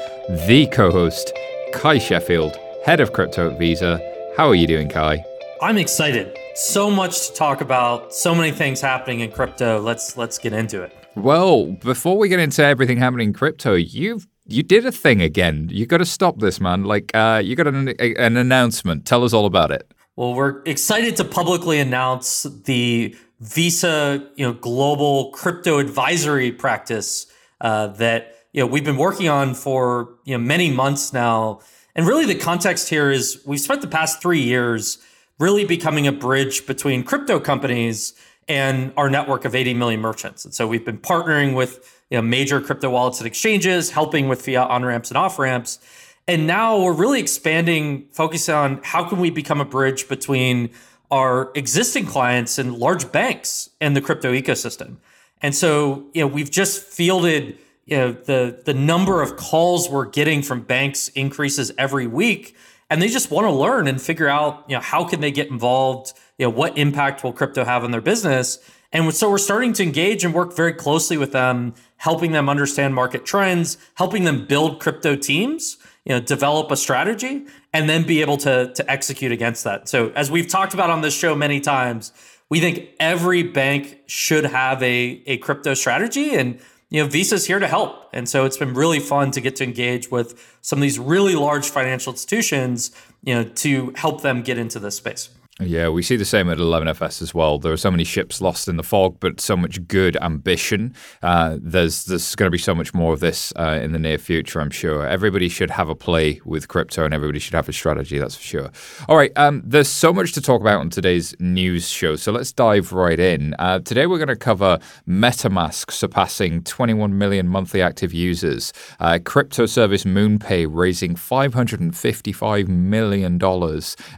the 0.48 0.68
co 0.68 0.92
host, 0.92 1.34
Cuy 1.74 2.00
Sheffield, 2.00 2.58
head 2.86 3.00
of 3.00 3.12
crypto 3.12 3.52
at 3.52 3.60
Visa. 3.60 4.00
How 4.38 4.48
are 4.48 4.56
you 4.56 4.68
doing, 4.68 4.90
Cuy? 4.90 5.22
I'm 5.62 5.78
excited. 5.78 6.38
So 6.56 6.90
much 6.90 7.28
to 7.28 7.34
talk 7.34 7.62
about, 7.62 8.14
so 8.14 8.34
many 8.34 8.52
things 8.52 8.80
happening 8.80 9.20
in 9.20 9.32
crypto. 9.32 9.82
Let's 9.82 10.16
let's 10.16 10.38
get 10.38 10.54
into 10.54 10.82
it. 10.82 10.96
Well, 11.16 11.66
before 11.66 12.18
we 12.18 12.30
get 12.30 12.40
into 12.40 12.64
everything 12.64 12.98
happening 12.98 13.30
in 13.30 13.34
crypto, 13.34 13.74
you've 13.74 14.28
you 14.46 14.64
did 14.64 14.86
a 14.86 14.92
thing 14.92 15.22
again. 15.22 15.70
You 15.72 15.86
got 15.86 15.98
to 15.98 16.06
stop 16.06 16.40
this, 16.40 16.62
man. 16.62 16.84
Like, 16.84 17.12
uh, 17.14 17.42
you 17.44 17.56
got 17.56 17.68
an, 17.68 17.90
an 18.00 18.38
announcement. 18.38 19.06
Tell 19.06 19.24
us 19.24 19.34
all 19.34 19.46
about 19.46 19.72
it. 19.72 19.92
Well, 20.16 20.34
we're 20.36 20.62
excited 20.64 21.16
to 21.18 21.24
publicly 21.24 21.80
announce 21.80 22.44
the 22.44 23.16
Visa, 23.44 24.26
you 24.36 24.46
know, 24.46 24.54
global 24.54 25.32
crypto 25.32 25.80
advisory 25.80 26.52
practice 26.52 27.28
uh, 27.60 27.88
that 27.88 28.36
you 28.54 28.62
know 28.62 28.68
we've 28.68 28.86
been 28.86 28.98
working 28.98 29.28
on 29.28 29.54
for 29.54 30.16
you 30.24 30.38
know 30.38 30.44
many 30.44 30.72
months 30.72 31.12
now. 31.12 31.60
And 31.96 32.08
really, 32.08 32.26
the 32.26 32.36
context 32.36 32.90
here 32.90 33.12
is 33.12 33.42
we've 33.46 33.60
spent 33.60 33.82
the 33.82 33.88
past 33.88 34.22
three 34.22 34.42
years 34.42 34.98
really 35.40 35.66
becoming 35.66 36.08
a 36.08 36.12
bridge 36.12 36.66
between 36.66 37.04
crypto 37.04 37.40
companies 37.40 38.14
and 38.48 38.94
our 38.98 39.10
network 39.10 39.46
of 39.46 39.56
80 39.56 39.74
million 39.74 40.00
merchants. 40.00 40.46
And 40.46 40.54
so 40.54 40.68
we've 40.68 40.86
been 40.86 40.98
partnering 40.98 41.56
with 41.56 42.02
you 42.10 42.18
know, 42.18 42.22
major 42.22 42.62
crypto 42.62 42.90
wallets 42.90 43.20
and 43.20 43.28
exchanges, 43.28 43.90
helping 43.90 44.28
with 44.28 44.42
fiat 44.42 44.70
on 44.70 44.86
ramps 44.86 45.10
and 45.10 45.18
off 45.18 45.40
ramps. 45.40 45.80
And 46.28 46.48
now 46.48 46.82
we're 46.82 46.94
really 46.94 47.20
expanding, 47.20 48.08
focusing 48.12 48.56
on 48.56 48.80
how 48.84 49.04
can 49.04 49.20
we 49.20 49.30
become 49.30 49.60
a 49.60 49.66
bridge 49.66 50.08
between 50.08 50.70
our 51.12 51.52
existing 51.56 52.06
clients 52.06 52.58
and 52.58 52.76
large 52.76 53.12
banks 53.12 53.70
in 53.80 53.94
the 53.94 54.02
crypto 54.02 54.34
ecosystem. 54.34 54.98
And 55.42 55.54
so, 55.54 56.06
you 56.14 56.22
know, 56.22 56.28
we've 56.28 56.50
just 56.50 56.82
fielded, 56.84 57.58
you 57.86 57.98
know, 57.98 58.12
the 58.14 58.62
the 58.66 58.74
number 58.74 59.22
of 59.22 59.36
calls 59.36 59.90
we're 59.90 60.06
getting 60.06 60.42
from 60.42 60.62
banks 60.62 61.10
increases 61.10 61.72
every 61.78 62.08
week, 62.08 62.56
and 62.90 63.02
they 63.02 63.10
just 63.10 63.30
want 63.30 63.46
to 63.46 63.52
learn 63.52 63.88
and 63.88 64.02
figure 64.02 64.30
out, 64.30 64.64
you 64.68 64.76
know, 64.76 64.82
how 64.82 65.04
can 65.04 65.20
they 65.20 65.32
get 65.32 65.50
involved, 65.50 66.14
you 66.38 66.46
know, 66.46 66.50
what 66.50 66.78
impact 66.78 67.24
will 67.24 67.34
crypto 67.34 67.66
have 67.66 67.84
on 67.84 67.92
their 67.92 68.02
business. 68.02 68.58
And 68.92 69.14
so 69.14 69.30
we're 69.30 69.40
starting 69.40 69.74
to 69.74 69.84
engage 69.84 70.24
and 70.24 70.34
work 70.34 70.56
very 70.56 70.74
closely 70.74 71.18
with 71.18 71.32
them, 71.32 71.74
helping 71.98 72.32
them 72.32 72.48
understand 72.48 72.94
market 72.94 73.26
trends, 73.26 73.78
helping 73.96 74.24
them 74.24 74.46
build 74.46 74.80
crypto 74.80 75.16
teams 75.16 75.78
you 76.06 76.14
know 76.14 76.20
develop 76.20 76.72
a 76.72 76.76
strategy 76.76 77.46
and 77.74 77.90
then 77.90 78.04
be 78.04 78.22
able 78.22 78.38
to 78.38 78.72
to 78.74 78.92
execute 78.92 79.32
against 79.32 79.64
that. 79.64 79.90
So 79.90 80.12
as 80.16 80.32
we've 80.32 80.48
talked 80.48 80.74
about 80.74 80.90
on 80.90 81.02
this 81.02 81.16
show 81.18 81.36
many 81.36 81.60
times 81.60 82.12
we 82.50 82.60
think 82.60 82.90
every 83.00 83.44
bank 83.44 84.00
should 84.06 84.46
have 84.46 84.82
a 84.84 85.22
a 85.26 85.38
crypto 85.38 85.74
strategy 85.74 86.36
and 86.36 86.60
you 86.90 87.02
know 87.02 87.10
visa's 87.10 87.48
here 87.48 87.60
to 87.60 87.68
help. 87.68 88.10
And 88.14 88.30
so 88.30 88.46
it's 88.46 88.58
been 88.58 88.74
really 88.74 89.00
fun 89.00 89.32
to 89.32 89.42
get 89.42 89.56
to 89.58 89.64
engage 89.64 90.12
with 90.12 90.58
some 90.62 90.80
of 90.80 90.82
these 90.82 91.00
really 91.00 91.36
large 91.36 91.70
financial 91.70 92.14
institutions 92.14 92.92
you 93.24 93.34
know 93.34 93.44
to 93.44 93.92
help 93.96 94.22
them 94.22 94.42
get 94.42 94.58
into 94.58 94.80
this 94.80 94.98
space 94.98 95.30
yeah, 95.68 95.90
we 95.90 96.02
see 96.02 96.16
the 96.16 96.26
same 96.26 96.50
at 96.50 96.58
11FS 96.58 97.22
as 97.22 97.34
well. 97.34 97.58
There 97.60 97.72
are 97.72 97.78
so 97.78 97.92
many 97.92 98.04
ships 98.04 98.42
lost 98.42 98.68
in 98.68 98.78
the 98.78 98.84
fog, 98.84 99.18
but 99.20 99.40
so 99.40 99.56
much 99.56 99.88
good 99.88 100.18
ambition. 100.18 100.94
Uh, 101.22 101.58
there's 101.62 102.06
there's 102.06 102.36
going 102.36 102.48
to 102.48 102.52
be 102.52 102.58
so 102.58 102.76
much 102.76 102.94
more 102.94 103.14
of 103.14 103.20
this 103.20 103.54
uh, 103.56 103.80
in 103.82 103.92
the 103.92 104.00
near 104.00 104.18
future, 104.18 104.60
I'm 104.60 104.70
sure. 104.70 105.08
Everybody 105.08 105.50
should 105.50 105.72
have 105.72 105.90
a 105.90 105.96
play 105.96 106.42
with 106.46 106.68
crypto 106.68 107.06
and 107.06 107.14
everybody 107.14 107.40
should 107.40 107.54
have 107.54 107.70
a 107.70 107.74
strategy, 107.74 108.20
that's 108.20 108.36
for 108.36 108.44
sure. 108.44 108.70
All 109.08 109.16
right, 109.16 109.32
um, 109.36 109.62
there's 109.66 109.88
so 109.88 110.12
much 110.12 110.34
to 110.34 110.42
talk 110.42 110.62
about 110.62 110.80
on 110.80 110.90
today's 110.90 111.36
news 111.40 111.88
show, 111.88 112.16
so 112.16 112.32
let's 112.32 112.52
dive 112.52 112.92
right 112.92 113.20
in. 113.20 113.56
Uh, 113.60 113.80
today 113.80 114.08
we're 114.08 114.18
going 114.18 114.28
to 114.28 114.36
cover 114.36 114.80
MetaMask 115.08 115.92
surpassing 115.92 116.64
21 116.64 117.18
million 117.18 117.48
monthly 117.48 117.82
active 117.82 118.14
users, 118.14 118.74
uh, 119.00 119.20
crypto 119.24 119.66
service 119.66 120.04
MoonPay 120.04 120.68
raising 120.70 121.16
$555 121.16 122.68
million, 122.68 123.40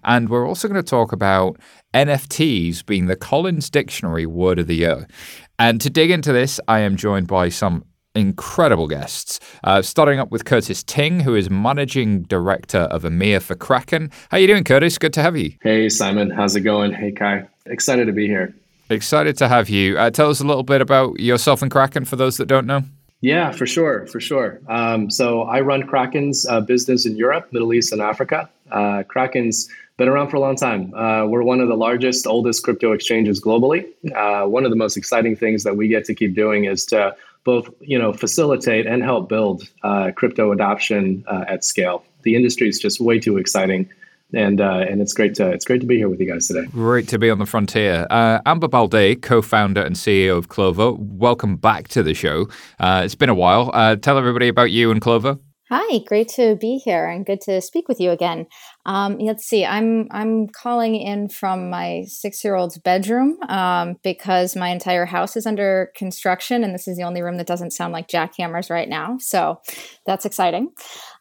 and 0.03 0.29
we're 0.29 0.47
also 0.47 0.67
going 0.67 0.81
to 0.81 0.89
talk 0.89 1.11
about 1.11 1.34
about 1.35 1.59
NFTs 1.93 2.85
being 2.85 3.07
the 3.07 3.15
Collins 3.15 3.69
Dictionary 3.69 4.25
Word 4.25 4.59
of 4.59 4.67
the 4.67 4.75
Year. 4.75 5.05
And 5.59 5.81
to 5.81 5.89
dig 5.89 6.11
into 6.11 6.31
this, 6.31 6.59
I 6.67 6.79
am 6.79 6.95
joined 6.95 7.27
by 7.27 7.49
some 7.49 7.83
incredible 8.13 8.87
guests. 8.87 9.41
Uh, 9.65 9.81
starting 9.81 10.17
up 10.17 10.31
with 10.31 10.45
Curtis 10.45 10.81
Ting, 10.83 11.19
who 11.19 11.35
is 11.35 11.49
managing 11.49 12.23
director 12.23 12.79
of 12.79 13.03
EMEA 13.03 13.41
for 13.41 13.55
Kraken. 13.55 14.09
How 14.29 14.37
are 14.37 14.39
you 14.39 14.47
doing, 14.47 14.63
Curtis? 14.63 14.97
Good 14.97 15.13
to 15.13 15.21
have 15.21 15.35
you. 15.35 15.53
Hey, 15.61 15.89
Simon. 15.89 16.29
How's 16.29 16.55
it 16.55 16.61
going? 16.61 16.93
Hey, 16.93 17.11
Cuy. 17.11 17.45
Excited 17.65 18.05
to 18.05 18.13
be 18.13 18.27
here. 18.27 18.55
Excited 18.89 19.37
to 19.37 19.49
have 19.49 19.67
you. 19.67 19.97
Uh, 19.97 20.09
tell 20.09 20.29
us 20.29 20.39
a 20.39 20.45
little 20.45 20.63
bit 20.63 20.79
about 20.79 21.19
yourself 21.19 21.61
and 21.61 21.69
Kraken 21.69 22.05
for 22.05 22.15
those 22.15 22.37
that 22.37 22.45
don't 22.45 22.67
know. 22.67 22.83
Yeah, 23.21 23.51
for 23.51 23.65
sure, 23.65 24.05
for 24.07 24.19
sure. 24.19 24.61
Um, 24.69 25.09
so 25.09 25.43
I 25.43 25.59
run 25.61 25.83
Kraken's 25.83 26.45
uh, 26.45 26.61
business 26.61 27.05
in 27.05 27.17
Europe, 27.17 27.51
Middle 27.51 27.73
East, 27.73 27.91
and 27.91 28.01
Africa. 28.01 28.49
Uh, 28.71 29.03
Kraken's 29.07 29.67
been 29.97 30.09
around 30.09 30.29
for 30.29 30.37
a 30.37 30.39
long 30.39 30.55
time. 30.55 30.93
Uh, 30.93 31.25
we're 31.25 31.43
one 31.43 31.61
of 31.61 31.67
the 31.67 31.75
largest, 31.75 32.27
oldest 32.27 32.63
crypto 32.63 32.91
exchanges 32.91 33.41
globally. 33.41 33.85
Uh, 34.13 34.47
one 34.47 34.65
of 34.65 34.69
the 34.69 34.75
most 34.75 34.97
exciting 34.97 35.35
things 35.35 35.63
that 35.63 35.77
we 35.77 35.87
get 35.87 36.05
to 36.05 36.13
keep 36.13 36.35
doing 36.35 36.65
is 36.65 36.85
to 36.85 37.15
both, 37.43 37.69
you 37.79 37.97
know, 37.97 38.11
facilitate 38.11 38.87
and 38.87 39.03
help 39.03 39.29
build 39.29 39.69
uh, 39.83 40.11
crypto 40.15 40.51
adoption 40.51 41.23
uh, 41.27 41.45
at 41.47 41.63
scale. 41.63 42.03
The 42.23 42.35
industry 42.35 42.67
is 42.67 42.79
just 42.79 42.99
way 42.99 43.19
too 43.19 43.37
exciting. 43.37 43.89
And 44.33 44.59
uh, 44.59 44.83
and 44.89 45.01
it's 45.01 45.13
great 45.13 45.35
to 45.35 45.49
it's 45.51 45.63
great 45.63 45.81
to 45.81 45.87
be 45.87 45.97
here 45.97 46.09
with 46.09 46.19
you 46.19 46.27
guys 46.27 46.47
today. 46.47 46.65
Great 46.65 47.07
to 47.09 47.19
be 47.19 47.29
on 47.29 47.37
the 47.37 47.45
frontier. 47.45 48.07
Uh, 48.09 48.39
Amber 48.47 48.67
Baldet, 48.67 49.21
co-founder 49.21 49.81
and 49.81 49.95
CEO 49.95 50.35
of 50.35 50.49
Clovyr, 50.49 50.97
welcome 50.97 51.55
back 51.55 51.87
to 51.89 52.01
the 52.01 52.15
show. 52.15 52.49
it's 52.79 53.15
been 53.15 53.29
a 53.29 53.35
while. 53.35 53.71
tell 53.97 54.17
everybody 54.17 54.47
about 54.47 54.71
you 54.71 54.89
and 54.89 54.99
Clovyr. 54.99 55.39
Hi, 55.69 55.97
great 56.05 56.27
to 56.35 56.55
be 56.55 56.77
here 56.77 57.07
and 57.07 57.25
good 57.25 57.41
to 57.41 57.59
speak 57.59 57.87
with 57.87 57.99
you 57.99 58.11
again. 58.11 58.45
Um, 58.85 59.17
let's 59.17 59.45
see, 59.45 59.65
I'm 59.65 60.07
I'm 60.11 60.47
calling 60.47 60.93
in 60.93 61.27
from 61.27 61.71
my 61.71 62.03
six 62.07 62.43
year 62.43 62.53
old's 62.53 62.77
bedroom 62.77 63.39
um, 63.49 63.95
because 64.03 64.55
my 64.55 64.69
entire 64.69 65.07
house 65.07 65.35
is 65.35 65.47
under 65.47 65.91
construction, 65.95 66.63
and 66.63 66.71
this 66.71 66.87
is 66.87 66.97
the 66.97 67.03
only 67.03 67.23
room 67.23 67.37
that 67.37 67.47
doesn't 67.47 67.71
sound 67.73 67.93
like 67.93 68.07
jackhammers 68.07 68.69
right 68.69 68.87
now. 68.87 69.17
So 69.19 69.59
that's 70.05 70.23
exciting. 70.23 70.69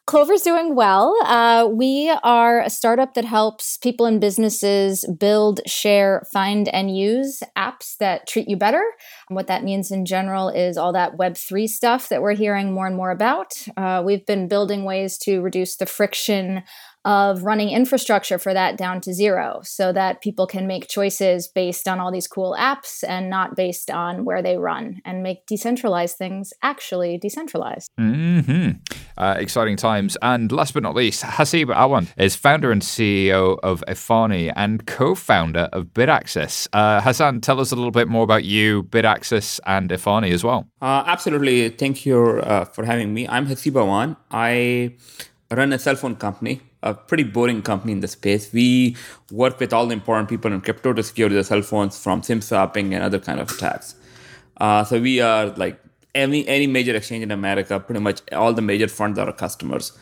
Clovyr's 0.07 0.43
doing 0.43 0.75
well. 0.75 1.17
Uh, 1.25 1.67
we 1.73 2.15
are 2.23 2.61
a 2.61 2.69
startup 2.69 3.15
that 3.15 3.25
helps 3.25 3.79
people 3.79 4.05
and 4.05 4.21
businesses 4.21 5.07
build, 5.19 5.61
share, 5.67 6.27
find, 6.31 6.69
and 6.69 6.95
use 6.95 7.43
apps 7.57 7.97
that 7.97 8.27
treat 8.27 8.47
you 8.47 8.55
better. 8.55 8.83
And 9.31 9.35
what 9.35 9.47
that 9.47 9.65
means 9.65 9.91
in 9.91 10.05
general 10.05 10.51
is 10.51 10.77
all 10.77 10.93
that 10.93 11.17
Web3 11.17 11.67
stuff 11.67 12.11
that 12.11 12.21
we're 12.21 12.35
hearing 12.35 12.75
more 12.75 12.87
and 12.87 12.97
more 12.97 13.11
about. 13.11 13.55
Uh, 13.79 14.03
we've 14.05 14.27
been 14.27 14.47
building 14.47 14.85
ways 14.85 15.17
to 15.19 15.41
reduce 15.41 15.77
the 15.77 15.87
friction 15.87 16.65
of 17.05 17.43
running 17.43 17.71
infrastructure 17.71 18.39
for 18.39 18.55
that 18.55 18.77
down 18.77 19.01
to 19.03 19.13
zero 19.13 19.61
so 19.63 19.93
that 19.93 20.23
people 20.23 20.47
can 20.47 20.67
make 20.67 20.89
choices 20.89 21.49
based 21.49 21.87
on 21.87 22.01
all 22.01 22.11
these 22.11 22.27
cool 22.27 22.57
apps 22.59 23.05
and 23.07 23.29
not 23.29 23.55
based 23.57 23.91
on 23.91 24.25
where 24.25 24.43
they 24.43 24.57
run 24.57 25.01
and 25.05 25.23
make 25.23 25.47
decentralized 25.47 26.17
things 26.17 26.53
actually 26.63 27.19
decentralized. 27.19 27.91
Mm-hmm. 27.99 28.71
Uh, 29.17 29.37
exciting 29.39 29.77
times. 29.77 30.17
And 30.23 30.51
last 30.51 30.75
but 30.75 30.83
not 30.83 30.95
least, 30.95 31.23
Haseeb 31.23 31.67
Awan 31.67 32.09
is 32.17 32.35
founder 32.35 32.73
and 32.73 32.83
CEO 32.83 33.59
of 33.63 33.85
Efani 33.87 34.53
and 34.57 34.87
co 34.87 35.15
founder 35.15 35.69
of 35.73 35.87
BitAccess. 35.89 36.69
Uh, 36.73 37.01
Hassan, 37.01 37.41
tell 37.41 37.61
us 37.61 37.71
a 37.71 37.77
little 37.77 37.91
bit 37.91 38.09
more 38.09 38.25
about 38.25 38.45
you, 38.45 38.85
BitAccess, 38.85 39.61
and 39.67 39.91
Efani 39.91 40.33
as 40.33 40.43
well. 40.43 40.69
Uh, 40.81 41.05
absolutely. 41.07 41.69
Thank 41.69 42.07
you 42.07 42.41
uh, 42.41 42.65
for 42.65 42.85
having 42.85 43.13
me. 43.13 43.29
I'm 43.29 43.47
Haseeb 43.47 43.73
Awan. 43.73 44.17
I 44.31 44.97
run 45.51 45.73
a 45.73 45.79
cell 45.79 45.97
phone 45.97 46.17
company 46.17 46.61
a 46.85 46.95
pretty 46.95 47.25
boring 47.25 47.63
company 47.63 47.93
in 47.93 48.01
the 48.01 48.09
space. 48.09 48.53
We 48.53 48.97
work 49.33 49.59
with 49.59 49.73
all 49.73 49.87
the 49.87 49.95
important 49.95 50.29
people 50.29 50.53
in 50.53 50.61
crypto 50.61 50.93
to 50.93 51.03
secure 51.03 51.29
their 51.31 51.43
cell 51.43 51.63
phones 51.63 52.01
from 52.01 52.23
SIM 52.23 52.43
swapping 52.43 52.95
and 52.95 53.03
other 53.03 53.19
kind 53.19 53.41
of 53.41 53.51
attacks. 53.51 53.95
Uh, 54.59 54.85
so 54.85 55.01
we 55.01 55.21
are 55.21 55.47
like 55.47 55.81
any 56.15 56.47
any 56.47 56.67
major 56.67 56.95
exchange 56.95 57.23
in 57.23 57.31
America, 57.31 57.81
pretty 57.81 58.01
much 58.01 58.21
all 58.33 58.53
the 58.53 58.63
major 58.63 58.87
funds 58.87 59.19
are 59.19 59.27
our 59.27 59.33
customers. 59.33 59.93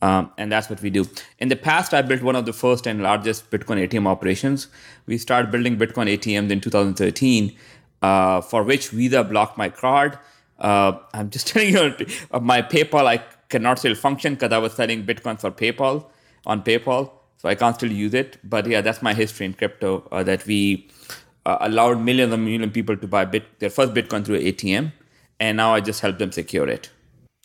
Um, 0.00 0.30
and 0.38 0.52
that's 0.52 0.70
what 0.70 0.80
we 0.80 0.90
do. 0.90 1.06
In 1.40 1.48
the 1.48 1.56
past, 1.56 1.92
I 1.92 2.02
built 2.02 2.22
one 2.22 2.36
of 2.36 2.44
the 2.46 2.52
first 2.52 2.86
and 2.86 3.02
largest 3.02 3.50
Bitcoin 3.50 3.84
ATM 3.84 4.06
operations. 4.06 4.68
We 5.06 5.18
started 5.18 5.50
building 5.50 5.76
Bitcoin 5.76 6.06
ATMs 6.16 6.50
in 6.50 6.60
2013, 6.60 7.56
uh, 8.02 8.40
for 8.42 8.62
which 8.62 8.90
Visa 8.90 9.24
blocked 9.24 9.58
my 9.58 9.70
card. 9.70 10.16
Uh, 10.60 10.92
I'm 11.14 11.30
just 11.30 11.46
telling 11.52 11.72
you, 11.72 12.06
my 12.40 12.62
PayPal, 12.62 13.06
I 13.06 13.24
cannot 13.48 13.80
still 13.80 13.96
function 13.96 14.34
because 14.34 14.52
I 14.52 14.58
was 14.58 14.74
selling 14.74 15.04
Bitcoin 15.04 15.40
for 15.40 15.50
PayPal 15.50 16.04
on 16.48 16.62
PayPal, 16.62 17.12
so 17.36 17.48
I 17.48 17.54
can't 17.54 17.76
still 17.76 17.92
use 17.92 18.14
it. 18.14 18.38
But 18.42 18.66
yeah, 18.66 18.80
that's 18.80 19.02
my 19.02 19.14
history 19.14 19.46
in 19.46 19.54
crypto. 19.54 20.08
Uh, 20.10 20.24
that 20.24 20.44
we 20.46 20.88
uh, 21.46 21.58
allowed 21.60 22.00
millions 22.00 22.32
and 22.32 22.44
millions 22.44 22.64
of 22.64 22.72
people 22.72 22.96
to 22.96 23.06
buy 23.06 23.24
bit, 23.24 23.60
their 23.60 23.70
first 23.70 23.94
Bitcoin 23.94 24.24
through 24.24 24.40
ATM, 24.40 24.92
and 25.38 25.56
now 25.56 25.74
I 25.74 25.80
just 25.80 26.00
help 26.00 26.18
them 26.18 26.32
secure 26.32 26.68
it. 26.68 26.90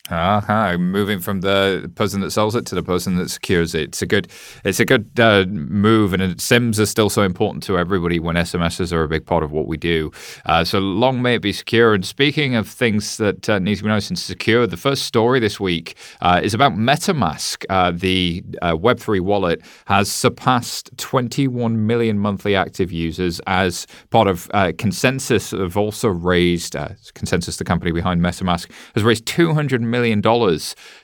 Uh-huh. 0.09 0.77
Moving 0.77 1.21
from 1.21 1.39
the 1.39 1.89
person 1.95 2.19
that 2.21 2.31
sells 2.31 2.55
it 2.55 2.65
to 2.65 2.75
the 2.75 2.83
person 2.83 3.15
that 3.15 3.29
secures 3.29 3.73
it. 3.73 3.83
It's 3.83 4.01
a 4.01 4.05
good, 4.05 4.27
it's 4.65 4.81
a 4.81 4.85
good 4.85 5.09
uh, 5.17 5.45
move, 5.47 6.13
and 6.13 6.41
SIMs 6.41 6.77
are 6.77 6.85
still 6.85 7.09
so 7.09 7.21
important 7.21 7.63
to 7.63 7.77
everybody 7.77 8.19
when 8.19 8.35
SMSs 8.35 8.91
are 8.91 9.03
a 9.03 9.07
big 9.07 9.25
part 9.25 9.43
of 9.43 9.53
what 9.53 9.65
we 9.65 9.77
do. 9.77 10.11
Uh, 10.45 10.65
so 10.65 10.79
long 10.79 11.21
may 11.21 11.35
it 11.35 11.41
be 11.41 11.53
secure. 11.53 11.93
And 11.93 12.05
speaking 12.05 12.53
of 12.55 12.67
things 12.67 13.15
that 13.15 13.49
uh, 13.49 13.59
need 13.59 13.77
to 13.77 13.83
be 13.83 13.87
nice 13.87 14.09
and 14.09 14.19
secure, 14.19 14.67
the 14.67 14.75
first 14.75 15.03
story 15.03 15.39
this 15.39 15.57
week 15.57 15.95
uh, 16.19 16.41
is 16.43 16.53
about 16.53 16.73
MetaMask. 16.73 17.63
Uh, 17.69 17.91
the 17.91 18.43
uh, 18.61 18.73
Web3 18.73 19.21
wallet 19.21 19.61
has 19.85 20.11
surpassed 20.11 20.91
21 20.97 21.87
million 21.87 22.19
monthly 22.19 22.57
active 22.57 22.91
users 22.91 23.39
as 23.47 23.87
part 24.09 24.27
of 24.27 24.49
ConsenSys. 24.49 25.57
Have 25.57 25.77
also 25.77 26.09
raised 26.09 26.73
ConsenSys, 26.73 27.57
the 27.57 27.63
company 27.63 27.93
behind 27.93 28.19
MetaMask, 28.19 28.69
has 28.95 29.03
raised 29.03 29.25
200 29.25 29.79
million 29.79 29.92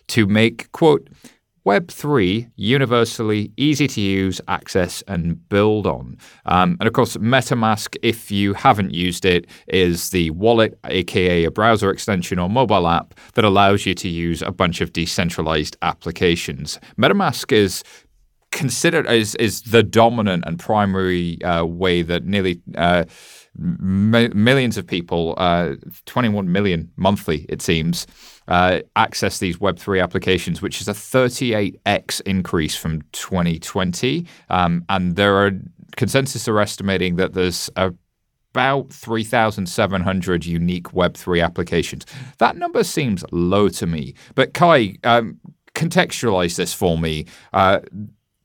to 0.07 0.27
make, 0.27 0.71
quote, 0.71 1.09
Web3 1.65 2.49
universally 2.55 3.51
easy 3.57 3.87
to 3.87 4.01
use, 4.01 4.41
access, 4.47 5.03
and 5.07 5.47
build 5.49 5.85
on. 5.85 6.17
Um, 6.45 6.77
and 6.79 6.87
of 6.87 6.93
course, 6.93 7.17
MetaMask, 7.17 7.95
if 8.01 8.31
you 8.31 8.53
haven't 8.53 8.93
used 8.93 9.25
it, 9.25 9.45
is 9.67 10.09
the 10.09 10.31
wallet, 10.31 10.79
aka 10.85 11.43
a 11.43 11.51
browser 11.51 11.91
extension 11.91 12.39
or 12.39 12.49
mobile 12.49 12.87
app 12.87 13.13
that 13.35 13.45
allows 13.45 13.85
you 13.85 13.93
to 13.95 14.07
use 14.07 14.41
a 14.41 14.51
bunch 14.51 14.81
of 14.81 14.93
decentralized 14.93 15.77
applications. 15.81 16.79
MetaMask 16.97 17.51
is 17.51 17.83
considered 18.51 19.05
is 19.07 19.35
is 19.35 19.61
the 19.63 19.83
dominant 19.83 20.43
and 20.47 20.57
primary 20.57 21.41
uh, 21.43 21.63
way 21.63 22.01
that 22.01 22.25
nearly 22.25 22.59
uh, 22.75 23.03
millions 23.59 24.77
of 24.77 24.87
people, 24.87 25.35
uh, 25.37 25.75
21 26.05 26.51
million 26.51 26.91
monthly, 26.95 27.45
it 27.49 27.61
seems, 27.61 28.07
uh, 28.47 28.79
access 28.95 29.39
these 29.39 29.57
Web3 29.57 30.01
applications, 30.01 30.61
which 30.61 30.81
is 30.81 30.87
a 30.87 30.93
38x 30.93 32.21
increase 32.21 32.75
from 32.75 33.01
2020. 33.11 34.25
Um, 34.49 34.85
and 34.89 35.15
there 35.15 35.45
are 35.45 35.51
ConsenSys 35.97 36.47
are 36.47 36.59
estimating 36.59 37.17
that 37.17 37.33
there's 37.33 37.69
a 37.75 37.93
about 38.51 38.91
3,700 38.91 40.45
unique 40.45 40.85
Web3 40.85 41.43
applications. 41.43 42.05
That 42.39 42.57
number 42.57 42.83
seems 42.83 43.23
low 43.31 43.69
to 43.69 43.85
me. 43.85 44.15
But 44.33 44.53
Cuy, 44.53 44.97
um, 45.03 45.39
contextualize 45.75 46.55
this 46.55 46.73
for 46.73 46.97
me. 46.97 47.25
Uh, 47.53 47.79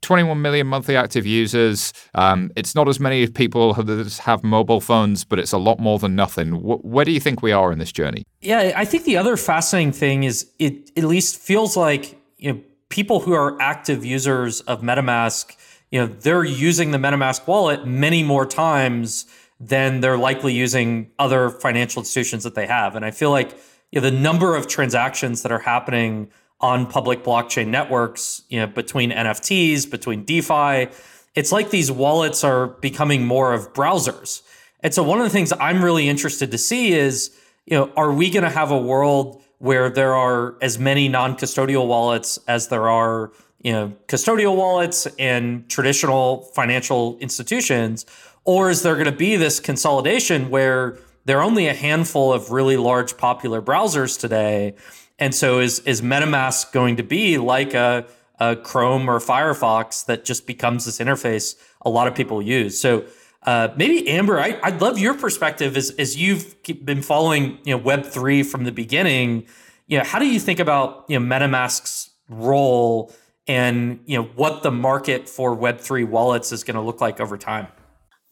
21 0.05 0.41
million 0.41 0.67
monthly 0.67 0.97
active 0.97 1.27
users. 1.27 1.93
Um, 2.15 2.51
it's 2.55 2.75
not 2.75 2.89
as 2.89 3.01
many 3.01 3.27
people 3.27 3.75
that 3.75 4.17
have 4.19 4.45
mobile 4.45 4.81
phones, 4.81 5.25
but 5.25 5.39
it's 5.39 5.53
a 5.53 5.59
lot 5.59 5.81
more 5.81 5.99
than 5.99 6.15
nothing. 6.15 6.53
W- 6.53 6.79
where 6.79 7.05
do 7.05 7.11
you 7.13 7.21
think 7.21 7.43
we 7.43 7.53
are 7.53 7.73
in 7.73 7.79
this 7.79 7.91
journey? 7.91 8.25
Yeah, 8.41 8.73
I 8.77 8.85
think 8.85 9.05
the 9.05 9.17
other 9.17 9.37
fascinating 9.37 9.93
thing 9.93 10.25
is 10.25 10.51
it 10.59 10.91
at 10.97 11.05
least 11.05 11.39
feels 11.39 11.77
like 11.77 12.17
you 12.37 12.53
know 12.53 12.61
people 12.89 13.21
who 13.21 13.33
are 13.33 13.61
active 13.61 14.05
users 14.05 14.61
of 14.63 14.83
MetaMask, 14.83 15.57
you 15.91 16.01
know, 16.01 16.07
they're 16.07 16.45
using 16.45 16.93
the 16.93 16.99
MetaMask 16.99 17.47
wallet 17.47 17.87
many 17.87 18.23
more 18.23 18.47
times 18.47 19.27
than 19.59 20.01
they're 20.01 20.19
likely 20.19 20.53
using 20.53 21.11
other 21.19 21.51
financial 21.51 22.01
institutions 22.01 22.45
that 22.45 22.55
they 22.55 22.67
have. 22.67 22.95
And 22.95 23.05
I 23.05 23.11
feel 23.11 23.31
like 23.31 23.57
you 23.91 24.01
know, 24.01 24.11
the 24.11 24.17
number 24.17 24.55
of 24.55 24.67
transactions 24.67 25.43
that 25.43 25.53
are 25.53 25.61
happening 25.61 26.31
on 26.61 26.87
public 26.87 27.23
blockchain 27.23 27.69
networks, 27.69 28.43
you 28.49 28.61
know, 28.61 28.67
between 28.67 29.11
NFTs, 29.11 29.91
between 29.91 30.25
DeFi. 30.25 30.89
It's 31.35 31.53
like 31.53 31.71
these 31.71 31.91
wallets 31.91 32.45
are 32.45 32.69
becoming 32.69 33.27
more 33.27 33.53
of 33.53 33.73
browsers. 33.73 34.43
And 34.81 34.95
so 34.95 35.03
one 35.03 35.19
of 35.19 35.25
the 35.25 35.31
things 35.31 35.53
I'm 35.59 35.85
really 35.85 36.09
interested 36.09 36.51
to 36.51 36.59
see 36.59 36.93
is, 36.93 37.37
you 37.67 37.77
know, 37.77 37.91
are 37.97 38.13
we 38.13 38.31
going 38.31 38.45
to 38.45 38.51
have 38.51 38.71
a 38.71 38.79
world 38.79 39.43
where 39.59 39.89
there 39.89 40.15
are 40.15 40.57
as 40.61 40.79
many 40.79 41.09
non-custodial 41.09 41.87
wallets 41.87 42.39
as 42.47 42.69
there 42.69 42.89
are, 42.89 43.33
you 43.63 43.73
know, 43.73 43.93
custodial 44.09 44.57
wallets 44.57 45.07
and 45.19 45.69
traditional 45.69 46.43
financial 46.55 47.17
institutions, 47.19 48.05
or 48.45 48.69
is 48.69 48.83
there 48.83 48.95
going 48.95 49.07
to 49.07 49.13
be 49.13 49.37
this 49.37 49.59
consolidation 49.61 50.51
where 50.51 50.99
there 51.25 51.39
are 51.39 51.43
only 51.43 51.67
a 51.67 51.75
handful 51.75 52.33
of 52.33 52.51
really 52.51 52.77
large 52.77 53.17
popular 53.17 53.63
browsers 53.63 54.21
today 54.21 54.75
and 55.19 55.35
so 55.35 55.61
is 55.61 55.81
is 55.81 56.03
MetaMask 56.03 56.73
going 56.73 56.97
to 56.97 57.03
be 57.03 57.39
like 57.39 57.75
a, 57.75 58.07
a 58.39 58.57
Chrome 58.57 59.09
or 59.09 59.19
Firefox 59.19 60.07
that 60.07 60.25
just 60.25 60.47
becomes 60.47 60.85
this 60.85 60.99
interface 60.99 61.57
a 61.83 61.91
lot 61.91 62.09
of 62.09 62.15
people 62.15 62.43
use? 62.43 62.79
So 62.81 63.05
uh, 63.45 63.69
maybe 63.77 64.09
Amber, 64.09 64.41
I, 64.41 64.59
would 64.65 64.81
love 64.81 64.99
your 64.99 65.15
perspective 65.15 65.77
as 65.77 65.91
as 65.91 66.17
you've 66.17 66.57
been 66.85 67.03
following 67.03 67.59
you 67.65 67.77
know 67.77 67.79
Web 67.79 68.05
three 68.05 68.43
from 68.43 68.65
the 68.65 68.73
beginning. 68.73 69.47
You 69.87 69.99
know, 69.99 70.05
how 70.05 70.19
do 70.19 70.27
you 70.27 70.41
think 70.41 70.61
about 70.61 71.05
you 71.09 71.19
know 71.19 71.27
MetaMask's 71.27 72.11
role 72.29 73.13
and 73.47 74.01
you 74.07 74.17
know 74.17 74.25
what 74.35 74.63
the 74.63 74.71
market 74.71 75.29
for 75.29 75.55
Web 75.55 75.79
three 75.79 76.05
wallets 76.05 76.53
is 76.53 76.65
going 76.65 76.77
to 76.77 76.81
look 76.81 77.01
like 77.01 77.21
over 77.21 77.37
time? 77.37 77.69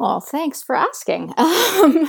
Well, 0.03 0.21
thanks 0.21 0.65
for 0.65 0.75
asking. 0.75 1.33
Um, 1.43 2.09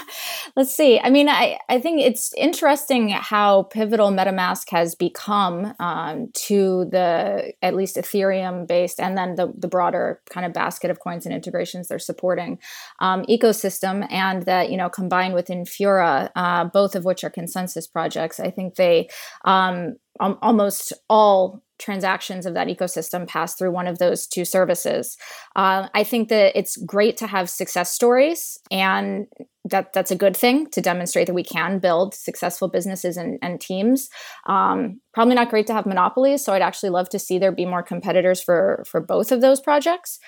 let's 0.55 0.75
see. 0.75 0.99
I 0.99 1.09
mean, 1.09 1.27
I, 1.29 1.57
I 1.69 1.79
think 1.79 2.01
it's 2.01 2.33
interesting 2.35 3.09
how 3.09 3.63
pivotal 3.63 4.11
MetaMask 4.11 4.69
has 4.69 4.93
become 4.93 5.73
um, 5.79 6.29
to 6.33 6.85
the 6.85 7.53
at 7.61 7.75
least 7.75 7.95
Ethereum 7.95 8.67
based 8.67 8.99
and 8.99 9.17
then 9.17 9.35
the, 9.35 9.51
the 9.57 9.67
broader 9.67 10.21
kind 10.29 10.45
of 10.45 10.53
basket 10.53 10.91
of 10.91 10.99
coins 10.99 11.25
and 11.25 11.33
integrations 11.33 11.87
they're 11.87 11.97
supporting 11.97 12.59
um, 12.99 13.23
ecosystem. 13.23 14.05
And 14.11 14.43
that, 14.43 14.69
you 14.69 14.77
know, 14.77 14.89
combined 14.89 15.33
with 15.33 15.47
Infura, 15.47 16.29
uh, 16.35 16.65
both 16.65 16.95
of 16.95 17.05
which 17.05 17.23
are 17.23 17.31
ConsenSys 17.31 17.91
projects, 17.91 18.39
I 18.39 18.51
think 18.51 18.75
they 18.75 19.09
um, 19.45 19.95
almost 20.19 20.93
all 21.09 21.63
transactions 21.83 22.45
of 22.45 22.53
that 22.53 22.67
ecosystem 22.67 23.27
pass 23.27 23.55
through 23.55 23.71
one 23.71 23.87
of 23.87 23.99
those 23.99 24.25
two 24.25 24.45
services. 24.45 25.17
Uh, 25.55 25.87
I 25.93 26.03
think 26.03 26.29
that 26.29 26.57
it's 26.57 26.77
great 26.77 27.17
to 27.17 27.27
have 27.27 27.49
success 27.49 27.91
stories, 27.91 28.57
and 28.71 29.27
that 29.65 29.93
that's 29.93 30.11
a 30.11 30.15
good 30.15 30.35
thing 30.35 30.69
to 30.71 30.81
demonstrate 30.81 31.27
that 31.27 31.33
we 31.33 31.43
can 31.43 31.79
build 31.79 32.13
successful 32.13 32.67
businesses 32.67 33.17
and, 33.17 33.39
and 33.41 33.59
teams. 33.59 34.09
Um, 34.47 35.01
probably 35.13 35.35
not 35.35 35.49
great 35.49 35.67
to 35.67 35.73
have 35.73 35.85
monopolies, 35.85 36.43
so 36.43 36.53
I'd 36.53 36.61
actually 36.61 36.89
love 36.89 37.09
to 37.09 37.19
see 37.19 37.37
there 37.37 37.51
be 37.51 37.65
more 37.65 37.83
competitors 37.83 38.41
for 38.41 38.83
for 38.87 39.01
both 39.01 39.31
of 39.31 39.41
those 39.41 39.61
projects. 39.61 40.19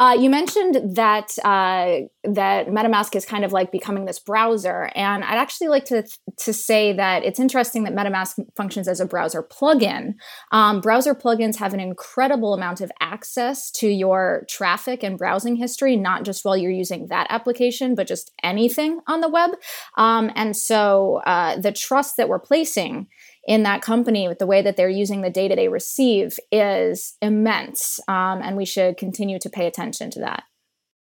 Uh, 0.00 0.16
you 0.18 0.30
mentioned 0.30 0.96
that 0.96 1.38
uh, 1.44 2.06
that 2.24 2.68
MetaMask 2.68 3.14
is 3.14 3.26
kind 3.26 3.44
of 3.44 3.52
like 3.52 3.70
becoming 3.70 4.06
this 4.06 4.18
browser, 4.18 4.90
and 4.94 5.22
I'd 5.22 5.36
actually 5.36 5.68
like 5.68 5.84
to 5.86 6.04
to 6.38 6.54
say 6.54 6.94
that 6.94 7.22
it's 7.22 7.38
interesting 7.38 7.84
that 7.84 7.94
MetaMask 7.94 8.36
functions 8.56 8.88
as 8.88 8.98
a 8.98 9.04
browser 9.04 9.42
plugin. 9.42 10.14
Um, 10.52 10.80
browser 10.80 11.14
plugins 11.14 11.56
have 11.56 11.74
an 11.74 11.80
incredible 11.80 12.54
amount 12.54 12.80
of 12.80 12.90
access 13.00 13.70
to 13.72 13.88
your 13.88 14.46
traffic 14.48 15.02
and 15.02 15.18
browsing 15.18 15.56
history, 15.56 15.96
not 15.96 16.24
just 16.24 16.46
while 16.46 16.56
you're 16.56 16.70
using 16.70 17.08
that 17.08 17.26
application, 17.28 17.94
but 17.94 18.06
just 18.06 18.32
anything 18.42 19.00
on 19.06 19.20
the 19.20 19.28
web. 19.28 19.50
Um, 19.98 20.30
and 20.34 20.56
so 20.56 21.20
uh, 21.26 21.60
the 21.60 21.72
trust 21.72 22.16
that 22.16 22.30
we're 22.30 22.38
placing 22.38 23.08
in 23.46 23.62
that 23.62 23.82
company 23.82 24.28
with 24.28 24.38
the 24.38 24.46
way 24.46 24.62
that 24.62 24.76
they're 24.76 24.88
using 24.88 25.22
the 25.22 25.30
data 25.30 25.56
they 25.56 25.68
receive 25.68 26.38
is 26.52 27.16
immense. 27.22 27.98
Um, 28.06 28.40
and 28.42 28.56
we 28.56 28.64
should 28.64 28.96
continue 28.96 29.38
to 29.38 29.50
pay 29.50 29.66
attention 29.66 30.10
to 30.10 30.20
that. 30.20 30.44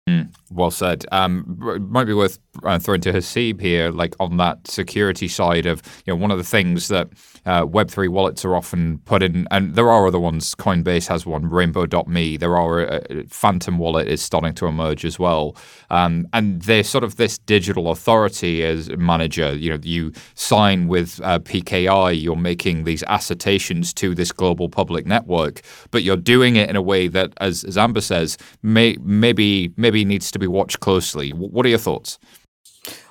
Mm, 0.09 0.33
well 0.49 0.71
said. 0.71 1.05
Um, 1.11 1.59
might 1.91 2.05
be 2.05 2.13
worth 2.13 2.39
uh, 2.63 2.79
throwing 2.79 3.01
to 3.01 3.13
Haseeb 3.13 3.61
here, 3.61 3.91
like 3.91 4.15
on 4.19 4.37
that 4.37 4.67
security 4.67 5.27
side 5.27 5.67
of, 5.67 5.83
you 6.05 6.11
know, 6.11 6.17
one 6.19 6.31
of 6.31 6.39
the 6.39 6.43
things 6.43 6.87
that 6.87 7.09
uh, 7.45 7.65
Web3 7.67 8.09
wallets 8.09 8.43
are 8.43 8.55
often 8.55 8.97
put 9.05 9.21
in, 9.21 9.47
and 9.51 9.75
there 9.75 9.91
are 9.91 10.07
other 10.07 10.19
ones. 10.19 10.55
Coinbase 10.55 11.07
has 11.07 11.27
one, 11.27 11.47
Rainbow.me. 11.47 12.37
There 12.37 12.57
are 12.57 12.93
uh, 12.93 13.01
Phantom 13.29 13.77
Wallet 13.77 14.07
is 14.07 14.23
starting 14.23 14.55
to 14.55 14.65
emerge 14.65 15.05
as 15.05 15.19
well, 15.19 15.55
um, 15.91 16.27
and 16.33 16.63
they're 16.63 16.83
sort 16.83 17.03
of 17.03 17.17
this 17.17 17.37
digital 17.37 17.91
authority 17.91 18.65
as 18.65 18.89
manager. 18.97 19.55
You 19.55 19.71
know, 19.71 19.79
you 19.83 20.13
sign 20.33 20.87
with 20.87 21.21
uh, 21.23 21.39
PKI, 21.39 22.19
you're 22.19 22.35
making 22.35 22.85
these 22.85 23.03
assertions 23.07 23.93
to 23.95 24.15
this 24.15 24.31
global 24.31 24.67
public 24.67 25.05
network, 25.05 25.61
but 25.91 26.01
you're 26.01 26.17
doing 26.17 26.55
it 26.55 26.71
in 26.71 26.75
a 26.75 26.81
way 26.81 27.07
that, 27.07 27.33
as, 27.39 27.63
as 27.63 27.77
Amber 27.77 28.01
says, 28.01 28.39
may, 28.63 28.97
maybe 29.01 29.71
maybe 29.77 29.90
needs 29.91 30.31
to 30.31 30.39
be 30.39 30.47
watched 30.47 30.79
closely. 30.79 31.31
What 31.31 31.65
are 31.65 31.69
your 31.69 31.77
thoughts? 31.77 32.17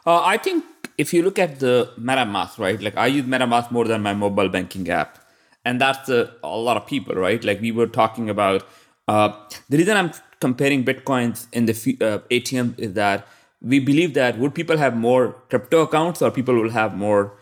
Uh, 0.07 0.23
I 0.23 0.37
think 0.37 0.65
if 0.99 1.15
you 1.15 1.23
look 1.23 1.39
at 1.39 1.61
the 1.61 1.91
MetaMask, 1.99 2.59
right? 2.59 2.81
Like 2.81 2.97
I 2.97 3.07
use 3.07 3.25
MetaMask 3.25 3.71
more 3.71 3.85
than 3.85 4.03
my 4.03 4.15
mobile 4.15 4.49
banking 4.49 4.89
app, 4.91 5.19
and 5.65 5.81
that's 5.81 6.09
a, 6.09 6.35
a 6.43 6.49
lot 6.49 6.77
of 6.77 6.87
people, 6.87 7.15
right? 7.15 7.43
Like 7.43 7.61
we 7.61 7.73
were 7.73 7.87
talking 7.87 8.31
about. 8.31 8.67
Uh, 9.09 9.33
the 9.69 9.77
reason 9.77 9.97
I'm 9.97 10.13
comparing 10.41 10.85
bitcoins 10.85 11.47
in 11.53 11.67
the 11.67 11.73
uh, 12.01 12.19
ATM 12.31 12.79
is 12.79 12.93
that 12.95 13.27
we 13.61 13.81
believe 13.81 14.15
that 14.15 14.39
would 14.39 14.55
people 14.55 14.77
have 14.79 14.97
more 14.97 15.33
crypto 15.49 15.83
accounts 15.83 16.23
or 16.23 16.31
people 16.31 16.55
will 16.55 16.71
have 16.71 16.97
more 16.97 17.33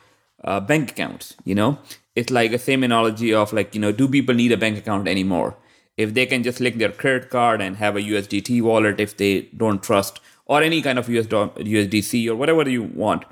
uh, 0.44 0.60
bank 0.60 0.92
accounts? 0.92 1.34
You 1.44 1.54
know, 1.54 1.78
it's 2.16 2.30
like 2.30 2.50
the 2.50 2.58
same 2.58 2.82
analogy 2.82 3.34
of 3.34 3.52
like 3.52 3.74
you 3.74 3.80
know, 3.80 3.92
do 3.92 4.08
people 4.08 4.34
need 4.34 4.52
a 4.52 4.56
bank 4.56 4.78
account 4.78 5.08
anymore? 5.08 5.56
If 5.98 6.14
they 6.14 6.24
can 6.24 6.42
just 6.42 6.60
link 6.60 6.78
their 6.78 6.92
credit 6.92 7.28
card 7.28 7.60
and 7.60 7.76
have 7.76 7.96
a 7.96 8.00
USDT 8.00 8.62
wallet, 8.62 9.00
if 9.00 9.16
they 9.18 9.32
don't 9.62 9.82
trust 9.82 10.20
or 10.46 10.62
any 10.62 10.80
kind 10.80 10.98
of 10.98 11.08
US 11.10 11.26
USDC 11.26 12.26
or 12.28 12.34
whatever 12.34 12.68
you 12.68 12.84
want. 12.84 13.24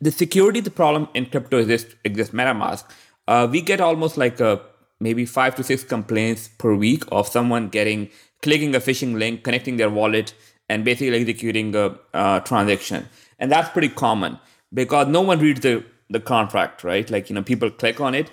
The 0.00 0.10
security, 0.10 0.60
the 0.60 0.70
problem 0.70 1.08
in 1.14 1.26
crypto 1.26 1.58
exists, 1.58 1.94
exists 2.04 2.34
MetaMask. 2.34 2.84
uh, 3.28 3.48
we 3.50 3.60
get 3.60 3.80
almost 3.80 4.16
like 4.16 4.40
a 4.40 4.60
maybe 5.00 5.24
five 5.26 5.54
to 5.56 5.62
six 5.62 5.82
complaints 5.82 6.48
per 6.58 6.74
week 6.74 7.04
of 7.10 7.28
someone 7.28 7.68
getting 7.68 8.10
clicking 8.42 8.74
a 8.74 8.80
phishing 8.80 9.18
link, 9.18 9.44
connecting 9.44 9.76
their 9.76 9.90
wallet, 9.90 10.34
and 10.68 10.84
basically 10.84 11.20
executing 11.20 11.74
a, 11.74 11.96
a 12.12 12.42
transaction. 12.44 13.08
And 13.38 13.50
that's 13.50 13.68
pretty 13.70 13.88
common 13.88 14.38
because 14.74 15.06
no 15.06 15.20
one 15.20 15.38
reads 15.38 15.60
the, 15.60 15.84
the 16.10 16.20
contract, 16.20 16.84
right? 16.84 17.08
Like, 17.10 17.30
you 17.30 17.34
know, 17.34 17.42
people 17.42 17.70
click 17.70 18.00
on 18.00 18.14
it. 18.14 18.30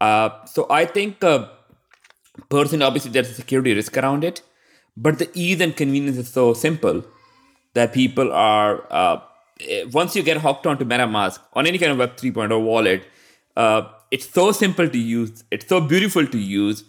Uh, 0.00 0.30
so 0.46 0.66
I 0.70 0.84
think, 0.86 1.22
uh, 1.22 1.48
personally, 2.48 2.84
obviously, 2.84 3.10
there's 3.10 3.30
a 3.30 3.34
security 3.34 3.74
risk 3.74 3.96
around 3.96 4.24
it, 4.24 4.42
but 4.96 5.18
the 5.18 5.30
ease 5.34 5.60
and 5.60 5.76
convenience 5.76 6.16
is 6.16 6.28
so 6.28 6.52
simple 6.54 7.04
that 7.74 7.92
people 7.92 8.32
are, 8.32 8.84
uh, 8.90 9.20
eh, 9.68 9.84
once 9.92 10.16
you 10.16 10.22
get 10.22 10.38
hooked 10.38 10.66
onto 10.66 10.84
MetaMask 10.84 11.38
on 11.52 11.66
any 11.66 11.78
kind 11.78 11.92
of 11.92 11.98
Web 11.98 12.16
3.0 12.16 12.62
wallet, 12.62 13.04
uh, 13.56 13.82
it's 14.10 14.28
so 14.28 14.52
simple 14.52 14.88
to 14.88 14.98
use, 14.98 15.44
it's 15.50 15.66
so 15.66 15.80
beautiful 15.80 16.26
to 16.26 16.38
use 16.38 16.84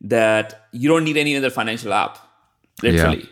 that 0.00 0.68
you 0.72 0.88
don't 0.88 1.04
need 1.04 1.16
any 1.16 1.36
other 1.36 1.50
financial 1.50 1.92
app, 1.92 2.18
literally. 2.82 3.20
Yeah 3.20 3.26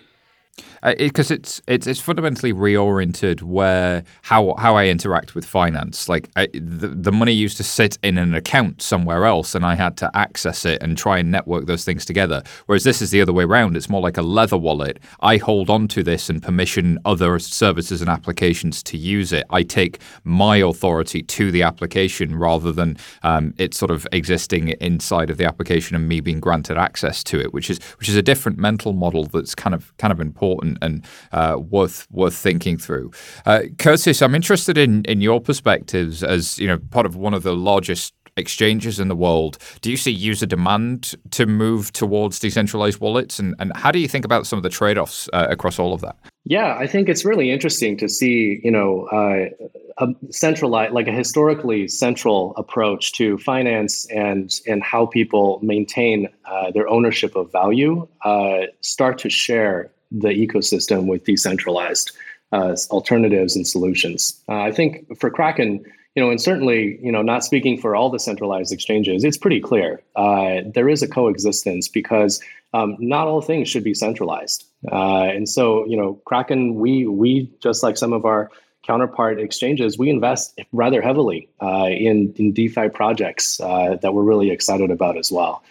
because 0.82 1.30
uh, 1.30 1.34
it, 1.34 1.38
it's 1.40 1.62
it's 1.66 1.86
it's 1.86 2.00
fundamentally 2.00 2.52
reoriented 2.52 3.42
where 3.42 4.04
how 4.22 4.54
how 4.58 4.76
I 4.76 4.86
interact 4.86 5.34
with 5.34 5.44
finance. 5.44 6.08
Like 6.08 6.28
I, 6.36 6.48
the 6.52 6.88
the 6.88 7.12
money 7.12 7.32
used 7.32 7.56
to 7.58 7.64
sit 7.64 7.98
in 8.02 8.18
an 8.18 8.34
account 8.34 8.82
somewhere 8.82 9.24
else, 9.24 9.54
and 9.54 9.64
I 9.64 9.74
had 9.74 9.96
to 9.98 10.10
access 10.14 10.64
it 10.64 10.82
and 10.82 10.96
try 10.96 11.18
and 11.18 11.30
network 11.30 11.66
those 11.66 11.84
things 11.84 12.04
together. 12.04 12.42
Whereas 12.66 12.84
this 12.84 13.02
is 13.02 13.10
the 13.10 13.20
other 13.20 13.32
way 13.32 13.44
around. 13.44 13.76
It's 13.76 13.88
more 13.88 14.00
like 14.00 14.16
a 14.16 14.22
leather 14.22 14.56
wallet. 14.56 14.98
I 15.20 15.36
hold 15.36 15.70
on 15.70 15.88
to 15.88 16.02
this 16.02 16.28
and 16.30 16.42
permission 16.42 16.98
other 17.04 17.38
services 17.38 18.00
and 18.00 18.10
applications 18.10 18.82
to 18.84 18.96
use 18.96 19.32
it. 19.32 19.44
I 19.50 19.62
take 19.62 20.00
my 20.24 20.58
authority 20.58 21.22
to 21.22 21.50
the 21.50 21.62
application 21.62 22.36
rather 22.36 22.72
than 22.72 22.96
um, 23.22 23.54
it 23.58 23.74
sort 23.74 23.90
of 23.90 24.06
existing 24.12 24.68
inside 24.80 25.30
of 25.30 25.38
the 25.38 25.44
application 25.44 25.96
and 25.96 26.08
me 26.08 26.20
being 26.20 26.40
granted 26.40 26.76
access 26.76 27.24
to 27.24 27.40
it, 27.40 27.52
which 27.52 27.70
is 27.70 27.78
which 27.98 28.08
is 28.08 28.16
a 28.16 28.22
different 28.22 28.58
mental 28.58 28.92
model 28.92 29.24
that's 29.24 29.54
kind 29.54 29.74
of 29.74 29.96
kind 29.98 30.12
of 30.12 30.20
important 30.20 30.67
and, 30.82 31.04
uh, 31.32 31.56
worth 31.58 32.06
worth 32.10 32.34
thinking 32.34 32.76
through. 32.76 33.10
Uh, 33.46 33.62
Curtis, 33.78 34.20
I'm 34.20 34.34
interested 34.34 34.76
in 34.76 35.04
in 35.04 35.20
your 35.20 35.40
perspectives 35.40 36.22
as 36.22 36.58
you 36.58 36.66
know 36.66 36.78
part 36.90 37.06
of 37.06 37.16
one 37.16 37.34
of 37.34 37.42
the 37.42 37.54
largest 37.54 38.14
exchanges 38.38 39.00
in 39.00 39.08
the 39.08 39.16
world. 39.16 39.58
Do 39.80 39.90
you 39.90 39.96
see 39.96 40.12
user 40.12 40.46
demand 40.46 41.14
to 41.32 41.46
move 41.46 41.92
towards 41.92 42.38
decentralized 42.38 43.00
wallets, 43.00 43.38
and, 43.38 43.54
and 43.58 43.72
how 43.76 43.90
do 43.90 43.98
you 43.98 44.08
think 44.08 44.24
about 44.24 44.46
some 44.46 44.58
of 44.58 44.62
the 44.62 44.68
trade 44.68 44.96
offs 44.96 45.28
uh, 45.32 45.46
across 45.50 45.78
all 45.78 45.92
of 45.92 46.00
that? 46.00 46.16
Yeah, 46.44 46.76
I 46.78 46.86
think 46.86 47.08
it's 47.08 47.24
really 47.24 47.50
interesting 47.50 47.98
to 47.98 48.08
see, 48.08 48.60
you 48.64 48.70
know, 48.70 49.06
uh, 49.12 49.66
a 49.98 50.14
centralized, 50.30 50.94
like 50.94 51.08
a 51.08 51.12
historically 51.12 51.88
central 51.88 52.54
approach 52.56 53.12
to 53.14 53.36
finance 53.38 54.06
and 54.10 54.50
and 54.66 54.82
how 54.82 55.06
people 55.06 55.58
maintain 55.62 56.28
uh, 56.46 56.70
their 56.70 56.88
ownership 56.88 57.36
of 57.36 57.50
value 57.52 58.06
uh, 58.24 58.60
start 58.80 59.18
to 59.18 59.28
share 59.28 59.90
the 60.10 60.28
ecosystem 60.28 61.06
with 61.06 61.24
decentralized 61.24 62.12
uh, 62.52 62.76
alternatives 62.90 63.56
and 63.56 63.66
solutions. 63.66 64.42
Uh, 64.48 64.60
I 64.60 64.72
think 64.72 65.18
for 65.18 65.30
Kraken, 65.30 65.84
you 66.14 66.22
know, 66.22 66.30
and 66.30 66.40
certainly, 66.40 66.98
you 67.02 67.12
know, 67.12 67.22
not 67.22 67.44
speaking 67.44 67.78
for 67.78 67.94
all 67.94 68.10
the 68.10 68.18
centralized 68.18 68.72
exchanges, 68.72 69.24
it's 69.24 69.36
pretty 69.36 69.60
clear 69.60 70.02
uh, 70.16 70.62
there 70.74 70.88
is 70.88 71.02
a 71.02 71.08
coexistence 71.08 71.88
because 71.88 72.40
um, 72.74 72.96
not 72.98 73.28
all 73.28 73.40
things 73.40 73.68
should 73.68 73.84
be 73.84 73.94
centralized. 73.94 74.64
Uh, 74.90 75.24
and 75.24 75.48
so, 75.48 75.86
you 75.86 75.96
know, 75.96 76.14
Kraken, 76.24 76.74
we 76.74 77.06
we 77.06 77.50
just 77.62 77.82
like 77.82 77.96
some 77.96 78.12
of 78.12 78.24
our 78.24 78.50
counterpart 78.84 79.38
exchanges, 79.38 79.98
we 79.98 80.08
invest 80.08 80.58
rather 80.72 81.02
heavily 81.02 81.48
uh, 81.62 81.88
in 81.88 82.32
in 82.36 82.52
DeFi 82.52 82.88
projects 82.88 83.60
uh, 83.60 83.96
that 84.02 84.14
we're 84.14 84.22
really 84.22 84.50
excited 84.50 84.90
about 84.90 85.16
as 85.18 85.30
well. 85.30 85.62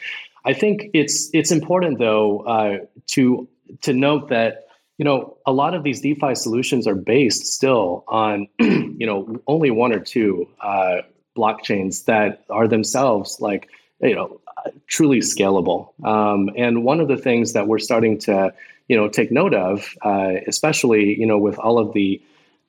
I 0.46 0.54
think 0.54 0.90
it's 0.94 1.30
it's 1.34 1.52
important 1.52 2.00
though 2.00 2.88
to 3.08 3.48
to 3.82 3.94
note 3.94 4.30
that 4.30 4.68
you 4.98 5.06
know 5.06 5.38
a 5.46 5.52
lot 5.52 5.74
of 5.74 5.84
these 5.84 6.02
DeFi 6.02 6.36
solutions 6.36 6.88
are 6.88 6.96
based 6.96 7.46
still 7.46 8.04
on 8.08 8.48
you 8.60 9.06
know 9.06 9.40
only 9.48 9.72
one 9.72 9.94
or 9.94 10.00
two 10.00 10.48
uh, 10.62 11.02
blockchains 11.36 12.06
that 12.06 12.44
are 12.50 12.68
themselves 12.68 13.40
like 13.40 13.70
you 14.02 14.16
know 14.16 14.40
truly 14.88 15.20
scalable. 15.20 15.90
Um, 16.06 16.50
and 16.58 16.84
one 16.84 17.00
of 17.00 17.08
the 17.08 17.18
things 17.18 17.54
that 17.54 17.68
we're 17.68 17.80
starting 17.80 18.18
to 18.20 18.54
you 18.88 18.96
know 18.96 19.08
take 19.08 19.32
note 19.32 19.54
of, 19.54 19.94
uh, 20.02 20.34
especially 20.48 21.18
you 21.20 21.26
know 21.26 21.38
with 21.38 21.58
all 21.60 21.78
of 21.78 21.94
the 21.94 22.22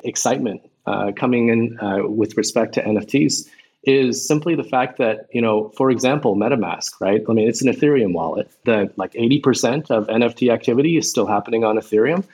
excitement 0.05 0.63
uh, 0.87 1.13
coming 1.17 1.49
in 1.49 1.79
uh, 1.81 2.07
with 2.07 2.37
respect 2.37 2.75
to 2.75 2.83
NFTs, 2.83 3.49
is 3.85 4.27
simply 4.27 4.55
the 4.55 4.65
fact 4.65 4.99
that, 4.99 5.27
you 5.33 5.41
know, 5.41 5.71
for 5.77 5.91
example, 5.91 6.37
MetaMask, 6.37 6.93
right? 7.01 7.23
I 7.29 7.33
mean, 7.33 7.49
it's 7.49 7.63
an 7.63 7.73
Ethereum 7.73 8.13
wallet 8.13 8.51
that 8.65 8.97
like 8.99 9.13
80% 9.13 9.91
of 9.91 10.07
NFT 10.09 10.53
activity 10.53 10.97
is 10.97 11.09
still 11.09 11.27
happening 11.27 11.65
on 11.65 11.77
Ethereum. 11.77 12.25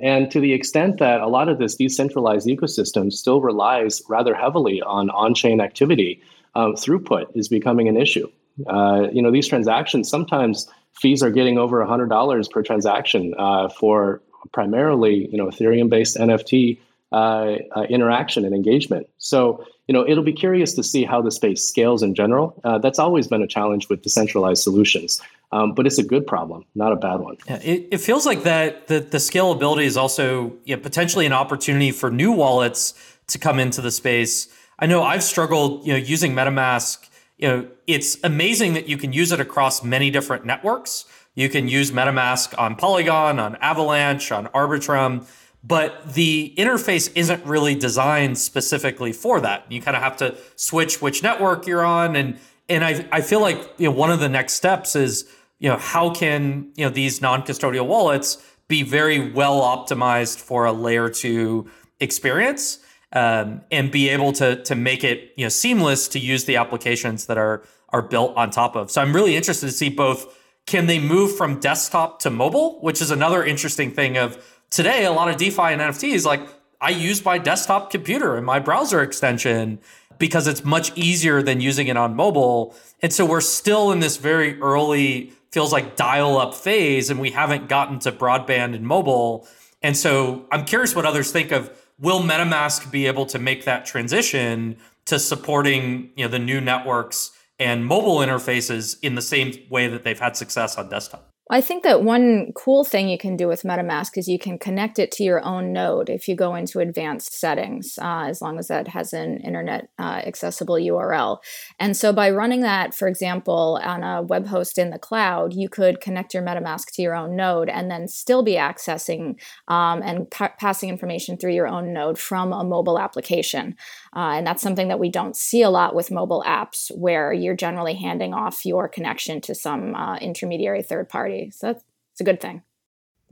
And 0.00 0.30
to 0.30 0.40
the 0.40 0.52
extent 0.52 0.98
that 0.98 1.20
a 1.20 1.28
lot 1.28 1.48
of 1.48 1.58
this 1.58 1.76
decentralized 1.76 2.46
ecosystem 2.48 3.12
still 3.12 3.40
relies 3.40 4.02
rather 4.08 4.34
heavily 4.34 4.82
on 4.82 5.10
on 5.10 5.34
chain 5.34 5.60
activity, 5.60 6.20
um, 6.54 6.74
throughput 6.74 7.26
is 7.36 7.48
becoming 7.48 7.88
an 7.88 7.96
issue. 7.96 8.28
Uh, 8.66 9.08
you 9.12 9.22
know, 9.22 9.30
these 9.30 9.46
transactions 9.46 10.08
sometimes 10.08 10.68
fees 10.92 11.22
are 11.22 11.30
getting 11.30 11.58
over 11.58 11.84
$100 11.84 12.50
per 12.50 12.62
transaction 12.62 13.34
uh, 13.38 13.68
for 13.68 14.20
primarily, 14.52 15.28
you 15.30 15.38
know, 15.38 15.46
Ethereum 15.46 15.88
based 15.88 16.16
NFT 16.16 16.78
uh, 17.12 17.58
uh, 17.76 17.82
interaction 17.90 18.44
and 18.44 18.54
engagement. 18.54 19.06
So, 19.18 19.64
you 19.86 19.92
know, 19.92 20.06
it'll 20.08 20.24
be 20.24 20.32
curious 20.32 20.72
to 20.74 20.82
see 20.82 21.04
how 21.04 21.20
the 21.20 21.30
space 21.30 21.62
scales 21.62 22.02
in 22.02 22.14
general. 22.14 22.58
Uh, 22.64 22.78
that's 22.78 22.98
always 22.98 23.28
been 23.28 23.42
a 23.42 23.46
challenge 23.46 23.88
with 23.88 24.02
decentralized 24.02 24.62
solutions. 24.62 25.20
Um, 25.52 25.74
but 25.74 25.86
it's 25.86 25.98
a 25.98 26.02
good 26.02 26.26
problem, 26.26 26.64
not 26.74 26.92
a 26.92 26.96
bad 26.96 27.16
one. 27.16 27.36
Yeah, 27.46 27.56
it, 27.56 27.88
it 27.92 27.98
feels 27.98 28.24
like 28.24 28.44
that 28.44 28.86
the, 28.86 29.00
the 29.00 29.18
scalability 29.18 29.84
is 29.84 29.98
also 29.98 30.54
you 30.64 30.74
know, 30.74 30.82
potentially 30.82 31.26
an 31.26 31.34
opportunity 31.34 31.90
for 31.90 32.10
new 32.10 32.32
wallets 32.32 32.94
to 33.26 33.38
come 33.38 33.58
into 33.58 33.82
the 33.82 33.90
space. 33.90 34.48
I 34.78 34.86
know 34.86 35.02
I've 35.02 35.22
struggled, 35.22 35.86
you 35.86 35.92
know, 35.92 35.98
using 35.98 36.32
MetaMask. 36.32 37.06
You 37.36 37.48
know, 37.48 37.68
it's 37.86 38.16
amazing 38.24 38.72
that 38.74 38.88
you 38.88 38.96
can 38.96 39.12
use 39.12 39.32
it 39.32 39.40
across 39.40 39.84
many 39.84 40.10
different 40.10 40.46
networks. 40.46 41.04
You 41.34 41.50
can 41.50 41.68
use 41.68 41.90
MetaMask 41.90 42.58
on 42.58 42.76
Polygon, 42.76 43.38
on 43.38 43.56
Avalanche, 43.56 44.32
on 44.32 44.46
Arbitrum 44.48 45.26
but 45.64 46.14
the 46.14 46.54
interface 46.58 47.10
isn't 47.14 47.44
really 47.44 47.74
designed 47.74 48.38
specifically 48.38 49.12
for 49.12 49.40
that. 49.40 49.70
You 49.70 49.80
kind 49.80 49.96
of 49.96 50.02
have 50.02 50.16
to 50.18 50.36
switch 50.56 51.00
which 51.00 51.22
network 51.22 51.66
you're 51.66 51.84
on, 51.84 52.16
and 52.16 52.38
and 52.68 52.84
I 52.84 53.06
I 53.12 53.20
feel 53.20 53.40
like 53.40 53.58
you 53.78 53.86
know 53.88 53.94
one 53.94 54.10
of 54.10 54.20
the 54.20 54.28
next 54.28 54.54
steps 54.54 54.96
is 54.96 55.28
you 55.58 55.68
know 55.68 55.76
how 55.76 56.10
can 56.10 56.72
you 56.74 56.84
know 56.84 56.90
these 56.90 57.20
non-custodial 57.20 57.86
wallets 57.86 58.44
be 58.68 58.82
very 58.82 59.30
well 59.30 59.60
optimized 59.60 60.38
for 60.38 60.64
a 60.64 60.72
layer 60.72 61.08
two 61.08 61.70
experience 62.00 62.78
um, 63.12 63.60
and 63.70 63.90
be 63.90 64.08
able 64.08 64.32
to 64.32 64.62
to 64.64 64.74
make 64.74 65.04
it 65.04 65.32
you 65.36 65.44
know 65.44 65.48
seamless 65.48 66.08
to 66.08 66.18
use 66.18 66.44
the 66.44 66.56
applications 66.56 67.26
that 67.26 67.38
are 67.38 67.62
are 67.90 68.02
built 68.02 68.36
on 68.36 68.50
top 68.50 68.74
of. 68.74 68.90
So 68.90 69.00
I'm 69.00 69.14
really 69.14 69.36
interested 69.36 69.66
to 69.66 69.72
see 69.72 69.90
both 69.90 70.38
can 70.66 70.86
they 70.86 70.98
move 70.98 71.36
from 71.36 71.60
desktop 71.60 72.20
to 72.20 72.30
mobile, 72.30 72.80
which 72.80 73.02
is 73.02 73.10
another 73.10 73.44
interesting 73.44 73.90
thing 73.90 74.16
of 74.16 74.42
today, 74.72 75.04
a 75.04 75.12
lot 75.12 75.28
of 75.28 75.36
DeFi 75.36 75.62
and 75.62 75.80
NFTs, 75.80 76.24
like 76.24 76.40
I 76.80 76.90
use 76.90 77.24
my 77.24 77.38
desktop 77.38 77.90
computer 77.90 78.36
and 78.36 78.44
my 78.44 78.58
browser 78.58 79.02
extension 79.02 79.78
because 80.18 80.46
it's 80.46 80.64
much 80.64 80.96
easier 80.96 81.42
than 81.42 81.60
using 81.60 81.86
it 81.86 81.96
on 81.96 82.16
mobile. 82.16 82.74
And 83.00 83.12
so 83.12 83.24
we're 83.24 83.40
still 83.40 83.92
in 83.92 84.00
this 84.00 84.16
very 84.16 84.60
early, 84.60 85.32
feels 85.52 85.72
like 85.72 85.94
dial 85.94 86.38
up 86.38 86.54
phase, 86.54 87.10
and 87.10 87.20
we 87.20 87.30
haven't 87.30 87.68
gotten 87.68 87.98
to 88.00 88.10
broadband 88.10 88.74
and 88.74 88.84
mobile. 88.84 89.46
And 89.82 89.96
so 89.96 90.46
I'm 90.50 90.64
curious 90.64 90.96
what 90.96 91.06
others 91.06 91.30
think 91.30 91.52
of 91.52 91.70
will 92.00 92.20
MetaMask 92.20 92.90
be 92.90 93.06
able 93.06 93.26
to 93.26 93.38
make 93.38 93.64
that 93.64 93.84
transition 93.84 94.76
to 95.04 95.18
supporting 95.18 96.10
you 96.16 96.24
know 96.24 96.30
the 96.30 96.38
new 96.38 96.60
networks 96.60 97.32
and 97.58 97.84
mobile 97.84 98.18
interfaces 98.18 98.98
in 99.02 99.14
the 99.14 99.22
same 99.22 99.52
way 99.68 99.88
that 99.88 100.04
they've 100.04 100.18
had 100.18 100.36
success 100.36 100.78
on 100.78 100.88
desktop? 100.88 101.31
I 101.52 101.60
think 101.60 101.82
that 101.82 102.02
one 102.02 102.52
cool 102.54 102.82
thing 102.82 103.10
you 103.10 103.18
can 103.18 103.36
do 103.36 103.46
with 103.46 103.64
MetaMask 103.64 104.16
is 104.16 104.26
you 104.26 104.38
can 104.38 104.58
connect 104.58 104.98
it 104.98 105.12
to 105.12 105.22
your 105.22 105.44
own 105.44 105.70
node 105.70 106.08
if 106.08 106.26
you 106.26 106.34
go 106.34 106.54
into 106.54 106.80
advanced 106.80 107.38
settings, 107.38 107.98
uh, 108.00 108.24
as 108.26 108.40
long 108.40 108.58
as 108.58 108.68
that 108.68 108.88
has 108.88 109.12
an 109.12 109.36
internet 109.40 109.90
uh, 109.98 110.22
accessible 110.24 110.76
URL. 110.76 111.40
And 111.78 111.94
so 111.94 112.10
by 112.10 112.30
running 112.30 112.62
that, 112.62 112.94
for 112.94 113.06
example, 113.06 113.78
on 113.82 114.02
a 114.02 114.22
web 114.22 114.46
host 114.46 114.78
in 114.78 114.88
the 114.88 114.98
cloud, 114.98 115.52
you 115.52 115.68
could 115.68 116.00
connect 116.00 116.32
your 116.32 116.42
MetaMask 116.42 116.90
to 116.92 117.02
your 117.02 117.14
own 117.14 117.36
node 117.36 117.68
and 117.68 117.90
then 117.90 118.08
still 118.08 118.42
be 118.42 118.54
accessing 118.54 119.38
um, 119.68 120.00
and 120.00 120.30
pa- 120.30 120.54
passing 120.58 120.88
information 120.88 121.36
through 121.36 121.52
your 121.52 121.68
own 121.68 121.92
node 121.92 122.18
from 122.18 122.54
a 122.54 122.64
mobile 122.64 122.98
application. 122.98 123.76
Uh, 124.14 124.34
and 124.36 124.46
that's 124.46 124.62
something 124.62 124.88
that 124.88 124.98
we 124.98 125.08
don't 125.08 125.36
see 125.36 125.62
a 125.62 125.70
lot 125.70 125.94
with 125.94 126.10
mobile 126.10 126.44
apps, 126.46 126.90
where 126.96 127.32
you're 127.32 127.56
generally 127.56 127.94
handing 127.94 128.34
off 128.34 128.66
your 128.66 128.88
connection 128.88 129.40
to 129.40 129.54
some 129.54 129.94
uh, 129.94 130.16
intermediary 130.18 130.82
third 130.82 131.08
party. 131.08 131.50
So 131.50 131.68
that's 131.68 131.84
it's 132.12 132.20
a 132.20 132.24
good 132.24 132.40
thing. 132.40 132.62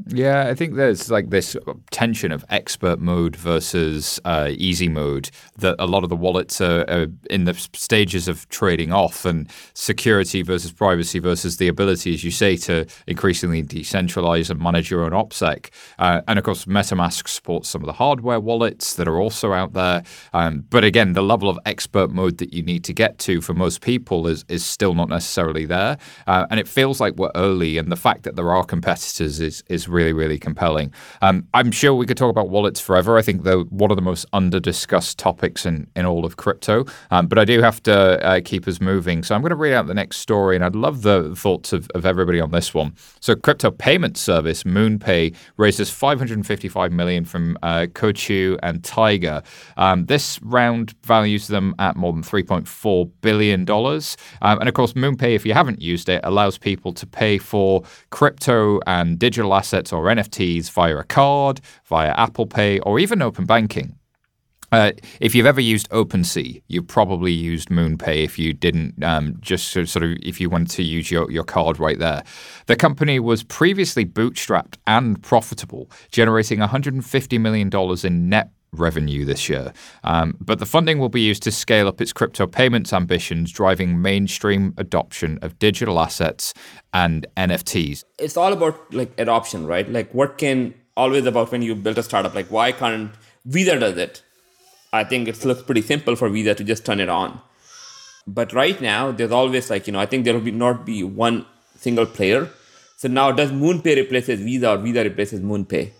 Yeah, 0.07 0.47
I 0.47 0.54
think 0.54 0.75
there's 0.75 1.11
like 1.11 1.30
this 1.30 1.57
tension 1.90 2.33
of 2.33 2.45
expert 2.49 3.00
mode 3.00 3.37
versus 3.37 4.19
uh, 4.25 4.49
easy 4.50 4.88
mode 4.88 5.30
that 5.59 5.76
a 5.78 5.87
lot 5.87 6.04
of 6.04 6.11
the 6.11 6.16
wallets 6.16 6.61
are, 6.61 6.85
are, 6.88 7.07
in 7.28 7.45
the 7.45 7.54
stages 7.75 8.26
of 8.26 8.49
trading 8.49 8.92
off, 8.92 9.25
and 9.25 9.50
security 9.75 10.42
versus 10.42 10.73
privacy 10.73 11.19
versus 11.19 11.59
the 11.59 11.69
ability, 11.69 12.14
as 12.14 12.25
you 12.25 12.30
say, 12.30 12.57
to 12.57 12.87
increasingly 13.07 13.62
decentralize 13.62 14.49
and 14.49 14.61
manage 14.61 14.90
your 14.90 15.04
own 15.04 15.12
OPSEC. 15.12 15.69
Uh, 15.99 16.23
and 16.26 16.38
of 16.38 16.45
course, 16.45 16.64
MetaMask 16.64 17.28
supports 17.28 17.69
some 17.69 17.83
of 17.83 17.87
the 17.87 17.92
hardware 17.92 18.40
wallets 18.40 18.95
that 18.95 19.07
are 19.07 19.21
also 19.21 19.52
out 19.52 19.75
there. 19.75 20.02
Um, 20.33 20.64
but 20.71 20.83
again, 20.83 21.12
the 21.12 21.23
level 21.23 21.49
of 21.49 21.59
expert 21.66 22.11
mode 22.11 22.38
that 22.38 22.54
you 22.54 22.62
need 22.62 22.85
to 22.85 22.95
get 22.95 23.19
to 23.19 23.40
for 23.40 23.52
most 23.52 23.83
people 23.83 24.26
is, 24.26 24.45
is 24.49 24.64
still 24.64 24.95
not 24.95 25.09
necessarily 25.09 25.66
there. 25.66 25.99
Uh, 26.26 26.47
and 26.50 26.59
it 26.59 26.69
feels 26.69 27.00
like 27.00 27.16
we're 27.16 27.33
early, 27.35 27.76
and 27.76 27.92
the 27.92 27.97
fact 27.97 28.23
that 28.23 28.37
there 28.37 28.50
are 28.50 28.64
competitors 28.64 29.40
is, 29.40 29.62
is 29.69 29.89
really, 29.90 30.12
really 30.12 30.38
compelling. 30.38 30.92
Um, 31.23 31.47
I'm 31.54 31.70
sure 31.70 31.94
we 31.94 32.06
could 32.06 32.16
talk 32.16 32.30
about 32.30 32.49
wallets 32.49 32.80
forever. 32.80 33.18
I 33.18 33.23
think 33.23 33.42
they're 33.42 33.61
one 33.61 33.90
of 33.90 33.97
the 33.97 34.02
most 34.02 34.26
under 34.32 34.61
discussed 34.61 35.18
topics 35.18 35.66
in, 35.66 35.87
in 35.97 36.06
all 36.06 36.25
of 36.25 36.37
crypto. 36.37 36.85
Um, 37.11 37.26
but 37.26 37.38
I 37.38 37.44
do 37.44 37.61
have 37.62 37.82
to 37.85 38.25
uh, 38.25 38.40
keep 38.44 38.68
us 38.68 38.80
moving. 38.80 39.23
So 39.23 39.35
I'm 39.35 39.40
going 39.40 39.50
to 39.50 39.56
read 39.56 39.75
out 39.75 39.87
the 39.87 39.94
next 39.94 40.18
story, 40.18 40.56
and 40.56 40.64
I'd 40.64 40.76
love 40.76 41.02
the 41.02 41.35
thoughts 41.35 41.73
of, 41.73 41.88
of 41.94 42.04
everybody 42.04 42.40
on 42.40 42.50
this 42.50 42.75
one. 42.75 42.94
So, 43.20 43.35
crypto 43.35 43.70
payment 43.70 44.16
service 44.16 44.64
MoonPay 44.64 45.35
raises 45.56 45.90
555 45.90 46.92
million 46.92 47.25
from 47.25 47.56
uh, 47.62 47.87
Coatue 47.94 48.56
and 48.62 48.82
Tiger. 48.85 49.42
Um, 49.76 50.06
this 50.06 50.40
round 50.42 50.94
values 51.04 51.47
them 51.49 51.75
at 51.78 51.97
more 51.97 52.12
than 52.12 52.23
3.4 52.23 53.11
billion 53.20 53.64
dollars. 53.64 54.16
Um, 54.42 54.59
and 54.59 54.68
of 54.68 54.75
course, 54.75 54.94
MoonPay, 54.94 55.35
if 55.35 55.47
you 55.47 55.54
haven't 55.54 55.80
used 55.80 56.09
it, 56.09 56.20
allows 56.25 56.59
people 56.59 56.92
to 56.92 57.06
pay 57.06 57.38
for 57.38 57.82
crypto 58.11 58.80
and 58.87 59.18
digital 59.18 59.54
assets 59.54 59.79
assets 59.80 59.92
or 59.92 60.04
NFTs 60.04 60.70
via 60.70 60.99
a 60.99 61.04
card, 61.04 61.60
via 61.84 62.10
Apple 62.16 62.46
Pay, 62.46 62.80
or 62.80 62.99
even 62.99 63.22
open 63.22 63.46
banking. 63.46 63.96
Uh, 64.72 64.92
if 65.20 65.34
you've 65.34 65.46
ever 65.46 65.60
used 65.60 65.88
OpenSea, 65.90 66.62
you 66.68 66.80
probably 66.80 67.32
used 67.32 67.70
MoonPay. 67.70 68.22
If 68.22 68.38
you 68.38 68.52
didn't, 68.52 69.02
um, 69.02 69.37
just 69.40 69.68
sort 69.68 69.96
of 69.96 70.16
if 70.22 70.40
you 70.40 70.49
wanted 70.49 70.70
to 70.76 70.84
use 70.84 71.10
your, 71.10 71.28
your 71.28 71.42
card 71.42 71.80
right 71.80 71.99
there. 71.99 72.22
The 72.66 72.76
company 72.76 73.18
was 73.18 73.42
previously 73.42 74.04
bootstrapped 74.04 74.76
and 74.87 75.20
profitable, 75.20 75.90
generating 76.12 76.60
$150 76.60 77.40
million 77.40 77.68
in 78.04 78.28
net 78.28 78.50
revenue 78.72 79.24
this 79.24 79.48
year. 79.48 79.72
Um, 80.04 80.36
but 80.40 80.58
the 80.58 80.66
funding 80.66 80.98
will 80.98 81.08
be 81.08 81.20
used 81.20 81.42
to 81.44 81.50
scale 81.50 81.88
up 81.88 82.00
its 82.00 82.12
crypto 82.12 82.46
payments 82.46 82.92
ambitions, 82.92 83.52
driving 83.52 84.00
mainstream 84.00 84.74
adoption 84.76 85.38
of 85.42 85.58
digital 85.58 85.98
assets 85.98 86.54
and 86.92 87.26
NFTs. 87.36 88.04
It's 88.18 88.36
all 88.36 88.52
about 88.52 88.92
like 88.92 89.12
adoption, 89.18 89.66
right? 89.66 89.88
Like 89.88 90.12
what 90.14 90.38
can 90.38 90.74
always 90.96 91.26
about 91.26 91.50
when 91.50 91.62
you 91.62 91.74
build 91.74 91.98
a 91.98 92.02
startup, 92.02 92.34
like 92.34 92.48
why 92.48 92.72
can't 92.72 93.12
Visa 93.44 93.78
does 93.78 93.96
it? 93.96 94.22
I 94.92 95.04
think 95.04 95.28
it 95.28 95.44
looks 95.44 95.62
pretty 95.62 95.82
simple 95.82 96.16
for 96.16 96.28
Visa 96.28 96.54
to 96.54 96.64
just 96.64 96.84
turn 96.84 97.00
it 97.00 97.08
on. 97.08 97.40
But 98.26 98.52
right 98.52 98.80
now, 98.80 99.12
there's 99.12 99.30
always 99.30 99.70
like, 99.70 99.86
you 99.86 99.92
know, 99.92 100.00
I 100.00 100.06
think 100.06 100.24
there 100.24 100.34
will 100.34 100.40
be 100.40 100.50
not 100.50 100.84
be 100.84 101.02
one 101.02 101.46
single 101.76 102.06
player. 102.06 102.50
So 102.96 103.08
now 103.08 103.32
does 103.32 103.50
MoonPay 103.50 103.96
replaces 103.96 104.40
Visa 104.40 104.72
or 104.72 104.76
Visa 104.78 105.02
replaces 105.02 105.40
MoonPay? 105.40 105.92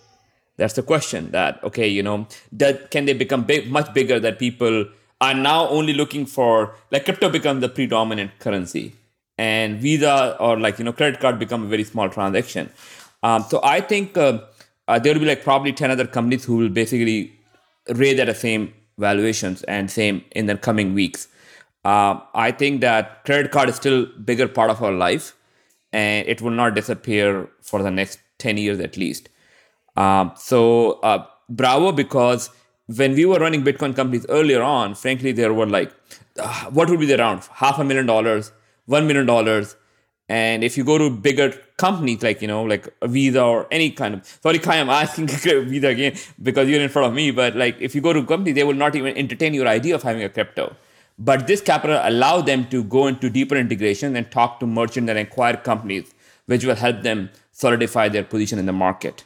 That's 0.61 0.75
the 0.75 0.83
question. 0.83 1.31
That 1.31 1.65
okay, 1.65 1.89
you 1.89 2.03
know, 2.03 2.27
that 2.53 2.91
can 2.91 3.07
they 3.07 3.15
become 3.15 3.45
big, 3.45 3.71
much 3.71 3.95
bigger 3.95 4.21
that 4.21 4.39
people 4.39 4.85
are 5.19 5.33
now 5.33 5.67
only 5.69 5.95
looking 5.95 6.27
for 6.27 6.75
like 6.91 7.07
crypto 7.07 7.31
become 7.31 7.61
the 7.61 7.71
predominant 7.71 8.39
currency, 8.41 8.93
and 9.39 9.81
Visa 9.81 10.37
or 10.39 10.61
like 10.61 10.79
you 10.79 10.85
know 10.85 10.93
credit 10.93 11.19
card 11.19 11.39
become 11.39 11.65
a 11.65 11.67
very 11.67 11.83
small 11.83 12.11
transaction. 12.11 12.69
Um, 13.23 13.47
so 13.49 13.61
I 13.65 13.81
think 13.81 14.19
uh, 14.19 14.41
uh, 14.87 14.99
there 14.99 15.15
will 15.15 15.21
be 15.21 15.27
like 15.33 15.43
probably 15.45 15.73
ten 15.73 15.91
other 15.91 16.07
companies 16.07 16.45
who 16.45 16.59
will 16.59 16.69
basically 16.69 17.33
raise 17.89 18.21
at 18.21 18.27
the 18.27 18.35
same 18.35 18.75
valuations 18.99 19.63
and 19.63 19.91
same 19.91 20.23
in 20.33 20.45
the 20.45 20.59
coming 20.59 20.93
weeks. 20.93 21.27
Uh, 21.87 22.21
I 22.35 22.51
think 22.51 22.83
that 22.83 23.25
credit 23.25 23.51
card 23.51 23.71
is 23.71 23.77
still 23.77 24.05
bigger 24.31 24.47
part 24.47 24.69
of 24.69 24.83
our 24.83 24.93
life, 24.93 25.35
and 25.91 26.29
it 26.29 26.43
will 26.43 26.51
not 26.63 26.75
disappear 26.75 27.49
for 27.63 27.83
the 27.83 27.91
next 27.91 28.21
ten 28.37 28.59
years 28.59 28.79
at 28.79 28.99
least. 28.99 29.31
Um, 29.97 30.33
so 30.37 30.93
uh, 31.01 31.27
bravo 31.49 31.93
because 31.93 32.51
when 32.87 33.15
we 33.15 33.25
were 33.25 33.39
running 33.39 33.63
Bitcoin 33.63 33.95
companies 33.95 34.27
earlier 34.29 34.63
on, 34.63 34.95
frankly, 34.95 35.33
there 35.33 35.53
were 35.53 35.67
like, 35.67 35.93
uh, 36.39 36.65
what 36.67 36.91
would 36.91 37.01
be 37.01 37.07
the 37.07 37.17
round? 37.17 37.49
Half 37.53 37.79
a 37.79 37.85
million 37.85 38.07
dollars, 38.07 38.53
one 38.87 39.07
million 39.07 39.27
dollars. 39.27 39.77
And 40.29 40.63
if 40.63 40.77
you 40.79 40.85
go 40.85 40.97
to 40.97 41.11
bigger 41.11 41.53
companies 41.77 42.23
like, 42.23 42.41
you 42.41 42.47
know, 42.47 42.63
like 42.63 42.89
Visa 43.03 43.43
or 43.43 43.67
any 43.71 43.91
kind 43.91 44.15
of, 44.15 44.39
sorry, 44.41 44.59
Cuy, 44.61 44.81
I'm 44.81 44.89
asking 44.89 45.27
Visa 45.69 45.89
again 45.89 46.17
because 46.41 46.69
you're 46.69 46.81
in 46.81 46.89
front 46.89 47.09
of 47.09 47.15
me, 47.15 47.31
but 47.31 47.57
like 47.57 47.77
if 47.81 47.95
you 47.95 48.01
go 48.01 48.13
to 48.13 48.25
companies, 48.25 48.55
they 48.55 48.65
will 48.65 48.75
not 48.75 48.95
even 48.95 49.17
entertain 49.17 49.55
your 49.55 49.67
idea 49.67 49.95
of 49.95 50.03
having 50.03 50.23
a 50.23 50.29
crypto. 50.29 50.77
But 51.19 51.47
this 51.47 51.61
capital 51.61 52.01
allow 52.03 52.41
them 52.41 52.69
to 52.69 52.83
go 52.83 53.07
into 53.07 53.29
deeper 53.29 53.57
integration 53.57 54.17
and 54.17 54.31
talk 54.31 54.59
to 54.61 54.67
merchants 54.67 55.11
and 55.11 55.19
acquire 55.19 55.57
companies, 55.57 56.15
which 56.47 56.65
will 56.65 56.77
help 56.77 57.03
them 57.03 57.31
solidify 57.53 58.09
their 58.09 58.25
position 58.25 58.59
in 58.59 58.67
the 58.67 58.73
market. 58.73 59.25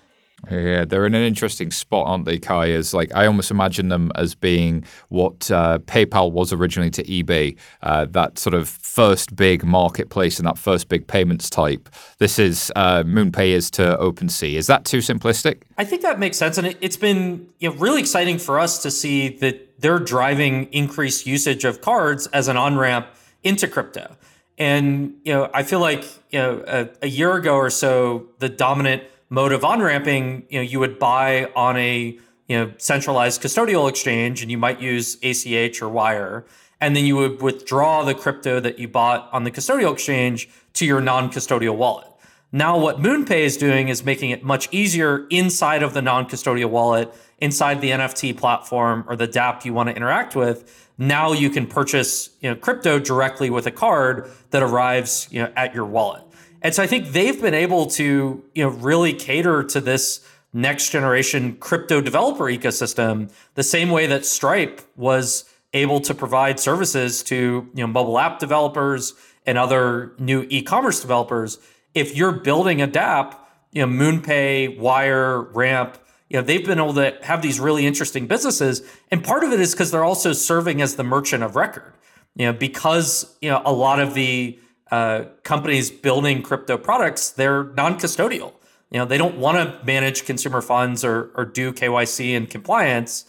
Yeah, 0.51 0.85
they're 0.85 1.07
in 1.07 1.15
an 1.15 1.23
interesting 1.23 1.71
spot, 1.71 2.07
aren't 2.07 2.25
they, 2.25 2.39
Cuy? 2.39 2.75
As 2.75 2.95
like 2.95 3.15
I 3.15 3.27
almost 3.27 3.51
imagine 3.51 3.89
them 3.89 4.11
as 4.15 4.35
being 4.35 4.85
what 5.09 5.51
uh, 5.51 5.79
PayPal 5.81 6.33
was 6.33 6.53
originally 6.53 6.91
to 6.91 7.05
eBay, 7.05 7.57
uh, 7.83 8.07
that 8.11 8.39
sort 8.39 8.55
of 8.55 8.69
first 8.69 9.35
big 9.37 9.65
marketplace 9.65 10.39
and 10.39 10.47
that 10.47 10.59
first 10.59 10.89
big 10.89 11.07
payments 11.07 11.51
type. 11.51 11.89
This 12.19 12.39
is 12.39 12.73
uh, 12.77 13.03
MoonPay 13.03 13.49
is 13.49 13.71
to 13.73 13.97
OpenSea. 14.01 14.55
Is 14.55 14.67
that 14.67 14.85
too 14.85 14.99
simplistic? 14.99 15.63
I 15.79 15.85
think 15.85 16.03
that 16.03 16.19
makes 16.19 16.37
sense, 16.37 16.59
and 16.59 16.67
it, 16.67 16.83
has 16.83 16.97
been 16.97 17.49
you 17.59 17.71
know, 17.71 17.77
really 17.77 18.01
exciting 18.01 18.39
for 18.39 18.59
us 18.59 18.83
to 18.83 18.91
see 18.91 19.29
that 19.39 19.81
they're 19.81 19.99
driving 19.99 20.65
increased 20.73 21.27
usage 21.27 21.65
of 21.65 21.81
cards 21.81 22.27
as 22.29 22.49
an 22.49 22.57
on 22.57 22.77
ramp 22.77 23.07
into 23.43 23.69
crypto. 23.69 24.17
And 24.57 25.17
you 25.25 25.33
know, 25.33 25.51
I 25.53 25.63
feel 25.65 25.81
like 25.81 26.05
you 26.31 26.39
know 26.39 26.65
a, 26.67 26.89
a 27.03 27.09
year 27.09 27.35
ago 27.35 27.57
or 27.57 27.71
so, 27.71 28.29
the 28.39 28.49
dominant 28.49 29.03
mode 29.35 29.53
of 29.53 29.65
on 29.65 29.83
ramping, 29.83 30.47
you 30.49 30.59
know, 30.59 30.63
you 30.63 30.79
would 30.79 30.99
buy 30.99 31.51
on 31.57 31.77
a 31.77 32.19
you 32.49 32.57
know 32.57 32.73
centralized 32.79 33.43
custodial 33.43 33.89
exchange, 33.89 34.41
and 34.41 34.51
you 34.51 34.57
might 34.57 34.81
use 34.81 35.19
ACH 35.23 35.83
or 35.83 35.89
Wire, 35.89 36.45
and 36.81 36.95
then 36.97 37.05
you 37.05 37.17
would 37.17 37.43
withdraw 37.43 38.05
the 38.05 38.15
crypto 38.15 38.61
that 38.61 38.79
you 38.79 38.89
bought 38.89 39.29
on 39.33 39.45
the 39.45 39.51
custodial 39.51 39.93
exchange 39.93 40.49
to 40.75 40.87
your 40.87 41.01
non-custodial 41.01 41.77
wallet. 41.77 42.07
Now, 42.53 42.79
what 42.79 42.99
MoonPay 42.99 43.41
is 43.41 43.57
doing 43.57 43.89
is 43.89 44.05
making 44.05 44.31
it 44.31 44.45
much 44.45 44.69
easier 44.71 45.27
inside 45.29 45.83
of 45.83 45.93
the 45.93 46.01
non-custodial 46.01 46.71
wallet, 46.71 47.13
inside 47.39 47.81
the 47.81 47.91
NFT 47.91 48.37
platform 48.37 49.05
or 49.09 49.17
the 49.17 49.27
DApp 49.27 49.65
you 49.65 49.75
want 49.75 49.89
to 49.89 49.97
interact 49.97 50.37
with. 50.37 50.89
Now 50.97 51.33
you 51.33 51.51
can 51.51 51.67
purchase 51.67 52.31
you 52.41 52.51
know, 52.51 52.55
crypto 52.55 53.01
directly 53.01 53.51
with 53.51 53.67
a 53.67 53.73
card 53.73 54.31
that 54.51 54.63
arrives 54.63 55.27
you 55.33 55.43
know, 55.43 55.53
at 55.57 55.75
your 55.75 55.85
wallet. 55.85 56.23
And 56.65 56.75
so 56.75 56.83
I 56.83 56.87
think 56.87 57.13
they've 57.13 57.41
been 57.41 57.55
able 57.55 57.87
to, 57.87 58.43
you 58.55 58.65
know, 58.65 58.71
really 58.71 59.13
cater 59.13 59.63
to 59.65 59.81
this 59.83 60.27
next 60.55 60.91
generation 60.91 61.57
crypto 61.57 62.01
developer 62.01 62.45
ecosystem 62.45 63.31
the 63.55 63.63
same 63.63 63.91
way 63.91 64.07
that 64.07 64.25
Stripe 64.25 64.81
was 64.97 65.45
able 65.75 66.01
to 66.01 66.15
provide 66.15 66.59
services 66.59 67.23
to, 67.25 67.69
you 67.75 67.83
know, 67.83 67.87
mobile 67.87 68.19
app 68.19 68.39
developers 68.39 69.13
and 69.45 69.59
other 69.59 70.15
new 70.19 70.47
e-commerce 70.49 71.03
developers. 71.03 71.59
If 71.93 72.17
you're 72.17 72.33
building 72.33 72.81
a 72.81 72.89
DApp, 72.89 73.37
you 73.73 73.87
know, 73.87 73.93
MoonPay, 73.93 74.79
Wyre, 74.79 75.43
Ramp, 75.43 75.99
you 76.31 76.39
know, 76.39 76.43
they've 76.43 76.65
been 76.65 76.79
able 76.79 76.95
to 76.95 77.15
have 77.23 77.43
these 77.43 77.61
really 77.61 77.85
interesting 77.87 78.27
businesses. 78.27 78.83
And 79.11 79.23
part 79.23 79.45
of 79.45 79.53
it 79.53 79.61
is 79.61 79.73
because 79.73 79.91
they're 79.91 80.05
also 80.05 80.33
serving 80.33 80.81
as 80.81 80.97
the 80.97 81.05
merchant 81.05 81.43
of 81.43 81.57
record. 81.57 81.93
You 82.37 82.47
know, 82.47 82.53
because, 82.55 83.37
you 83.43 83.51
know, 83.51 83.61
a 83.67 83.73
lot 83.73 84.01
of 84.01 84.15
the 84.15 84.59
uh, 84.91 85.25
companies 85.43 85.91
building 85.91 86.43
crypto 86.43 86.77
products, 86.77 87.31
they're 87.31 87.65
non-custodial. 87.65 88.53
You 88.91 89.01
know, 89.01 89.05
they 89.05 89.19
don't 89.19 89.39
want 89.39 89.57
to 89.57 89.85
manage 89.85 90.25
consumer 90.25 90.61
funds 90.61 91.05
or, 91.05 91.31
or 91.35 91.45
do 91.45 91.73
KYC 91.73 92.37
and 92.37 92.49
compliance. 92.49 93.25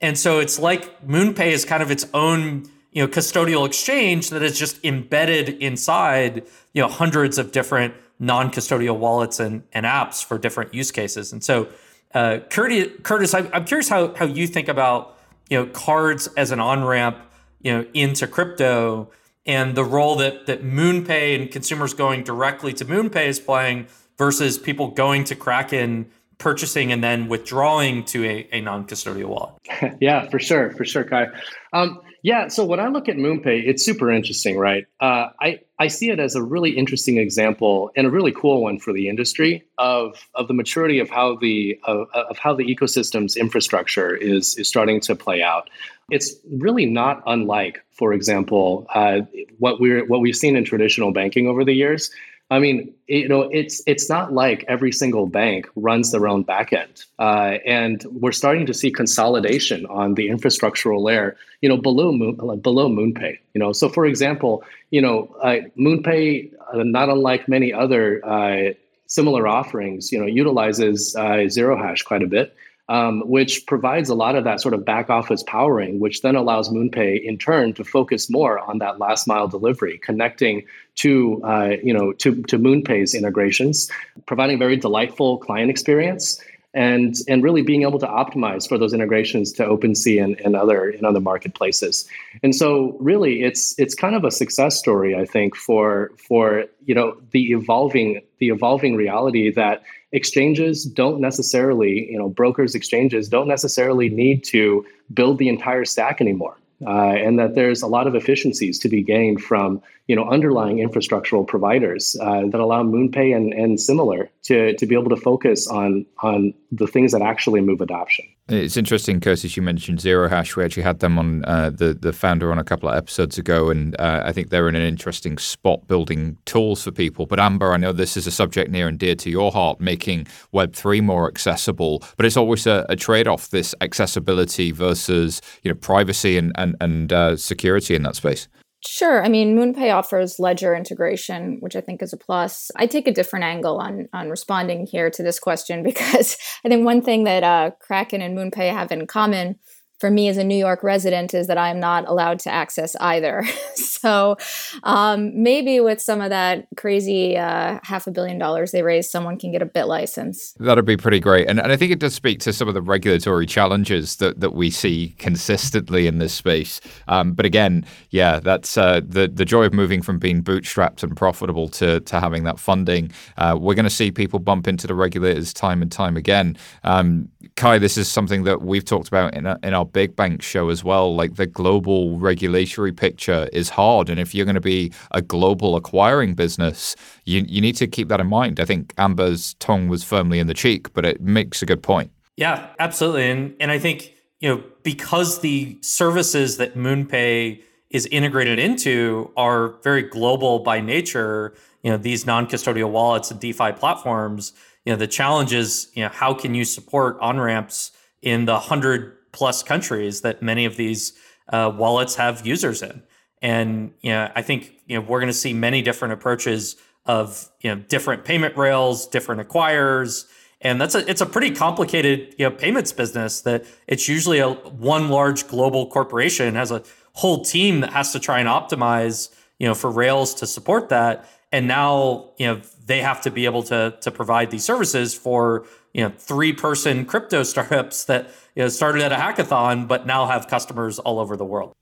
And 0.00 0.16
so 0.16 0.38
it's 0.38 0.58
like 0.58 1.04
MoonPay 1.06 1.48
is 1.48 1.64
kind 1.64 1.82
of 1.82 1.90
its 1.90 2.06
own, 2.14 2.70
you 2.92 3.02
know, 3.02 3.08
custodial 3.08 3.66
exchange 3.66 4.30
that 4.30 4.42
is 4.42 4.58
just 4.58 4.84
embedded 4.84 5.48
inside, 5.60 6.46
you 6.72 6.82
know, 6.82 6.88
hundreds 6.88 7.38
of 7.38 7.50
different 7.50 7.94
non-custodial 8.20 8.96
wallets 8.96 9.40
and, 9.40 9.62
and 9.72 9.86
apps 9.86 10.24
for 10.24 10.38
different 10.38 10.72
use 10.74 10.90
cases. 10.92 11.32
And 11.32 11.42
so, 11.42 11.68
uh, 12.14 12.38
Curtis, 12.48 13.34
I'm 13.34 13.64
curious 13.64 13.88
how, 13.88 14.14
how 14.14 14.24
you 14.24 14.46
think 14.46 14.68
about, 14.68 15.18
you 15.50 15.58
know, 15.58 15.66
cards 15.66 16.28
as 16.36 16.50
an 16.52 16.60
on-ramp, 16.60 17.18
you 17.60 17.72
know, 17.72 17.86
into 17.92 18.26
crypto 18.26 19.10
and 19.48 19.74
the 19.74 19.84
role 19.84 20.14
that 20.16 20.46
that 20.46 20.62
MoonPay 20.62 21.34
and 21.34 21.50
consumers 21.50 21.94
going 21.94 22.22
directly 22.22 22.72
to 22.74 22.84
MoonPay 22.84 23.26
is 23.26 23.40
playing 23.40 23.88
versus 24.16 24.58
people 24.58 24.88
going 24.88 25.24
to 25.24 25.34
Kraken 25.34 26.10
purchasing 26.36 26.92
and 26.92 27.02
then 27.02 27.26
withdrawing 27.26 28.04
to 28.04 28.24
a, 28.24 28.48
a 28.52 28.60
non-custodial 28.60 29.26
wallet. 29.26 29.54
yeah, 30.00 30.28
for 30.30 30.38
sure, 30.38 30.70
for 30.72 30.84
sure, 30.84 31.04
Cuy. 31.04 31.26
Um, 31.72 32.00
yeah, 32.22 32.48
so 32.48 32.64
when 32.64 32.80
I 32.80 32.88
look 32.88 33.08
at 33.08 33.16
MoonPay, 33.16 33.66
it's 33.66 33.84
super 33.84 34.10
interesting, 34.10 34.58
right? 34.58 34.86
Uh, 35.00 35.28
I 35.40 35.60
I 35.78 35.86
see 35.86 36.10
it 36.10 36.18
as 36.18 36.34
a 36.34 36.42
really 36.42 36.70
interesting 36.70 37.18
example 37.18 37.90
and 37.96 38.06
a 38.06 38.10
really 38.10 38.32
cool 38.32 38.62
one 38.62 38.78
for 38.80 38.92
the 38.92 39.08
industry 39.08 39.64
of 39.78 40.28
of 40.34 40.48
the 40.48 40.54
maturity 40.54 40.98
of 40.98 41.08
how 41.08 41.36
the 41.36 41.78
of, 41.84 42.08
of 42.12 42.36
how 42.38 42.54
the 42.54 42.64
ecosystem's 42.64 43.36
infrastructure 43.36 44.16
is 44.16 44.56
is 44.56 44.68
starting 44.68 45.00
to 45.02 45.14
play 45.14 45.42
out. 45.42 45.70
It's 46.10 46.34
really 46.50 46.86
not 46.86 47.22
unlike, 47.26 47.80
for 47.92 48.12
example, 48.12 48.86
uh, 48.94 49.20
what 49.58 49.80
we're 49.80 50.04
what 50.06 50.20
we've 50.20 50.36
seen 50.36 50.56
in 50.56 50.64
traditional 50.64 51.12
banking 51.12 51.46
over 51.46 51.64
the 51.64 51.74
years. 51.74 52.10
I 52.50 52.58
mean, 52.58 52.94
you 53.08 53.28
know, 53.28 53.42
it's 53.42 53.82
it's 53.86 54.08
not 54.08 54.32
like 54.32 54.64
every 54.68 54.90
single 54.90 55.26
bank 55.26 55.68
runs 55.76 56.12
their 56.12 56.26
own 56.26 56.44
backend, 56.44 57.04
uh, 57.18 57.58
and 57.66 58.02
we're 58.10 58.32
starting 58.32 58.64
to 58.66 58.74
see 58.74 58.90
consolidation 58.90 59.84
on 59.86 60.14
the 60.14 60.28
infrastructural 60.28 61.02
layer. 61.02 61.36
You 61.60 61.68
know, 61.68 61.76
below 61.76 62.10
Moon, 62.10 62.36
below 62.60 62.88
MoonPay. 62.88 63.38
You 63.52 63.58
know, 63.58 63.72
so 63.72 63.90
for 63.90 64.06
example, 64.06 64.64
you 64.90 65.02
know, 65.02 65.34
uh, 65.42 65.56
MoonPay, 65.78 66.52
uh, 66.72 66.84
not 66.84 67.10
unlike 67.10 67.48
many 67.48 67.70
other 67.70 68.24
uh, 68.26 68.72
similar 69.06 69.46
offerings, 69.46 70.10
you 70.10 70.18
know, 70.18 70.26
utilizes 70.26 71.14
uh, 71.16 71.48
zero 71.48 71.76
hash 71.76 72.02
quite 72.02 72.22
a 72.22 72.26
bit 72.26 72.54
um, 72.88 73.20
which 73.28 73.66
provides 73.66 74.08
a 74.08 74.14
lot 74.14 74.34
of 74.34 74.44
that 74.44 74.60
sort 74.60 74.72
of 74.72 74.84
back 74.84 75.10
office 75.10 75.42
powering, 75.42 76.00
which 76.00 76.22
then 76.22 76.36
allows 76.36 76.70
MoonPay 76.70 77.22
in 77.22 77.36
turn 77.36 77.74
to 77.74 77.84
focus 77.84 78.30
more 78.30 78.58
on 78.58 78.78
that 78.78 78.98
last 78.98 79.26
mile 79.26 79.46
delivery, 79.46 79.98
connecting 79.98 80.64
to 80.96 81.42
uh, 81.44 81.76
you 81.82 81.92
know 81.92 82.12
to 82.14 82.42
to 82.44 82.58
MoonPay's 82.58 83.14
integrations, 83.14 83.90
providing 84.26 84.58
very 84.58 84.76
delightful 84.76 85.38
client 85.38 85.70
experience, 85.70 86.42
and 86.72 87.16
and 87.28 87.42
really 87.42 87.62
being 87.62 87.82
able 87.82 87.98
to 87.98 88.06
optimize 88.06 88.66
for 88.66 88.78
those 88.78 88.94
integrations 88.94 89.52
to 89.52 89.64
OpenSea 89.64 90.22
and, 90.22 90.40
and 90.40 90.56
other 90.56 90.88
in 90.88 91.04
other 91.04 91.20
marketplaces. 91.20 92.08
And 92.42 92.54
so 92.54 92.96
really 93.00 93.42
it's 93.42 93.78
it's 93.78 93.94
kind 93.94 94.14
of 94.14 94.24
a 94.24 94.30
success 94.30 94.78
story, 94.78 95.14
I 95.14 95.26
think, 95.26 95.56
for 95.56 96.12
for 96.16 96.64
you 96.86 96.94
know 96.94 97.18
the 97.32 97.52
evolving 97.52 98.22
the 98.38 98.48
evolving 98.48 98.96
reality 98.96 99.50
that 99.52 99.82
exchanges 100.12 100.84
don't 100.84 101.20
necessarily, 101.20 102.10
you 102.10 102.18
know, 102.18 102.28
brokers, 102.28 102.74
exchanges 102.74 103.28
don't 103.28 103.48
necessarily 103.48 104.08
need 104.08 104.44
to 104.44 104.84
build 105.12 105.38
the 105.38 105.48
entire 105.48 105.84
stack 105.84 106.20
anymore. 106.20 106.56
Uh, 106.86 107.10
and 107.10 107.40
that 107.40 107.56
there's 107.56 107.82
a 107.82 107.88
lot 107.88 108.06
of 108.06 108.14
efficiencies 108.14 108.78
to 108.78 108.88
be 108.88 109.02
gained 109.02 109.42
from 109.42 109.82
you 110.06 110.14
know 110.14 110.28
underlying 110.28 110.76
infrastructural 110.76 111.44
providers 111.44 112.14
uh, 112.20 112.42
that 112.46 112.60
allow 112.60 112.84
MoonPay 112.84 113.34
and, 113.34 113.52
and 113.52 113.80
similar 113.80 114.30
to, 114.44 114.74
to 114.76 114.86
be 114.86 114.94
able 114.94 115.08
to 115.08 115.16
focus 115.16 115.66
on 115.66 116.06
on 116.22 116.54
the 116.70 116.86
things 116.86 117.10
that 117.10 117.20
actually 117.20 117.60
move 117.62 117.80
adoption. 117.80 118.24
It's 118.50 118.78
interesting, 118.78 119.20
Curtis. 119.20 119.58
You 119.58 119.62
mentioned 119.62 120.00
Zero 120.00 120.26
Hash. 120.26 120.56
We 120.56 120.64
actually 120.64 120.82
had 120.82 121.00
them 121.00 121.18
on 121.18 121.44
uh, 121.44 121.68
the 121.68 121.92
the 121.92 122.14
founder 122.14 122.50
on 122.50 122.58
a 122.58 122.64
couple 122.64 122.88
of 122.88 122.96
episodes 122.96 123.36
ago, 123.36 123.68
and 123.68 123.94
uh, 124.00 124.22
I 124.24 124.32
think 124.32 124.48
they're 124.48 124.70
in 124.70 124.74
an 124.74 124.86
interesting 124.86 125.36
spot 125.36 125.86
building 125.86 126.38
tools 126.46 126.82
for 126.82 126.90
people. 126.90 127.26
But 127.26 127.40
Amber, 127.40 127.74
I 127.74 127.76
know 127.76 127.92
this 127.92 128.16
is 128.16 128.26
a 128.26 128.30
subject 128.30 128.70
near 128.70 128.88
and 128.88 128.98
dear 128.98 129.14
to 129.16 129.28
your 129.28 129.52
heart, 129.52 129.82
making 129.82 130.28
Web 130.50 130.74
three 130.74 131.02
more 131.02 131.28
accessible. 131.28 132.02
But 132.16 132.24
it's 132.24 132.38
always 132.38 132.66
a, 132.66 132.86
a 132.88 132.96
trade 132.96 133.28
off: 133.28 133.50
this 133.50 133.74
accessibility 133.82 134.72
versus 134.72 135.42
you 135.62 135.70
know 135.70 135.76
privacy 135.76 136.38
and 136.38 136.52
and, 136.56 136.74
and 136.80 137.12
uh, 137.12 137.36
security 137.36 137.94
in 137.94 138.02
that 138.04 138.16
space. 138.16 138.48
Sure. 138.86 139.24
I 139.24 139.28
mean, 139.28 139.56
MoonPay 139.56 139.92
offers 139.92 140.38
ledger 140.38 140.72
integration, 140.72 141.58
which 141.60 141.74
I 141.74 141.80
think 141.80 142.00
is 142.00 142.12
a 142.12 142.16
plus. 142.16 142.70
I 142.76 142.86
take 142.86 143.08
a 143.08 143.12
different 143.12 143.44
angle 143.44 143.78
on 143.78 144.08
on 144.12 144.30
responding 144.30 144.86
here 144.86 145.10
to 145.10 145.22
this 145.22 145.40
question 145.40 145.82
because 145.90 146.36
I 146.64 146.68
think 146.68 146.84
one 146.84 147.02
thing 147.02 147.24
that 147.24 147.42
uh, 147.42 147.72
Kraken 147.80 148.22
and 148.22 148.38
MoonPay 148.38 148.72
have 148.72 148.92
in 148.92 149.06
common 149.06 149.58
for 149.98 150.10
me 150.10 150.28
as 150.28 150.36
a 150.36 150.44
New 150.44 150.56
York 150.56 150.82
resident 150.82 151.34
is 151.34 151.48
that 151.48 151.58
I'm 151.58 151.80
not 151.80 152.06
allowed 152.08 152.38
to 152.40 152.50
access 152.50 152.94
either. 153.00 153.44
so 153.74 154.36
um, 154.84 155.42
maybe 155.42 155.80
with 155.80 156.00
some 156.00 156.20
of 156.20 156.30
that 156.30 156.68
crazy 156.76 157.36
uh, 157.36 157.80
half 157.82 158.06
a 158.06 158.10
billion 158.10 158.38
dollars 158.38 158.70
they 158.70 158.82
raised, 158.82 159.10
someone 159.10 159.38
can 159.38 159.50
get 159.50 159.60
a 159.60 159.66
BitLicense. 159.66 160.54
That'd 160.58 160.84
be 160.84 160.96
pretty 160.96 161.18
great. 161.18 161.48
And, 161.48 161.60
and 161.60 161.72
I 161.72 161.76
think 161.76 161.90
it 161.90 161.98
does 161.98 162.14
speak 162.14 162.38
to 162.40 162.52
some 162.52 162.68
of 162.68 162.74
the 162.74 162.82
regulatory 162.82 163.46
challenges 163.46 164.16
that, 164.16 164.40
that 164.40 164.54
we 164.54 164.70
see 164.70 165.14
consistently 165.18 166.06
in 166.06 166.18
this 166.18 166.32
space. 166.32 166.80
Um, 167.08 167.32
but 167.32 167.44
again, 167.44 167.84
yeah, 168.10 168.38
that's 168.38 168.78
uh, 168.78 169.00
the, 169.04 169.26
the 169.26 169.44
joy 169.44 169.64
of 169.64 169.74
moving 169.74 170.02
from 170.02 170.18
being 170.18 170.42
bootstrapped 170.42 171.02
and 171.02 171.16
profitable 171.16 171.68
to, 171.70 172.00
to 172.00 172.20
having 172.20 172.44
that 172.44 172.60
funding. 172.60 173.10
Uh, 173.36 173.56
we're 173.60 173.74
going 173.74 173.84
to 173.84 173.90
see 173.90 174.12
people 174.12 174.38
bump 174.38 174.68
into 174.68 174.86
the 174.86 174.94
regulators 174.94 175.52
time 175.52 175.82
and 175.82 175.90
time 175.90 176.16
again. 176.16 176.56
Um, 176.84 177.28
Cuy, 177.56 177.80
this 177.80 177.98
is 177.98 178.08
something 178.08 178.44
that 178.44 178.62
we've 178.62 178.84
talked 178.84 179.08
about 179.08 179.34
in, 179.34 179.46
in 179.46 179.74
our 179.74 179.87
big 179.92 180.16
bank 180.16 180.42
show 180.42 180.68
as 180.68 180.84
well. 180.84 181.14
Like 181.14 181.36
the 181.36 181.46
global 181.46 182.18
regulatory 182.18 182.92
picture 182.92 183.48
is 183.52 183.68
hard, 183.70 184.08
and 184.08 184.20
if 184.20 184.34
you're 184.34 184.44
going 184.44 184.54
to 184.54 184.60
be 184.60 184.92
a 185.12 185.22
global 185.22 185.76
acquiring 185.76 186.34
business, 186.34 186.96
you 187.24 187.44
you 187.48 187.60
need 187.60 187.76
to 187.76 187.86
keep 187.86 188.08
that 188.08 188.20
in 188.20 188.26
mind. 188.26 188.60
I 188.60 188.64
think 188.64 188.94
Amber's 188.98 189.54
tongue 189.54 189.88
was 189.88 190.04
firmly 190.04 190.38
in 190.38 190.46
the 190.46 190.54
cheek, 190.54 190.92
but 190.92 191.04
it 191.04 191.20
makes 191.20 191.62
a 191.62 191.66
good 191.66 191.82
point. 191.82 192.10
Yeah, 192.36 192.68
absolutely, 192.78 193.30
and 193.30 193.54
and 193.60 193.70
I 193.70 193.78
think 193.78 194.14
you 194.40 194.48
know 194.48 194.62
because 194.82 195.40
the 195.40 195.78
services 195.82 196.56
that 196.58 196.76
MoonPay 196.76 197.62
is 197.90 198.06
integrated 198.06 198.58
into 198.58 199.30
are 199.36 199.78
very 199.82 200.02
global 200.02 200.60
by 200.60 200.80
nature. 200.80 201.54
You 201.82 201.90
know 201.90 201.96
these 201.96 202.26
non-custodial 202.26 202.90
wallets 202.90 203.30
and 203.30 203.40
DeFi 203.40 203.72
platforms. 203.72 204.52
You 204.84 204.92
know 204.92 204.96
the 204.96 205.06
challenge 205.06 205.52
is 205.52 205.88
you 205.94 206.02
know 206.04 206.10
how 206.10 206.34
can 206.34 206.54
you 206.54 206.64
support 206.64 207.18
on 207.20 207.40
ramps 207.40 207.92
in 208.22 208.44
the 208.44 208.58
hundred 208.58 209.17
plus 209.38 209.62
countries 209.62 210.22
that 210.22 210.42
many 210.42 210.64
of 210.64 210.76
these 210.76 211.12
uh, 211.52 211.72
wallets 211.72 212.16
have 212.16 212.44
users 212.44 212.82
in. 212.82 213.04
And 213.40 213.92
you 214.00 214.10
know, 214.10 214.32
I 214.34 214.42
think 214.42 214.72
you 214.86 214.96
know 214.96 215.06
we're 215.08 215.20
going 215.20 215.28
to 215.28 215.40
see 215.46 215.52
many 215.52 215.80
different 215.80 216.12
approaches 216.12 216.74
of 217.06 217.48
you 217.60 217.72
know 217.72 217.80
different 217.88 218.24
payment 218.24 218.56
rails, 218.56 219.06
different 219.06 219.48
acquirers, 219.48 220.26
and 220.60 220.80
that's 220.80 220.96
a 220.96 221.08
it's 221.08 221.20
a 221.20 221.26
pretty 221.26 221.52
complicated 221.52 222.34
you 222.36 222.46
know 222.46 222.50
payments 222.50 222.90
business 222.90 223.42
that 223.42 223.64
it's 223.86 224.08
usually 224.08 224.40
a 224.40 224.50
one 224.50 225.08
large 225.08 225.46
global 225.46 225.86
corporation 225.88 226.56
has 226.56 226.72
a 226.72 226.82
whole 227.12 227.44
team 227.44 227.78
that 227.82 227.92
has 227.92 228.12
to 228.12 228.18
try 228.18 228.40
and 228.40 228.48
optimize 228.48 229.32
you 229.60 229.68
know 229.68 229.74
for 229.74 229.88
rails 229.88 230.34
to 230.34 230.48
support 230.48 230.88
that 230.88 231.28
and 231.52 231.68
now 231.68 232.32
you 232.38 232.46
know 232.46 232.60
they 232.86 233.00
have 233.00 233.20
to 233.22 233.30
be 233.30 233.44
able 233.44 233.62
to 233.62 233.96
to 234.00 234.10
provide 234.10 234.50
these 234.50 234.64
services 234.64 235.14
for 235.14 235.64
you 235.94 236.02
know 236.02 236.12
three 236.16 236.52
person 236.52 237.04
crypto 237.04 237.42
startups 237.42 238.04
that 238.04 238.30
you 238.54 238.62
know 238.62 238.68
started 238.68 239.02
at 239.02 239.12
a 239.12 239.16
hackathon 239.16 239.86
but 239.88 240.06
now 240.06 240.26
have 240.26 240.48
customers 240.48 240.98
all 240.98 241.18
over 241.18 241.36
the 241.36 241.44
world. 241.44 241.72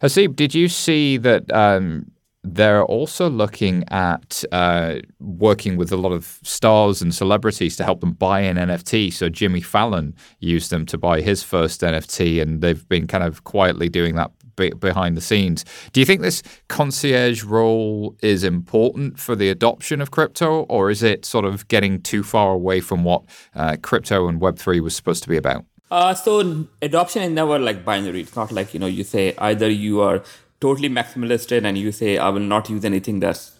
Haseeb, 0.00 0.36
did 0.36 0.54
you 0.54 0.68
see 0.68 1.18
that 1.18 1.52
um, 1.52 2.10
they're 2.48 2.84
also 2.84 3.28
looking 3.28 3.82
at 3.88 4.44
uh, 4.52 4.96
working 5.18 5.76
with 5.76 5.90
a 5.90 5.96
lot 5.96 6.12
of 6.12 6.38
stars 6.44 7.02
and 7.02 7.12
celebrities 7.12 7.76
to 7.76 7.84
help 7.84 8.00
them 8.00 8.12
buy 8.12 8.40
an 8.40 8.56
NFT. 8.56 9.12
So 9.12 9.28
Jimmy 9.28 9.60
Fallon 9.60 10.14
used 10.38 10.70
them 10.70 10.86
to 10.86 10.96
buy 10.96 11.22
his 11.22 11.42
first 11.42 11.80
NFT, 11.80 12.40
and 12.40 12.60
they've 12.60 12.88
been 12.88 13.08
kind 13.08 13.24
of 13.24 13.42
quietly 13.42 13.88
doing 13.88 14.14
that 14.14 14.30
be- 14.56 14.70
behind 14.70 15.16
the 15.16 15.20
scenes. 15.20 15.64
Do 15.92 16.00
you 16.00 16.06
think 16.06 16.22
this 16.22 16.42
concierge 16.68 17.44
role 17.44 18.16
is 18.22 18.42
important 18.44 19.18
for 19.18 19.36
the 19.36 19.48
adoption 19.48 20.00
of 20.00 20.10
crypto, 20.10 20.62
or 20.62 20.90
is 20.90 21.02
it 21.02 21.24
sort 21.24 21.44
of 21.44 21.68
getting 21.68 22.00
too 22.02 22.22
far 22.22 22.52
away 22.52 22.80
from 22.80 23.04
what 23.04 23.22
uh, 23.54 23.76
crypto 23.82 24.28
and 24.28 24.40
Web3 24.40 24.80
was 24.80 24.96
supposed 24.96 25.22
to 25.22 25.28
be 25.28 25.36
about? 25.36 25.64
Uh, 25.90 26.14
so 26.14 26.66
adoption 26.82 27.22
is 27.22 27.30
never 27.30 27.58
like 27.58 27.84
binary. 27.84 28.20
It's 28.22 28.34
not 28.34 28.50
like 28.50 28.74
you 28.74 28.80
know 28.80 28.86
you 28.86 29.04
say 29.04 29.34
either 29.38 29.70
you 29.70 30.00
are 30.00 30.22
totally 30.60 30.88
maximalistic 30.88 31.64
and 31.64 31.78
you 31.78 31.92
say 31.92 32.18
I 32.18 32.28
will 32.30 32.40
not 32.40 32.68
use 32.68 32.84
anything 32.84 33.20
that's 33.20 33.52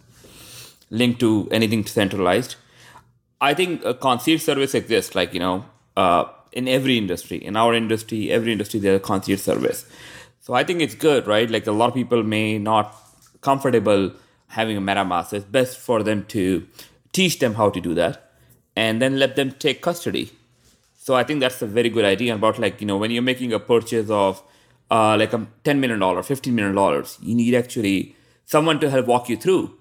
linked 0.90 1.20
to 1.20 1.48
anything 1.52 1.84
centralized. 1.86 2.56
I 3.40 3.54
think 3.54 3.84
a 3.84 3.94
concierge 3.94 4.42
service 4.42 4.74
exists. 4.74 5.14
Like 5.14 5.34
you 5.34 5.40
know, 5.40 5.66
uh, 5.96 6.24
in 6.52 6.66
every 6.66 6.98
industry, 6.98 7.38
in 7.38 7.56
our 7.56 7.74
industry, 7.74 8.32
every 8.32 8.50
industry, 8.50 8.80
there's 8.80 8.96
a 8.96 9.00
concierge 9.00 9.40
service. 9.40 9.86
So 10.46 10.54
I 10.54 10.62
think 10.62 10.80
it's 10.80 10.94
good, 10.94 11.26
right? 11.26 11.50
Like 11.50 11.66
a 11.66 11.72
lot 11.72 11.88
of 11.88 11.94
people 11.94 12.22
may 12.22 12.56
not 12.56 12.94
comfortable 13.40 14.12
having 14.46 14.76
a 14.76 14.80
MetaMask. 14.80 15.32
It's 15.32 15.44
best 15.44 15.76
for 15.76 16.04
them 16.04 16.24
to 16.26 16.64
teach 17.12 17.40
them 17.40 17.54
how 17.54 17.68
to 17.68 17.80
do 17.80 17.94
that 17.94 18.30
and 18.76 19.02
then 19.02 19.18
let 19.18 19.34
them 19.34 19.50
take 19.50 19.82
custody. 19.82 20.30
So 20.94 21.16
I 21.16 21.24
think 21.24 21.40
that's 21.40 21.60
a 21.62 21.66
very 21.66 21.88
good 21.88 22.04
idea 22.04 22.32
about 22.32 22.60
like, 22.60 22.80
you 22.80 22.86
know, 22.86 22.96
when 22.96 23.10
you're 23.10 23.24
making 23.24 23.52
a 23.52 23.58
purchase 23.58 24.08
of 24.08 24.40
uh, 24.88 25.16
like 25.16 25.32
a 25.32 25.48
$10 25.64 25.80
million, 25.80 25.98
$15 25.98 26.52
million, 26.52 27.04
you 27.22 27.34
need 27.34 27.52
actually 27.56 28.14
someone 28.44 28.78
to 28.78 28.88
help 28.88 29.06
walk 29.06 29.28
you 29.28 29.36
through. 29.36 29.74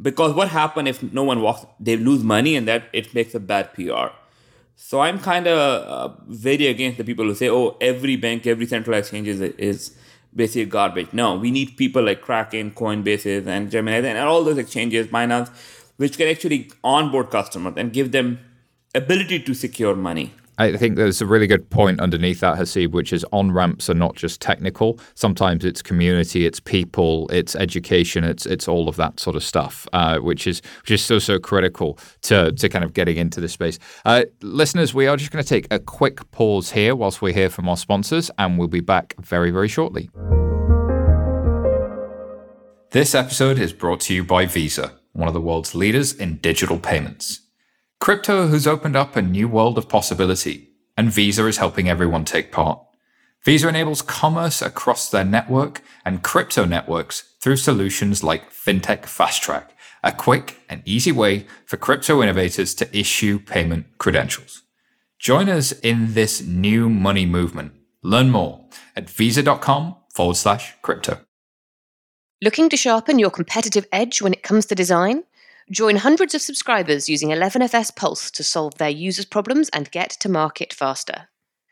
Because 0.00 0.32
what 0.32 0.48
happens 0.48 0.88
if 0.88 1.02
no 1.12 1.24
one 1.24 1.42
walks, 1.42 1.66
they 1.78 1.98
lose 1.98 2.24
money 2.24 2.56
and 2.56 2.66
that 2.66 2.84
it 2.94 3.14
makes 3.14 3.34
a 3.34 3.40
bad 3.40 3.74
PR. 3.74 4.16
So 4.76 5.00
I'm 5.00 5.18
kind 5.18 5.46
of 5.46 5.58
uh, 5.58 6.14
very 6.26 6.68
against 6.68 6.96
the 6.96 7.04
people 7.04 7.26
who 7.26 7.34
say, 7.34 7.50
oh, 7.50 7.76
every 7.82 8.16
bank, 8.16 8.46
every 8.46 8.64
central 8.64 8.96
exchange 8.96 9.28
is, 9.28 9.42
is 9.42 9.94
basically 10.36 10.66
garbage. 10.66 11.08
No, 11.12 11.36
we 11.36 11.50
need 11.50 11.76
people 11.76 12.02
like 12.02 12.20
Kraken, 12.20 12.70
Coinbase, 12.72 13.46
and 13.46 13.70
Gemini, 13.70 14.06
and 14.06 14.18
all 14.18 14.44
those 14.44 14.58
exchanges, 14.58 15.06
Binance, 15.06 15.50
which 15.96 16.18
can 16.18 16.28
actually 16.28 16.70
onboard 16.84 17.30
customers 17.30 17.74
and 17.76 17.92
give 17.92 18.12
them 18.12 18.38
ability 18.94 19.40
to 19.40 19.54
secure 19.54 19.96
money. 19.96 20.34
I 20.58 20.76
think 20.76 20.96
there's 20.96 21.20
a 21.20 21.26
really 21.26 21.46
good 21.46 21.68
point 21.68 22.00
underneath 22.00 22.40
that, 22.40 22.56
Haseeb, 22.56 22.92
which 22.92 23.12
is 23.12 23.26
on 23.32 23.52
ramps 23.52 23.90
are 23.90 23.94
not 23.94 24.16
just 24.16 24.40
technical. 24.40 24.98
Sometimes 25.14 25.64
it's 25.64 25.82
community, 25.82 26.46
it's 26.46 26.60
people, 26.60 27.28
it's 27.30 27.54
education, 27.54 28.24
it's 28.24 28.46
it's 28.46 28.66
all 28.66 28.88
of 28.88 28.96
that 28.96 29.20
sort 29.20 29.36
of 29.36 29.44
stuff, 29.44 29.86
uh, 29.92 30.18
which 30.18 30.46
is 30.46 30.62
which 30.82 30.92
is 30.92 31.02
so 31.04 31.18
so 31.18 31.38
critical 31.38 31.98
to 32.22 32.52
to 32.52 32.68
kind 32.68 32.84
of 32.84 32.94
getting 32.94 33.18
into 33.18 33.40
the 33.40 33.48
space. 33.48 33.78
Uh, 34.04 34.24
listeners, 34.40 34.94
we 34.94 35.06
are 35.06 35.16
just 35.16 35.30
going 35.30 35.44
to 35.44 35.48
take 35.48 35.66
a 35.70 35.78
quick 35.78 36.30
pause 36.30 36.70
here 36.70 36.96
whilst 36.96 37.20
we 37.20 37.34
hear 37.34 37.50
from 37.50 37.68
our 37.68 37.76
sponsors, 37.76 38.30
and 38.38 38.58
we'll 38.58 38.68
be 38.68 38.80
back 38.80 39.14
very 39.20 39.50
very 39.50 39.68
shortly. 39.68 40.08
This 42.92 43.14
episode 43.14 43.58
is 43.58 43.74
brought 43.74 44.00
to 44.02 44.14
you 44.14 44.24
by 44.24 44.46
Visa, 44.46 44.94
one 45.12 45.28
of 45.28 45.34
the 45.34 45.40
world's 45.40 45.74
leaders 45.74 46.14
in 46.14 46.36
digital 46.36 46.78
payments. 46.78 47.45
Crypto 48.00 48.48
has 48.48 48.66
opened 48.66 48.94
up 48.94 49.16
a 49.16 49.22
new 49.22 49.48
world 49.48 49.78
of 49.78 49.88
possibility, 49.88 50.70
and 50.96 51.10
Visa 51.10 51.46
is 51.46 51.56
helping 51.58 51.88
everyone 51.88 52.24
take 52.24 52.52
part. 52.52 52.80
Visa 53.44 53.68
enables 53.68 54.02
commerce 54.02 54.60
across 54.60 55.08
their 55.08 55.24
network 55.24 55.80
and 56.04 56.22
crypto 56.22 56.64
networks 56.64 57.34
through 57.40 57.56
solutions 57.56 58.22
like 58.22 58.50
FinTech 58.50 59.06
Fast 59.06 59.42
Track, 59.42 59.72
a 60.02 60.12
quick 60.12 60.58
and 60.68 60.82
easy 60.84 61.12
way 61.12 61.46
for 61.64 61.76
crypto 61.76 62.22
innovators 62.22 62.74
to 62.74 62.98
issue 62.98 63.38
payment 63.38 63.86
credentials. 63.98 64.62
Join 65.18 65.48
us 65.48 65.72
in 65.80 66.14
this 66.14 66.42
new 66.42 66.90
money 66.90 67.24
movement. 67.24 67.72
Learn 68.02 68.30
more 68.30 68.66
at 68.94 69.08
visa.com 69.08 69.96
forward 70.12 70.36
slash 70.36 70.74
crypto. 70.82 71.20
Looking 72.42 72.68
to 72.68 72.76
sharpen 72.76 73.18
your 73.18 73.30
competitive 73.30 73.86
edge 73.92 74.20
when 74.20 74.32
it 74.32 74.42
comes 74.42 74.66
to 74.66 74.74
design? 74.74 75.24
Join 75.68 75.96
hundreds 75.96 76.32
of 76.32 76.42
subscribers 76.42 77.08
using 77.08 77.30
11FS 77.30 77.96
Pulse 77.96 78.30
to 78.30 78.44
solve 78.44 78.78
their 78.78 78.88
users' 78.88 79.24
problems 79.24 79.68
and 79.70 79.90
get 79.90 80.10
to 80.20 80.28
market 80.28 80.72
faster. 80.72 81.28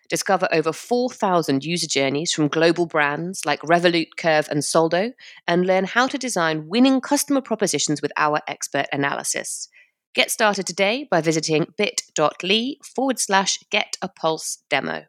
Discover 0.09 0.49
over 0.51 0.73
4,000 0.73 1.65
user 1.65 1.87
journeys 1.87 2.33
from 2.33 2.49
global 2.49 2.87
brands 2.87 3.47
like 3.47 3.61
Revolut, 3.61 4.09
Curve, 4.19 4.49
and 4.51 4.65
Soldo, 4.65 5.13
and 5.47 5.65
learn 5.65 5.85
how 5.85 6.09
to 6.09 6.19
design 6.19 6.67
winning 6.67 7.01
customer 7.01 7.41
propositions 7.41 8.03
with 8.03 8.11
our 8.17 8.41
expert 8.49 8.87
analysis. 8.93 9.69
Get 10.13 10.33
started 10.33 10.67
today 10.67 11.07
by 11.09 11.21
visiting 11.21 11.73
bit.ly 11.79 12.75
forward 12.97 13.21
slash 13.21 13.61
get 13.71 13.97
a 14.03 14.09
pulse 14.09 14.59
demo. 14.69 15.05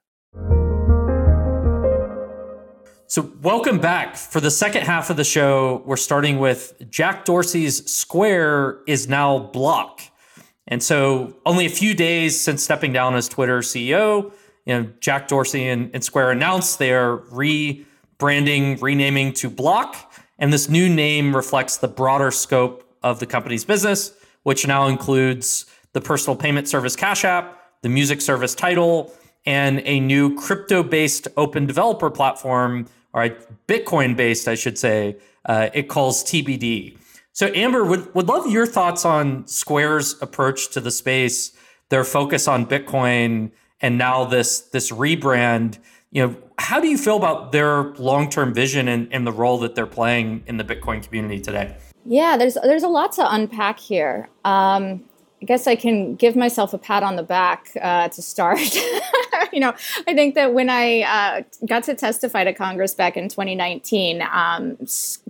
So, 3.07 3.31
welcome 3.43 3.77
back. 3.77 4.15
For 4.15 4.41
the 4.41 4.49
second 4.49 4.81
half 4.81 5.11
of 5.11 5.15
the 5.15 5.23
show, 5.23 5.83
we're 5.85 5.95
starting 5.95 6.39
with 6.39 6.73
Jack 6.89 7.23
Dorsey's 7.23 7.85
Square 7.91 8.79
is 8.87 9.07
now 9.07 9.37
Block. 9.37 10.01
And 10.67 10.81
so, 10.81 11.35
only 11.45 11.67
a 11.67 11.69
few 11.69 11.93
days 11.93 12.41
since 12.41 12.63
stepping 12.63 12.93
down 12.93 13.13
as 13.13 13.29
Twitter 13.29 13.59
CEO, 13.59 14.33
you 14.65 14.73
know, 14.73 14.89
Jack 15.01 15.27
Dorsey 15.27 15.67
and, 15.67 15.91
and 15.93 16.03
Square 16.03 16.31
announced 16.31 16.79
they 16.79 16.93
are 16.93 17.19
rebranding, 17.31 18.81
renaming 18.81 19.33
to 19.33 19.51
Block. 19.51 20.11
And 20.39 20.51
this 20.51 20.67
new 20.67 20.89
name 20.89 21.35
reflects 21.35 21.77
the 21.77 21.87
broader 21.87 22.31
scope 22.31 22.91
of 23.03 23.19
the 23.19 23.27
company's 23.27 23.63
business, 23.63 24.13
which 24.41 24.65
now 24.65 24.87
includes 24.87 25.67
the 25.93 26.01
personal 26.01 26.35
payment 26.35 26.67
service 26.67 26.95
Cash 26.95 27.23
App, 27.23 27.81
the 27.83 27.89
music 27.89 28.19
service 28.19 28.55
Tidal, 28.55 29.13
and 29.45 29.81
a 29.85 29.99
new 29.99 30.35
crypto 30.35 30.81
based 30.81 31.27
open 31.37 31.65
developer 31.67 32.09
platform, 32.09 32.87
or 33.15 33.29
Bitcoin 33.67 34.15
based, 34.15 34.47
I 34.47 34.55
should 34.55 34.77
say, 34.77 35.15
uh, 35.45 35.69
it 35.73 35.87
calls 35.87 36.23
TBD. 36.23 36.97
So, 37.31 37.47
Amber, 37.47 37.83
would, 37.83 38.13
would 38.13 38.27
love 38.27 38.51
your 38.51 38.65
thoughts 38.65 39.05
on 39.05 39.47
Square's 39.47 40.21
approach 40.21 40.69
to 40.71 40.81
the 40.81 40.91
space, 40.91 41.53
their 41.89 42.03
focus 42.03 42.47
on 42.47 42.65
Bitcoin, 42.65 43.51
and 43.81 43.97
now 43.97 44.25
this 44.25 44.61
this 44.61 44.91
rebrand. 44.91 45.77
You 46.11 46.27
know, 46.27 46.35
how 46.57 46.79
do 46.79 46.87
you 46.87 46.97
feel 46.97 47.17
about 47.17 47.51
their 47.51 47.93
long 47.95 48.29
term 48.29 48.53
vision 48.53 48.87
and, 48.87 49.11
and 49.11 49.25
the 49.25 49.31
role 49.31 49.57
that 49.59 49.75
they're 49.75 49.85
playing 49.87 50.43
in 50.47 50.57
the 50.57 50.63
Bitcoin 50.63 51.05
community 51.05 51.39
today? 51.39 51.75
Yeah, 52.05 52.37
there's 52.37 52.55
there's 52.63 52.83
a 52.83 52.87
lot 52.87 53.11
to 53.13 53.33
unpack 53.33 53.79
here. 53.79 54.29
Um, 54.43 55.03
I 55.41 55.45
guess 55.45 55.67
I 55.67 55.75
can 55.75 56.15
give 56.15 56.35
myself 56.35 56.73
a 56.73 56.77
pat 56.77 57.03
on 57.03 57.17
the 57.17 57.23
back 57.23 57.71
uh, 57.81 58.07
to 58.09 58.21
start. 58.21 58.59
you 59.53 59.59
know, 59.59 59.73
I 60.07 60.13
think 60.13 60.35
that 60.35 60.53
when 60.53 60.69
I 60.69 61.01
uh, 61.01 61.65
got 61.65 61.83
to 61.85 61.95
testify 61.95 62.43
to 62.43 62.53
Congress 62.53 62.93
back 62.93 63.17
in 63.17 63.29
2019, 63.29 64.21
um, 64.31 64.77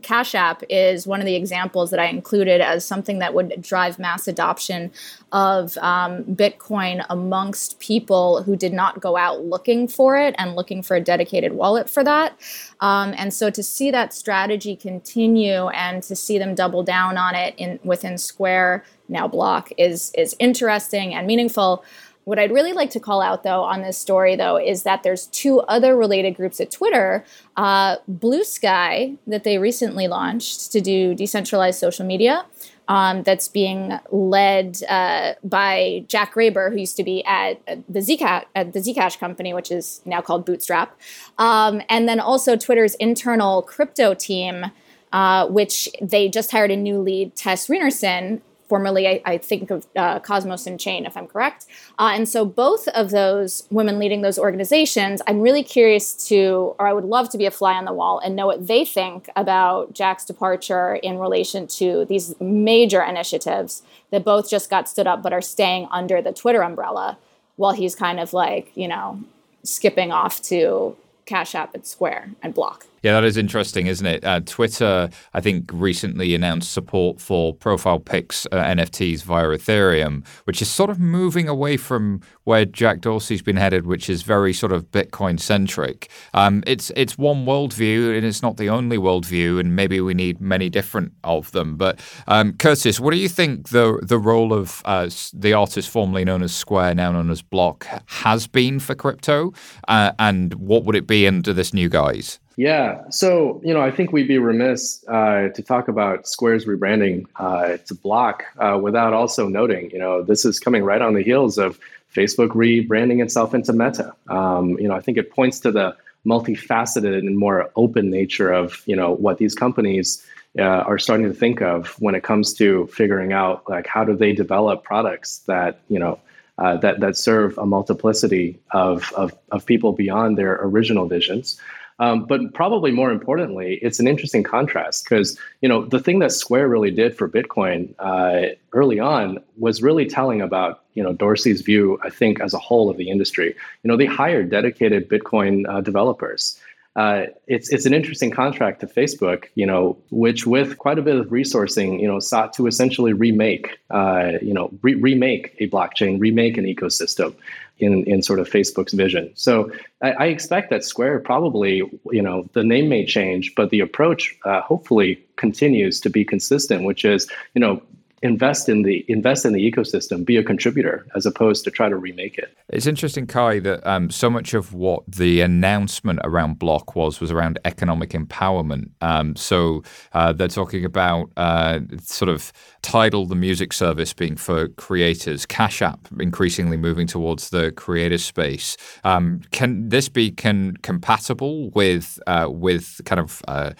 Cash 0.01 0.35
App 0.35 0.63
is 0.69 1.07
one 1.07 1.19
of 1.19 1.25
the 1.25 1.35
examples 1.35 1.91
that 1.91 1.99
I 1.99 2.05
included 2.05 2.61
as 2.61 2.85
something 2.85 3.19
that 3.19 3.33
would 3.33 3.61
drive 3.61 3.99
mass 3.99 4.27
adoption 4.27 4.91
of 5.31 5.77
um, 5.79 6.23
Bitcoin 6.23 7.05
amongst 7.09 7.79
people 7.79 8.43
who 8.43 8.55
did 8.55 8.73
not 8.73 9.01
go 9.01 9.17
out 9.17 9.43
looking 9.43 9.87
for 9.87 10.17
it 10.17 10.33
and 10.37 10.55
looking 10.55 10.81
for 10.81 10.95
a 10.95 11.01
dedicated 11.01 11.53
wallet 11.53 11.89
for 11.89 12.03
that. 12.03 12.39
Um, 12.79 13.13
and 13.17 13.33
so 13.33 13.49
to 13.49 13.63
see 13.63 13.91
that 13.91 14.13
strategy 14.13 14.75
continue 14.75 15.67
and 15.67 16.03
to 16.03 16.15
see 16.15 16.37
them 16.37 16.55
double 16.55 16.83
down 16.83 17.17
on 17.17 17.35
it 17.35 17.53
in 17.57 17.79
within 17.83 18.17
Square 18.17 18.85
now 19.07 19.27
Block 19.27 19.71
is 19.77 20.11
is 20.17 20.35
interesting 20.39 21.13
and 21.13 21.27
meaningful. 21.27 21.83
What 22.25 22.39
I'd 22.39 22.51
really 22.51 22.73
like 22.73 22.89
to 22.91 22.99
call 22.99 23.21
out, 23.21 23.43
though, 23.43 23.61
on 23.61 23.83
this 23.83 23.99
story, 23.99 24.35
though, 24.35 24.57
is 24.57 24.81
that 24.81 25.03
there's 25.03 25.27
two 25.27 25.61
other 25.61 25.95
related 25.95 26.35
groups 26.35 26.59
at 26.59 26.71
Twitter 26.71 27.23
uh, 27.55 27.97
Bluesky, 28.11 29.17
that 29.27 29.43
they 29.43 29.59
recently 29.59 30.07
launched 30.07 30.71
to 30.71 30.81
do 30.81 31.13
decentralized 31.13 31.79
social 31.79 32.03
media, 32.03 32.45
um, 32.87 33.21
that's 33.21 33.47
being 33.47 33.99
led 34.11 34.79
uh, 34.89 35.33
by 35.43 36.03
Jay 36.07 36.25
Graber, 36.25 36.71
who 36.71 36.79
used 36.79 36.97
to 36.97 37.03
be 37.03 37.23
at 37.25 37.63
the 37.87 37.99
Zcash, 37.99 38.45
at 38.55 38.73
the 38.73 38.79
Zcash 38.79 39.19
company, 39.19 39.53
which 39.53 39.71
is 39.71 40.01
now 40.03 40.21
called 40.21 40.45
Bootstrap, 40.45 40.99
um, 41.37 41.81
and 41.89 42.09
then 42.09 42.19
also 42.19 42.55
Twitter's 42.55 42.95
internal 42.95 43.61
crypto 43.61 44.13
team. 44.13 44.71
Uh, 45.13 45.47
which 45.47 45.87
they 46.01 46.27
just 46.27 46.51
hired 46.51 46.71
a 46.71 46.75
new 46.75 46.99
lead, 46.99 47.33
Tess 47.37 47.67
Rinearson, 47.67 48.41
formerly 48.67 49.07
I, 49.07 49.21
I, 49.25 49.37
think 49.37 49.69
of 49.69 49.85
uh, 49.95 50.19
Cosmos 50.19 50.65
and 50.65 50.79
Chain, 50.79 51.05
if 51.05 51.15
I'm 51.15 51.27
correct. 51.27 51.65
Uh, 51.99 52.11
and 52.13 52.27
so 52.27 52.45
both 52.45 52.87
of 52.89 53.11
those 53.11 53.67
women 53.69 53.99
leading 53.99 54.21
those 54.21 54.39
organizations, 54.39 55.21
I'm 55.27 55.41
really 55.41 55.63
curious 55.63 56.27
to, 56.29 56.75
or 56.79 56.87
I 56.87 56.93
would 56.93 57.05
love 57.05 57.29
to 57.29 57.37
be 57.37 57.45
a 57.45 57.51
fly 57.51 57.73
on 57.73 57.85
the 57.85 57.93
wall 57.93 58.19
and 58.19 58.35
know 58.35 58.47
what 58.47 58.67
they 58.67 58.85
think 58.85 59.29
about 59.35 59.93
Jack's 59.93 60.25
departure 60.25 60.95
in 60.95 61.19
relation 61.19 61.67
to 61.67 62.05
these 62.05 62.39
major 62.39 63.03
initiatives 63.03 63.83
that 64.11 64.23
both 64.23 64.49
just 64.49 64.69
got 64.69 64.89
stood 64.89 65.07
up 65.07 65.21
but 65.21 65.33
are 65.33 65.41
staying 65.41 65.87
under 65.91 66.21
the 66.21 66.33
Twitter 66.33 66.61
umbrella 66.61 67.17
while 67.57 67.73
he's 67.73 67.95
kind 67.95 68.19
of 68.19 68.33
like, 68.33 68.71
you 68.75 68.87
know, 68.87 69.21
skipping 69.63 70.11
off 70.11 70.41
to 70.43 70.95
Cash 71.25 71.55
App 71.55 71.73
and 71.73 71.85
Square 71.85 72.31
and 72.41 72.53
Block. 72.53 72.85
Yeah, 73.05 73.11
that 73.13 73.23
is 73.23 73.37
interesting, 73.37 73.85
isn't 73.85 74.07
it? 74.07 74.25
Uh, 74.25 74.39
Twitter, 74.39 75.11
I 75.31 75.39
think, 75.39 75.69
recently 75.71 76.33
announced 76.33 76.71
support 76.71 77.21
for 77.21 77.53
profile 77.53 77.99
pics 77.99 78.47
uh, 78.47 78.55
NFTs 78.55 79.21
via 79.21 79.45
Ethereum, 79.49 80.25
which 80.45 80.59
is 80.59 80.71
sort 80.71 80.89
of 80.89 80.99
moving 80.99 81.47
away 81.47 81.77
from 81.77 82.21
where 82.45 82.65
Jack 82.65 83.01
Dorsey's 83.01 83.43
been 83.43 83.57
headed, 83.57 83.85
which 83.85 84.09
is 84.09 84.23
very 84.23 84.53
sort 84.53 84.71
of 84.71 84.89
Bitcoin 84.89 85.39
centric. 85.39 86.09
Um, 86.33 86.63
it's 86.65 86.91
it's 86.95 87.15
one 87.15 87.45
worldview, 87.45 88.17
and 88.17 88.25
it's 88.25 88.41
not 88.41 88.57
the 88.57 88.69
only 88.69 88.97
worldview, 88.97 89.59
and 89.59 89.75
maybe 89.75 90.01
we 90.01 90.15
need 90.15 90.41
many 90.41 90.67
different 90.67 91.13
of 91.23 91.51
them. 91.51 91.77
But 91.77 91.99
um, 92.25 92.53
Curtis, 92.53 92.99
what 92.99 93.11
do 93.11 93.17
you 93.17 93.29
think 93.29 93.69
the 93.69 93.99
the 94.01 94.17
role 94.17 94.51
of 94.51 94.81
uh, 94.83 95.11
the 95.31 95.53
artist 95.53 95.91
formerly 95.91 96.25
known 96.25 96.41
as 96.41 96.55
Square, 96.55 96.95
now 96.95 97.11
known 97.11 97.29
as 97.29 97.43
Block, 97.43 97.85
has 98.07 98.47
been 98.47 98.79
for 98.79 98.95
crypto, 98.95 99.53
uh, 99.87 100.13
and 100.17 100.55
what 100.55 100.85
would 100.85 100.95
it 100.95 101.05
be 101.05 101.27
under 101.27 101.53
this 101.53 101.71
new 101.71 101.87
guise? 101.87 102.39
Yeah. 102.57 103.09
So, 103.09 103.61
you 103.65 103.73
know, 103.73 103.81
I 103.81 103.91
think 103.91 104.13
we'd 104.13 104.27
be 104.29 104.37
remiss 104.37 105.03
uh, 105.07 105.49
to 105.49 105.61
talk 105.61 105.87
about 105.89 106.27
Square's 106.27 106.65
rebranding 106.65 107.25
uh, 107.35 107.77
to 107.85 107.95
Block 107.95 108.43
uh, 108.57 108.79
without 108.81 109.11
also 109.13 109.49
noting, 109.49 109.91
you 109.91 109.99
know, 109.99 110.23
this 110.23 110.45
is 110.45 110.59
coming 110.59 110.83
right 110.83 111.01
on 111.01 111.15
the 111.15 111.21
heels 111.21 111.57
of 111.57 111.77
Facebook 112.15 112.49
rebranding 112.49 113.21
itself 113.21 113.53
into 113.53 113.73
Meta. 113.73 114.13
Um, 114.29 114.79
you 114.79 114.87
know, 114.87 114.95
I 114.95 115.01
think 115.01 115.17
it 115.17 115.31
points 115.31 115.59
to 115.61 115.71
the 115.71 115.97
multifaceted 116.25 117.17
and 117.17 117.37
more 117.37 117.69
open 117.75 118.09
nature 118.09 118.51
of, 118.53 118.81
you 118.85 118.95
know, 118.95 119.11
what 119.11 119.37
these 119.37 119.53
companies 119.53 120.25
uh, 120.57 120.63
are 120.63 120.97
starting 120.97 121.27
to 121.27 121.33
think 121.33 121.61
of 121.61 121.89
when 121.99 122.15
it 122.15 122.23
comes 122.23 122.53
to 122.53 122.87
figuring 122.87 123.33
out, 123.33 123.69
like, 123.69 123.85
how 123.85 124.05
do 124.05 124.15
they 124.15 124.31
develop 124.31 124.83
products 124.83 125.39
that, 125.39 125.81
you 125.89 125.99
know, 125.99 126.17
uh, 126.57 126.77
that 126.77 127.01
that 127.01 127.17
serve 127.17 127.57
a 127.57 127.65
multiplicity 127.65 128.57
of, 128.71 129.11
of, 129.17 129.37
of 129.51 129.65
people 129.65 129.91
beyond 129.91 130.37
their 130.37 130.57
original 130.61 131.05
visions. 131.05 131.59
Um, 131.99 132.25
but 132.25 132.53
probably 132.53 132.91
more 132.91 133.11
importantly, 133.11 133.79
it's 133.81 133.99
an 133.99 134.07
interesting 134.07 134.43
contrast 134.43 135.05
because 135.05 135.39
you 135.61 135.69
know 135.69 135.85
the 135.85 135.99
thing 135.99 136.19
that 136.19 136.31
Square 136.31 136.67
really 136.67 136.91
did 136.91 137.15
for 137.15 137.29
Bitcoin 137.29 137.93
uh, 137.99 138.55
early 138.73 138.99
on 138.99 139.39
was 139.57 139.81
really 139.81 140.05
telling 140.05 140.41
about 140.41 140.83
you 140.93 141.03
know 141.03 141.13
Dorsey's 141.13 141.61
view. 141.61 141.97
I 142.03 142.09
think 142.09 142.41
as 142.41 142.53
a 142.53 142.59
whole 142.59 142.89
of 142.89 142.97
the 142.97 143.09
industry, 143.09 143.55
you 143.83 143.87
know 143.87 143.95
they 143.95 144.05
hired 144.05 144.49
dedicated 144.49 145.07
Bitcoin 145.09 145.63
uh, 145.69 145.81
developers. 145.81 146.59
Uh, 146.95 147.25
it's 147.47 147.69
it's 147.69 147.85
an 147.85 147.93
interesting 147.93 148.31
contract 148.31 148.79
to 148.79 148.87
Facebook, 148.87 149.45
you 149.55 149.65
know, 149.65 149.97
which 150.11 150.47
with 150.47 150.77
quite 150.77 150.97
a 150.97 151.01
bit 151.01 151.17
of 151.17 151.27
resourcing, 151.27 151.99
you 151.99 152.07
know, 152.07 152.19
sought 152.19 152.53
to 152.53 152.67
essentially 152.67 153.11
remake, 153.11 153.79
uh, 153.89 154.33
you 154.41 154.53
know, 154.53 154.71
re- 154.81 154.95
remake 154.95 155.55
a 155.59 155.67
blockchain, 155.69 156.19
remake 156.19 156.57
an 156.57 156.63
ecosystem 156.63 157.35
in 157.79 158.05
in 158.05 158.21
sort 158.21 158.39
of 158.39 158.49
Facebook's 158.49 158.93
vision. 158.93 159.29
So 159.35 159.69
I, 160.01 160.11
I, 160.11 160.25
expect 160.27 160.69
that 160.69 160.85
Square 160.85 161.19
probably, 161.19 161.83
you 162.11 162.21
know, 162.21 162.49
the 162.53 162.63
name 162.63 162.87
may 162.87 163.05
change, 163.05 163.53
but 163.55 163.69
the 163.71 163.81
approach 163.81 164.33
uh, 164.45 164.61
hopefully 164.61 165.21
continues 165.35 165.99
to 165.99 166.09
be 166.09 166.23
consistent, 166.23 166.85
which 166.85 167.03
is, 167.03 167.29
you 167.53 167.59
know, 167.59 167.81
invest 168.25 168.67
in 168.67 168.81
the 168.81 169.05
invest 169.07 169.45
in 169.45 169.53
the 169.53 169.71
ecosystem, 169.71 170.25
be 170.25 170.37
a 170.37 170.43
contributor, 170.43 171.05
as 171.15 171.25
opposed 171.25 171.63
to 171.63 171.71
try 171.71 171.87
to 171.87 171.95
remake 171.95 172.37
it. 172.37 172.55
It's 172.69 172.87
interesting, 172.87 173.27
Cuy, 173.27 173.61
that 173.63 173.85
um, 173.87 174.09
so 174.09 174.29
much 174.29 174.53
of 174.53 174.73
what 174.73 175.03
the 175.07 175.41
announcement 175.41 176.19
around 176.23 176.59
Block 176.59 176.95
was 176.95 177.21
was 177.21 177.31
around 177.31 177.59
economic 177.63 178.09
empowerment. 178.09 178.89
Um, 179.01 179.35
so 179.35 179.83
uh, 180.13 180.33
they're 180.33 180.47
talking 180.47 180.83
about 180.83 181.29
uh, 181.37 181.79
sort 182.01 182.29
of 182.29 182.51
Tidal, 182.81 183.25
the 183.25 183.35
music 183.35 183.73
service, 183.73 184.13
being 184.13 184.35
for 184.35 184.67
creators. 184.69 185.45
Cash 185.45 185.81
App 185.81 186.07
increasingly 186.19 186.77
moving 186.77 187.07
towards 187.07 187.49
the 187.49 187.71
creator 187.71 188.17
space. 188.17 188.77
Um, 189.03 189.41
can 189.51 189.89
this 189.89 190.09
be 190.09 190.31
can 190.31 190.77
compatible 190.77 191.69
with 191.71 192.19
uh, 192.27 192.47
with 192.49 193.01
kind 193.05 193.19
of 193.19 193.41
uh, 193.47 193.71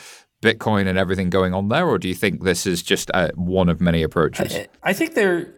Bitcoin 0.42 0.88
and 0.88 0.98
everything 0.98 1.30
going 1.30 1.54
on 1.54 1.70
there, 1.70 1.88
or 1.88 1.98
do 1.98 2.08
you 2.08 2.14
think 2.14 2.44
this 2.44 2.68
is 2.68 2.84
just 2.84 3.10
uh, 3.14 3.30
one 3.36 3.70
of 3.70 3.82
many 3.82 4.04
approaches? 4.04 4.56
I, 4.56 4.68
I 4.84 4.94
think 4.94 5.16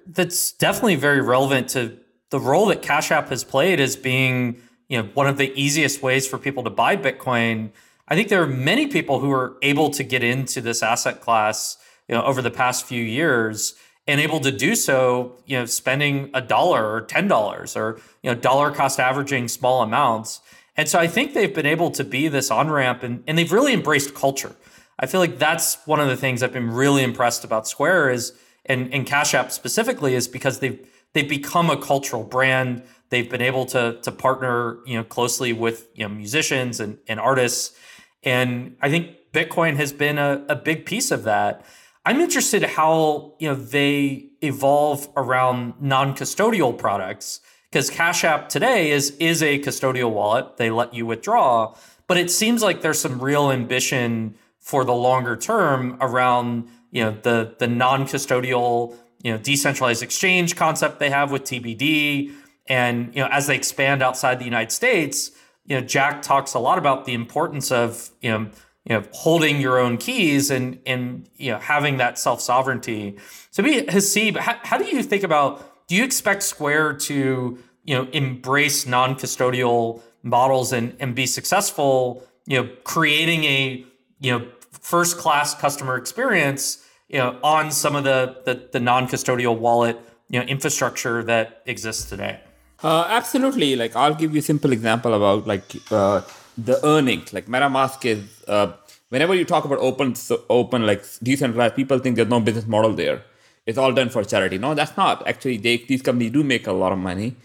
that's 0.08 0.54
definitely 0.54 0.96
very 0.96 1.22
relevant 1.22 1.70
to 1.70 1.98
the 2.30 2.40
role 2.40 2.68
that 2.68 2.82
Cash 2.82 3.12
App 3.12 3.30
has 3.30 3.44
played 3.44 3.80
as 3.80 3.96
being 3.96 4.62
you 4.88 5.02
know 5.02 5.10
one 5.13 5.28
of 5.28 5.38
the 5.38 5.52
easiest 5.60 6.02
ways 6.02 6.28
for 6.28 6.38
people 6.38 6.63
to 6.63 6.70
buy 6.70 6.96
Bitcoin. 6.96 7.72
I 8.08 8.16
think 8.16 8.30
there 8.30 8.42
are 8.42 8.48
many 8.48 8.88
people 8.88 9.20
who 9.20 9.32
are 9.32 9.58
able 9.62 9.90
to 9.92 10.04
get 10.04 10.24
into 10.24 10.62
this 10.62 10.82
asset 10.82 11.22
class 11.22 11.78
you 12.08 12.16
know 12.16 12.24
over 12.24 12.42
the 12.42 12.52
past 12.52 12.86
few 12.86 13.04
years 13.04 13.76
and 14.08 14.22
able 14.22 14.40
to 14.40 14.52
do 14.52 14.76
so 14.76 15.38
you 15.46 15.58
know 15.58 15.66
spending 15.66 16.30
a 16.34 16.42
dollar 16.42 16.90
or 16.90 17.02
ten 17.02 17.28
dollars 17.28 17.76
or 17.76 18.00
you 18.24 18.32
know 18.32 18.36
dollar 18.36 18.72
cost 18.72 19.00
averaging 19.00 19.48
small 19.48 19.82
amounts. 19.82 20.42
And 20.80 20.88
so 20.88 21.00
I 21.00 21.08
think 21.08 21.34
they've 21.34 21.54
been 21.54 21.66
able 21.66 21.90
to 21.92 22.04
be 22.04 22.28
this 22.28 22.52
on 22.52 22.70
ramp 22.70 23.02
and, 23.02 23.24
and 23.26 23.36
they've 23.36 23.52
really 23.52 23.74
embraced 23.74 24.13
culture. 24.13 24.56
I 25.00 25.06
feel 25.06 25.20
like 25.20 25.38
that's 25.38 25.78
one 25.86 26.00
of 26.00 26.08
the 26.08 26.18
things 26.18 26.42
I've 26.42 26.54
been 26.54 26.72
really 26.72 27.04
impressed 27.04 27.44
about 27.44 27.68
Square 27.68 28.12
is 28.12 28.34
and, 28.66 28.94
and 28.94 29.06
Cash 29.06 29.34
App 29.34 29.52
specifically 29.52 30.16
is 30.16 30.28
because 30.28 30.60
they've 30.60 30.80
they've 31.14 31.28
become 31.28 31.70
a 31.70 31.78
cultural 31.78 32.24
brand. 32.24 32.84
They've 33.10 33.30
been 33.30 33.42
able 33.42 33.66
to 33.68 34.00
to 34.02 34.12
partner, 34.12 34.80
you 34.86 34.98
know, 34.98 35.04
closely 35.04 35.54
with 35.54 35.88
you 35.96 36.08
know 36.08 36.14
musicians 36.14 36.80
and, 36.80 36.98
and 37.08 37.20
artists. 37.20 37.78
And 38.24 38.76
I 38.82 38.90
think 38.90 39.16
Bitcoin 39.34 39.76
has 39.76 39.94
been 39.94 40.18
a, 40.18 40.44
a 40.50 40.56
big 40.56 40.86
piece 40.86 41.12
of 41.12 41.24
that. 41.24 41.66
I'm 42.06 42.20
interested 42.20 42.64
how 42.64 43.36
you 43.40 43.50
know 43.50 43.56
they 43.56 44.30
evolve 44.42 45.10
around 45.16 45.74
non-custodial 45.80 46.78
products 46.78 47.42
because 47.72 47.90
Cash 47.90 48.24
App 48.24 48.50
today 48.50 48.92
is 48.92 49.12
is 49.20 49.44
a 49.44 49.60
custodial 49.60 50.12
wallet. 50.12 50.58
They 50.58 50.70
let 50.70 50.94
you 50.94 51.06
withdraw, 51.06 51.76
but 52.08 52.18
it 52.18 52.32
seems 52.32 52.64
like 52.64 52.82
there's 52.82 53.00
some 53.00 53.20
real 53.20 53.52
ambition 53.52 54.36
for 54.68 54.84
the 54.84 54.94
longer 54.94 55.38
term 55.38 55.98
around 56.02 56.68
you 56.92 57.02
know 57.02 57.18
the 57.22 57.56
the 57.58 57.68
non-custodial 57.68 58.94
you 59.24 59.32
know 59.32 59.38
decentralized 59.38 60.04
exchange 60.04 60.58
concept 60.58 61.00
they 61.00 61.10
have 61.10 61.32
with 61.32 61.44
TBD 61.46 62.34
and 62.68 63.16
you 63.16 63.22
know 63.22 63.30
as 63.32 63.48
they 63.48 63.56
expand 63.56 64.04
outside 64.04 64.40
the 64.40 64.46
United 64.46 64.74
States 64.74 65.32
you 65.64 65.80
know 65.80 65.88
Jack 65.88 66.22
talks 66.22 66.54
a 66.54 66.60
lot 66.60 66.78
about 66.78 67.06
the 67.06 67.14
importance 67.14 67.72
of 67.72 68.10
you 68.20 68.30
know 68.30 68.50
you 68.84 68.96
know 68.96 69.04
holding 69.14 69.62
your 69.62 69.80
own 69.80 69.98
keys 69.98 70.52
and 70.52 70.78
and 70.86 71.30
you 71.38 71.50
know 71.50 71.60
having 71.60 71.96
that 71.96 72.20
self 72.20 72.42
sovereignty 72.42 73.18
so 73.52 73.64
be 73.64 73.84
Haseeb 73.84 74.36
how, 74.36 74.60
how 74.64 74.78
do 74.78 74.84
you 74.84 75.02
think 75.02 75.24
about 75.24 75.88
do 75.88 75.96
you 75.96 76.04
expect 76.04 76.44
Square 76.44 76.96
to 77.08 77.58
you 77.86 77.96
know 77.96 78.10
embrace 78.12 78.86
non-custodial 78.86 80.02
models 80.24 80.74
and 80.74 80.94
and 81.00 81.16
be 81.16 81.26
successful 81.26 82.28
you 82.46 82.62
know 82.62 82.70
creating 82.84 83.46
a 83.46 83.86
you 84.20 84.38
know 84.38 84.46
first 84.91 85.17
class 85.17 85.54
customer 85.54 85.95
experience 85.97 86.63
you 87.10 87.19
know 87.21 87.38
on 87.43 87.71
some 87.71 87.95
of 88.00 88.04
the 88.10 88.19
the, 88.47 88.54
the 88.73 88.80
non-custodial 88.80 89.58
wallet 89.65 89.97
you 90.30 90.39
know 90.39 90.45
infrastructure 90.45 91.23
that 91.23 91.62
exists 91.65 92.10
today? 92.10 92.39
Uh, 92.84 93.06
absolutely. 93.19 93.76
Like 93.76 93.95
i'll 93.95 94.15
give 94.23 94.34
you 94.34 94.39
a 94.39 94.47
simple 94.54 94.71
example 94.71 95.13
about 95.13 95.47
like 95.47 95.67
uh, 95.91 96.21
the 96.69 96.78
earnings 96.86 97.34
like 97.34 97.47
metamask 97.47 98.06
is 98.13 98.21
uh, 98.47 98.67
whenever 99.10 99.34
you 99.39 99.45
talk 99.45 99.65
about 99.65 99.80
open 99.80 100.15
so 100.15 100.43
open 100.50 100.86
like 100.86 101.04
decentralized 101.23 101.76
people 101.76 102.00
think 102.00 102.15
there's 102.15 102.36
no 102.38 102.39
business 102.39 102.67
model 102.67 102.93
there. 102.93 103.23
It's 103.65 103.78
all 103.78 103.91
done 103.91 104.10
for 104.10 104.23
charity. 104.23 104.58
No 104.58 104.73
that's 104.73 104.95
not. 104.95 105.28
Actually 105.28 105.58
they, 105.58 105.78
these 105.78 106.02
companies 106.02 106.32
do 106.32 106.43
make 106.43 106.67
a 106.67 106.73
lot 106.84 106.91
of 106.91 107.00
money 107.00 107.36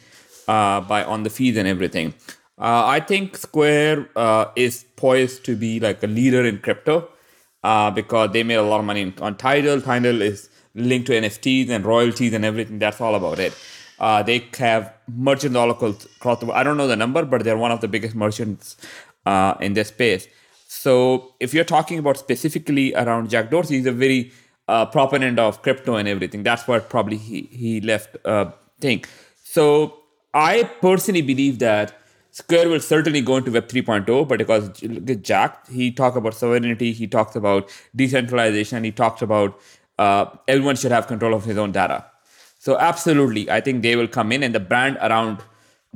uh, 0.46 0.80
by 0.80 1.02
on 1.04 1.24
the 1.24 1.30
fees 1.30 1.56
and 1.56 1.66
everything. 1.66 2.14
Uh, 2.58 2.84
i 2.96 3.00
think 3.10 3.36
square 3.36 3.98
uh, 4.24 4.44
is 4.54 4.74
poised 5.04 5.38
to 5.48 5.56
be 5.64 5.70
like 5.86 6.00
a 6.08 6.10
leader 6.18 6.42
in 6.50 6.58
crypto 6.66 7.08
uh, 7.62 7.90
because 7.90 8.32
they 8.32 8.42
made 8.42 8.56
a 8.56 8.62
lot 8.62 8.80
of 8.80 8.86
money 8.86 9.12
on 9.20 9.36
Tidal. 9.36 9.80
Tidal 9.80 10.22
is 10.22 10.48
linked 10.74 11.06
to 11.08 11.12
NFTs 11.12 11.68
and 11.68 11.84
royalties 11.84 12.32
and 12.32 12.44
everything. 12.44 12.78
That's 12.78 13.00
all 13.00 13.14
about 13.14 13.38
it. 13.38 13.54
Uh, 13.98 14.22
they 14.22 14.48
have 14.58 14.92
merchants 15.08 15.56
all 15.56 15.70
across 15.70 16.06
the 16.40 16.46
world. 16.46 16.58
I 16.58 16.62
don't 16.62 16.76
know 16.76 16.88
the 16.88 16.96
number, 16.96 17.24
but 17.24 17.44
they're 17.44 17.56
one 17.56 17.70
of 17.70 17.80
the 17.80 17.88
biggest 17.88 18.14
merchants 18.14 18.76
uh, 19.26 19.54
in 19.60 19.74
this 19.74 19.88
space. 19.88 20.26
So 20.66 21.34
if 21.38 21.54
you're 21.54 21.64
talking 21.64 21.98
about 21.98 22.16
specifically 22.16 22.94
around 22.94 23.30
Jack 23.30 23.50
Dorsey, 23.50 23.76
he's 23.76 23.86
a 23.86 23.92
very 23.92 24.32
uh, 24.66 24.86
proponent 24.86 25.38
of 25.38 25.62
crypto 25.62 25.96
and 25.96 26.08
everything. 26.08 26.42
That's 26.42 26.66
what 26.66 26.88
probably 26.88 27.18
he, 27.18 27.42
he 27.52 27.80
left 27.80 28.16
uh, 28.24 28.50
thing. 28.80 29.04
So 29.44 29.98
I 30.34 30.64
personally 30.80 31.22
believe 31.22 31.58
that 31.60 31.94
Square 32.32 32.70
will 32.70 32.80
certainly 32.80 33.20
go 33.20 33.36
into 33.36 33.52
Web 33.52 33.68
3.0, 33.68 34.26
but 34.26 34.38
because 34.38 34.70
Jack, 35.22 35.68
he 35.68 35.92
talked 35.92 36.16
about 36.16 36.34
sovereignty, 36.34 36.92
he 36.92 37.06
talks 37.06 37.36
about 37.36 37.70
decentralization, 37.94 38.84
he 38.84 38.90
talks 38.90 39.20
about 39.20 39.60
uh, 39.98 40.26
everyone 40.48 40.74
should 40.76 40.92
have 40.92 41.06
control 41.06 41.34
of 41.34 41.44
his 41.44 41.58
own 41.58 41.72
data. 41.72 42.04
So 42.58 42.78
absolutely, 42.78 43.50
I 43.50 43.60
think 43.60 43.82
they 43.82 43.96
will 43.96 44.08
come 44.08 44.32
in, 44.32 44.42
and 44.42 44.54
the 44.54 44.60
brand 44.60 44.96
around 45.02 45.42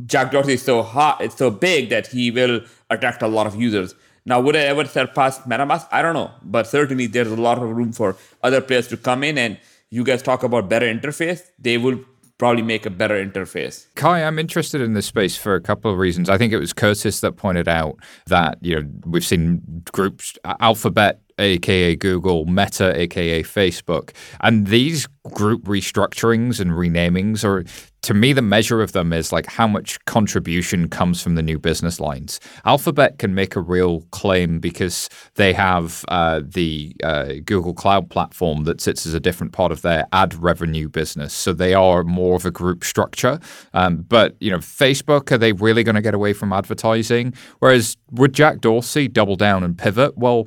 Jack 0.05 0.31
Dorsey 0.31 0.55
is 0.55 0.63
so 0.63 0.83
hot, 0.83 1.23
it's 1.23 1.37
so 1.37 1.51
big 1.51 1.89
that 1.89 2.09
he 2.09 2.31
will 2.31 2.61
attract 2.91 3.23
a 3.23 3.29
lot 3.29 3.47
of 3.47 3.57
users. 3.57 3.95
Now, 4.27 4.41
would 4.41 4.57
I 4.57 4.61
ever 4.61 4.85
surpass 4.85 5.39
MetaMask? 5.41 5.87
I 5.91 6.03
don't 6.03 6.15
know, 6.15 6.33
but 6.43 6.67
certainly 6.67 7.07
there's 7.07 7.31
a 7.31 7.37
lot 7.37 7.59
of 7.59 7.71
room 7.71 7.93
for 7.93 8.17
other 8.43 8.61
players 8.61 8.89
to 8.89 8.97
come 8.97 9.23
in. 9.23 9.39
And 9.39 9.59
you 9.89 10.03
guys 10.03 10.21
talk 10.21 10.43
about 10.43 10.69
better 10.69 10.87
interface, 10.87 11.43
they 11.61 11.79
will 11.79 12.01
probably 12.39 12.63
make 12.63 12.87
a 12.87 12.91
better 12.91 13.25
interface. 13.25 13.87
Cuy, 13.95 14.27
I'm 14.27 14.39
interested 14.39 14.81
in 14.81 14.93
this 14.95 15.07
space 15.07 15.37
for 15.37 15.55
a 15.55 15.61
couple 15.61 15.91
of 15.91 15.99
reasons. 15.99 16.29
I 16.29 16.39
think 16.39 16.53
it 16.53 16.59
was 16.59 16.73
Curtis 16.73 17.21
that 17.21 17.33
pointed 17.33 17.69
out 17.69 17.97
that 18.27 18.59
you 18.61 18.77
know 18.77 18.89
we've 19.05 19.25
seen 19.25 19.83
groups 19.93 20.35
Alphabet 20.61 21.21
aka 21.39 21.97
Google, 21.97 22.47
Meta, 22.47 22.99
aka 22.99 23.43
Facebook. 23.43 24.11
And 24.41 24.69
these 24.69 25.07
group 25.35 25.65
restructurings 25.65 26.61
and 26.61 26.73
renamings 26.73 27.45
are 27.45 27.65
to 28.07 28.15
me 28.15 28.33
the 28.33 28.41
measure 28.41 28.83
of 28.83 28.93
them 28.93 29.13
is 29.13 29.33
like 29.33 29.47
how 29.47 29.67
much 29.67 30.03
contribution 30.05 30.89
comes 30.89 31.21
from 31.21 31.35
the 31.35 31.43
new 31.43 31.59
business 31.59 31.99
lines. 31.99 32.39
Alphabet 32.65 33.19
can 33.19 33.35
make 33.35 33.57
a 33.57 33.61
real 33.61 34.03
claim 34.13 34.61
because 34.61 35.11
they 35.35 35.53
have 35.53 36.05
uh, 36.07 36.41
the 36.45 36.95
uh, 37.03 37.33
google 37.45 37.75
cloud 37.75 38.09
platform 38.09 38.63
that 38.63 38.81
sits 38.81 39.07
as 39.07 39.15
a 39.15 39.19
different 39.19 39.53
part 39.53 39.73
of 39.73 39.83
their 39.83 40.07
ad 40.13 40.35
revenue 40.35 40.89
business. 40.89 41.33
So 41.35 41.53
they 41.53 41.75
are 41.75 42.05
more 42.05 42.37
of 42.37 42.47
a 42.47 42.53
group 42.53 42.85
structure. 42.85 43.41
Um, 43.75 43.97
but 44.09 44.37
you 44.39 44.53
know 44.53 44.59
facebook 44.59 45.33
are 45.33 45.39
they 45.39 45.53
really 45.53 45.83
going 45.83 45.97
to 45.97 46.01
get 46.01 46.15
away 46.15 46.33
from 46.33 46.53
advertising? 46.53 47.35
Whereas 47.59 47.97
would 48.13 48.33
jack 48.33 48.61
dorsey 48.61 49.09
double 49.09 49.35
down 49.35 49.65
and 49.65 49.77
pivot? 49.77 50.17
Well 50.17 50.47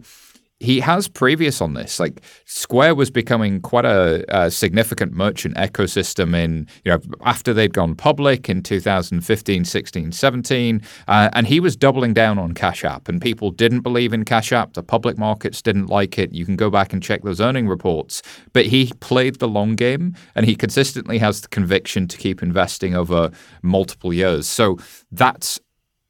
he 0.60 0.82
has 0.82 1.08
previous 1.08 1.62
on 1.62 1.74
this. 1.74 2.00
Like 2.00 2.22
Square 2.46 2.96
was 2.96 3.10
becoming 3.10 3.62
quite 3.62 3.86
a, 3.86 4.26
a, 4.28 4.52
significant 4.52 5.14
merchant 5.14 5.56
ecosystem 5.56 6.36
in, 6.36 6.68
you 6.84 6.92
know, 6.92 7.00
after 7.24 7.54
they'd 7.54 7.74
gone 7.74 7.96
public 7.96 8.50
in 8.50 8.62
2015, 8.62 9.64
16, 9.64 10.12
17. 10.12 10.82
Uh, 11.08 11.30
and 11.32 11.48
he 11.48 11.62
was 11.62 11.78
doubling 11.78 12.14
down 12.14 12.38
on 12.38 12.54
Cash 12.54 12.84
App. 12.84 13.08
And 13.08 13.22
people 13.22 13.52
didn't 13.52 13.82
believe 13.82 14.12
in 14.12 14.26
Cash 14.26 14.52
App. 14.52 14.74
The 14.74 14.84
public 14.84 15.18
markets 15.18 15.62
didn't 15.62 15.88
like 15.88 16.20
it. 16.20 16.34
You 16.34 16.46
can 16.46 16.58
go 16.58 16.70
back 16.70 16.92
and 16.92 17.02
check 17.02 17.24
those 17.24 17.40
earning 17.40 17.68
reports. 17.68 18.22
But 18.52 18.66
he 18.66 18.92
played 19.00 19.40
the 19.40 19.48
long 19.48 19.76
game 19.76 20.14
and 20.36 20.46
he 20.46 20.56
consistently 20.56 21.20
has 21.20 21.42
the 21.42 21.48
conviction 21.48 22.08
to 22.10 22.18
keep 22.18 22.44
investing 22.44 22.96
over 22.96 23.32
multiple 23.62 24.14
years. 24.14 24.46
So 24.48 24.78
that's, 25.10 25.58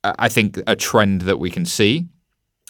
I 0.03 0.28
think, 0.28 0.59
a 0.65 0.76
trend 0.76 1.21
that 1.21 1.38
we 1.38 1.51
can 1.51 1.65
see 1.65 2.07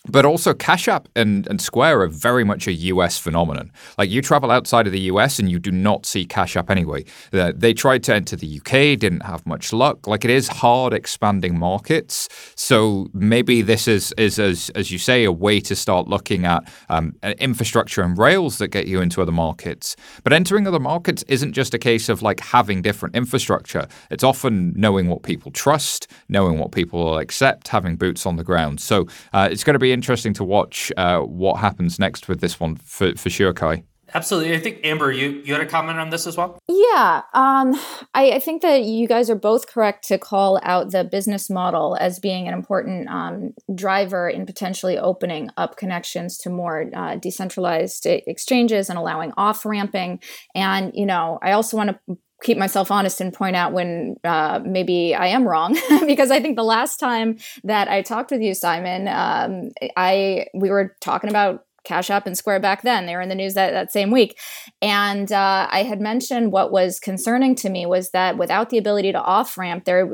But 0.08 0.26
also, 0.26 0.54
Cash 0.54 0.88
App 0.88 1.10
and, 1.16 1.45
and 1.47 1.62
Square 1.62 2.02
are 2.02 2.08
very 2.08 2.45
much 2.45 2.68
a 2.68 2.72
US 2.72 3.18
phenomenon. 3.18 3.72
Like, 3.97 4.10
you 4.10 4.22
travel 4.22 4.50
outside 4.50 4.88
of 4.88 4.93
the 4.93 5.02
US 5.02 5.39
and 5.39 5.52
you 5.52 5.60
do 5.60 5.72
not 5.72 6.06
see 6.06 6.26
Cash 6.26 6.56
App 6.56 6.70
anyway. 6.70 7.04
They 7.32 7.74
tried 7.74 8.04
to 8.04 8.16
enter 8.16 8.36
the 8.36 8.60
UK, 8.60 8.97
didn't 8.97 9.22
have 9.22 9.45
much 9.45 9.74
luck. 9.74 10.08
Like, 10.08 10.24
it 10.24 10.32
is 10.32 10.47
hard 10.47 10.93
expanding 10.93 11.60
markets. 11.60 12.30
So 12.56 13.08
maybe 13.14 13.62
this 13.62 13.88
is, 13.88 14.14
is 14.18 14.39
as, 14.39 14.70
as 14.72 14.89
you 14.89 14.97
say, 14.97 15.26
a 15.26 15.32
way 15.32 15.60
to 15.62 15.76
start 15.76 16.08
looking 16.08 16.45
at 16.45 16.64
um, 16.88 17.16
infrastructure 17.39 18.02
and 18.02 18.18
rails 18.18 18.58
that 18.60 18.70
get 18.70 18.88
you 18.88 19.02
into 19.02 19.22
other 19.22 19.34
markets. 19.34 19.97
But 20.24 20.32
entering 20.32 20.66
other 20.66 20.80
markets 20.80 21.24
isn't 21.28 21.52
just 21.54 21.74
a 21.74 21.80
case 21.80 22.08
of 22.08 22.22
like 22.22 22.39
having 22.39 22.82
different 22.82 23.16
infrastructure, 23.16 23.88
it's 24.10 24.24
often 24.24 24.74
knowing 24.76 25.08
what 25.08 25.24
people 25.24 25.52
trust, 25.52 26.08
knowing 26.30 26.58
what 26.58 26.72
people 26.72 27.04
will 27.04 27.18
accept, 27.18 27.68
having 27.68 27.97
boots 27.97 28.26
on 28.26 28.38
the 28.38 28.43
ground. 28.43 28.80
So 28.80 29.08
uh, 29.34 29.50
it's 29.52 29.64
going 29.64 29.74
to 29.74 29.80
be 29.80 29.89
interesting 29.94 30.34
to 30.34 30.44
watch 30.44 30.92
uh, 30.98 31.20
what 31.20 31.60
happens 31.60 32.00
next 32.00 32.28
with 32.28 32.42
this 32.42 32.60
one 32.60 32.76
for, 32.76 33.16
for 33.16 33.30
sure, 33.30 33.54
Cuy. 33.54 33.84
Absolutely. 34.14 34.56
I 34.56 34.60
think 34.60 34.80
Amber, 34.84 35.12
you, 35.12 35.42
you 35.44 35.54
had 35.54 35.62
a 35.62 35.68
comment 35.68 36.00
on 36.00 36.10
this 36.10 36.26
as 36.26 36.36
well? 36.36 36.58
Yeah. 36.68 37.22
Um, 37.34 37.80
I, 38.14 38.32
I, 38.32 38.40
think 38.40 38.62
that 38.62 38.84
you 38.84 39.08
guys 39.08 39.30
are 39.30 39.36
both 39.36 39.68
correct 39.68 40.08
to 40.08 40.18
call 40.18 40.60
out 40.64 40.92
the 40.92 41.04
business 41.04 41.50
model 41.50 41.96
as 42.00 42.20
being 42.20 42.48
an 42.48 42.54
important 42.54 43.08
um, 43.10 43.54
driver 43.76 44.28
in 44.28 44.46
potentially 44.46 44.98
opening 44.98 45.50
up 45.58 45.78
connections 45.78 46.38
to 46.40 46.50
more 46.50 46.90
uh, 46.96 47.18
decentralized 47.18 48.06
exchanges 48.06 48.90
and 48.90 48.98
allowing 48.98 49.32
off 49.38 49.66
ramping. 49.66 50.20
And, 50.56 50.92
you 50.96 51.06
know, 51.06 51.38
I 51.44 51.52
also 51.52 51.78
want 51.78 51.92
to 52.08 52.18
keep 52.44 52.58
myself 52.58 52.92
honest 52.92 53.22
and 53.22 53.34
point 53.34 53.56
out 53.56 53.74
when 53.74 54.16
uh, 54.24 54.60
maybe 54.64 55.14
I 55.16 55.28
am 55.28 55.48
wrong 55.48 55.78
because 56.06 56.32
I 56.32 56.40
think 56.40 56.56
the 56.56 56.64
last 56.64 57.00
time 57.00 57.38
that 57.64 57.88
I 57.88 58.02
talked 58.02 58.32
with 58.32 58.42
you, 58.42 58.54
Simon, 58.54 59.08
um, 59.08 59.70
I 59.98 60.48
we 60.54 60.70
were 60.70 60.96
talking 61.02 61.30
about 61.30 61.66
Cash 61.84 62.10
App 62.10 62.28
and 62.28 62.38
Square 62.38 62.60
back 62.60 62.82
then. 62.84 63.06
They 63.06 63.16
were 63.16 63.22
in 63.22 63.30
the 63.30 63.36
news 63.36 63.54
that, 63.54 63.72
that 63.72 63.92
same 63.92 64.12
week. 64.12 64.38
And 64.82 65.32
uh, 65.32 65.68
I 65.72 65.84
had 65.84 66.00
mentioned 66.00 66.52
what 66.52 66.72
was 66.72 67.00
concerning 67.00 67.56
to 67.56 67.70
me 67.70 67.86
was 67.86 68.12
that 68.12 68.38
without 68.38 68.70
the 68.70 68.78
ability 68.78 69.12
to 69.12 69.22
off 69.22 69.58
ramp, 69.58 69.86
they're, 69.86 70.08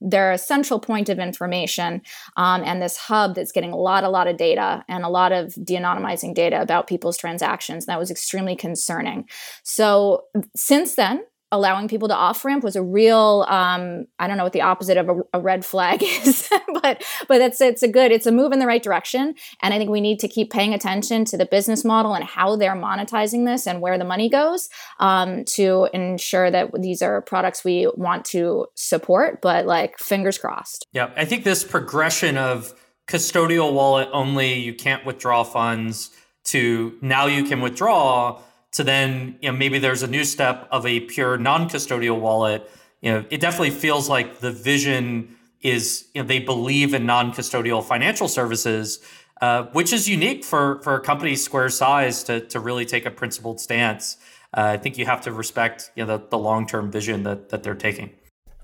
they're 0.00 0.32
a 0.32 0.38
central 0.38 0.78
point 0.78 1.08
of 1.08 1.18
information 1.18 2.02
um, 2.36 2.62
and 2.64 2.80
this 2.80 2.96
hub 2.96 3.34
that's 3.34 3.52
getting 3.52 3.72
a 3.72 3.76
lot, 3.76 4.04
a 4.04 4.08
lot 4.08 4.28
of 4.28 4.36
data 4.36 4.84
and 4.88 5.04
a 5.04 5.08
lot 5.08 5.32
of 5.32 5.54
de 5.64 5.76
anonymizing 5.76 6.34
data 6.34 6.60
about 6.60 6.86
people's 6.86 7.16
transactions. 7.16 7.84
And 7.84 7.92
that 7.92 7.98
was 7.98 8.10
extremely 8.10 8.54
concerning. 8.54 9.28
So 9.64 10.24
since 10.54 10.94
then, 10.94 11.24
allowing 11.50 11.88
people 11.88 12.08
to 12.08 12.14
off 12.14 12.44
ramp 12.44 12.62
was 12.62 12.76
a 12.76 12.82
real 12.82 13.46
um, 13.48 14.06
I 14.18 14.26
don't 14.26 14.36
know 14.36 14.44
what 14.44 14.52
the 14.52 14.62
opposite 14.62 14.96
of 14.96 15.08
a, 15.08 15.20
a 15.34 15.40
red 15.40 15.64
flag 15.64 16.02
is, 16.02 16.48
but 16.82 17.02
but 17.28 17.40
it's 17.40 17.60
it's 17.60 17.82
a 17.82 17.88
good 17.88 18.12
it's 18.12 18.26
a 18.26 18.32
move 18.32 18.52
in 18.52 18.58
the 18.58 18.66
right 18.66 18.82
direction, 18.82 19.34
and 19.62 19.74
I 19.74 19.78
think 19.78 19.90
we 19.90 20.00
need 20.00 20.18
to 20.20 20.28
keep 20.28 20.50
paying 20.50 20.74
attention 20.74 21.24
to 21.26 21.36
the 21.36 21.46
business 21.46 21.84
model 21.84 22.14
and 22.14 22.24
how 22.24 22.56
they're 22.56 22.74
monetizing 22.74 23.46
this 23.46 23.66
and 23.66 23.80
where 23.80 23.98
the 23.98 24.04
money 24.04 24.28
goes 24.28 24.68
um, 25.00 25.44
to 25.46 25.88
ensure 25.92 26.50
that 26.50 26.70
these 26.80 27.02
are 27.02 27.22
products 27.22 27.64
we 27.64 27.90
want 27.94 28.24
to 28.26 28.66
support. 28.74 29.40
But 29.40 29.66
like 29.66 29.98
fingers 29.98 30.38
crossed. 30.38 30.86
Yeah, 30.92 31.10
I 31.16 31.24
think 31.24 31.44
this 31.44 31.64
progression 31.64 32.36
of 32.36 32.74
custodial 33.08 33.72
wallet 33.72 34.08
only, 34.12 34.54
you 34.54 34.74
can't 34.74 35.04
withdraw 35.04 35.42
funds 35.42 36.10
to 36.44 36.96
now 37.02 37.26
you 37.26 37.44
can 37.44 37.60
withdraw 37.60 38.40
to 38.72 38.84
then 38.84 39.38
you 39.40 39.50
know 39.50 39.56
maybe 39.56 39.78
there's 39.78 40.02
a 40.02 40.06
new 40.06 40.24
step 40.24 40.68
of 40.70 40.86
a 40.86 41.00
pure 41.00 41.36
non-custodial 41.36 42.20
wallet. 42.20 42.70
You 43.00 43.12
know 43.12 43.24
it 43.30 43.40
definitely 43.40 43.70
feels 43.70 44.08
like 44.08 44.40
the 44.40 44.52
vision 44.52 45.36
is 45.60 46.06
you 46.14 46.22
know 46.22 46.28
they 46.28 46.38
believe 46.38 46.94
in 46.94 47.06
non-custodial 47.06 47.82
financial 47.84 48.28
services 48.28 49.00
uh, 49.40 49.64
which 49.72 49.92
is 49.92 50.08
unique 50.08 50.44
for 50.44 50.80
for 50.82 50.96
a 50.96 51.00
company 51.00 51.36
square 51.36 51.68
size 51.68 52.22
to 52.24 52.40
to 52.40 52.60
really 52.60 52.84
take 52.84 53.06
a 53.06 53.10
principled 53.10 53.60
stance. 53.60 54.16
Uh, 54.56 54.62
i 54.62 54.76
think 54.78 54.96
you 54.96 55.04
have 55.04 55.20
to 55.20 55.30
respect 55.30 55.90
you 55.94 56.04
know 56.04 56.16
the, 56.16 56.26
the 56.30 56.38
long-term 56.38 56.90
vision 56.90 57.22
that 57.22 57.50
that 57.50 57.62
they're 57.62 57.74
taking 57.74 58.10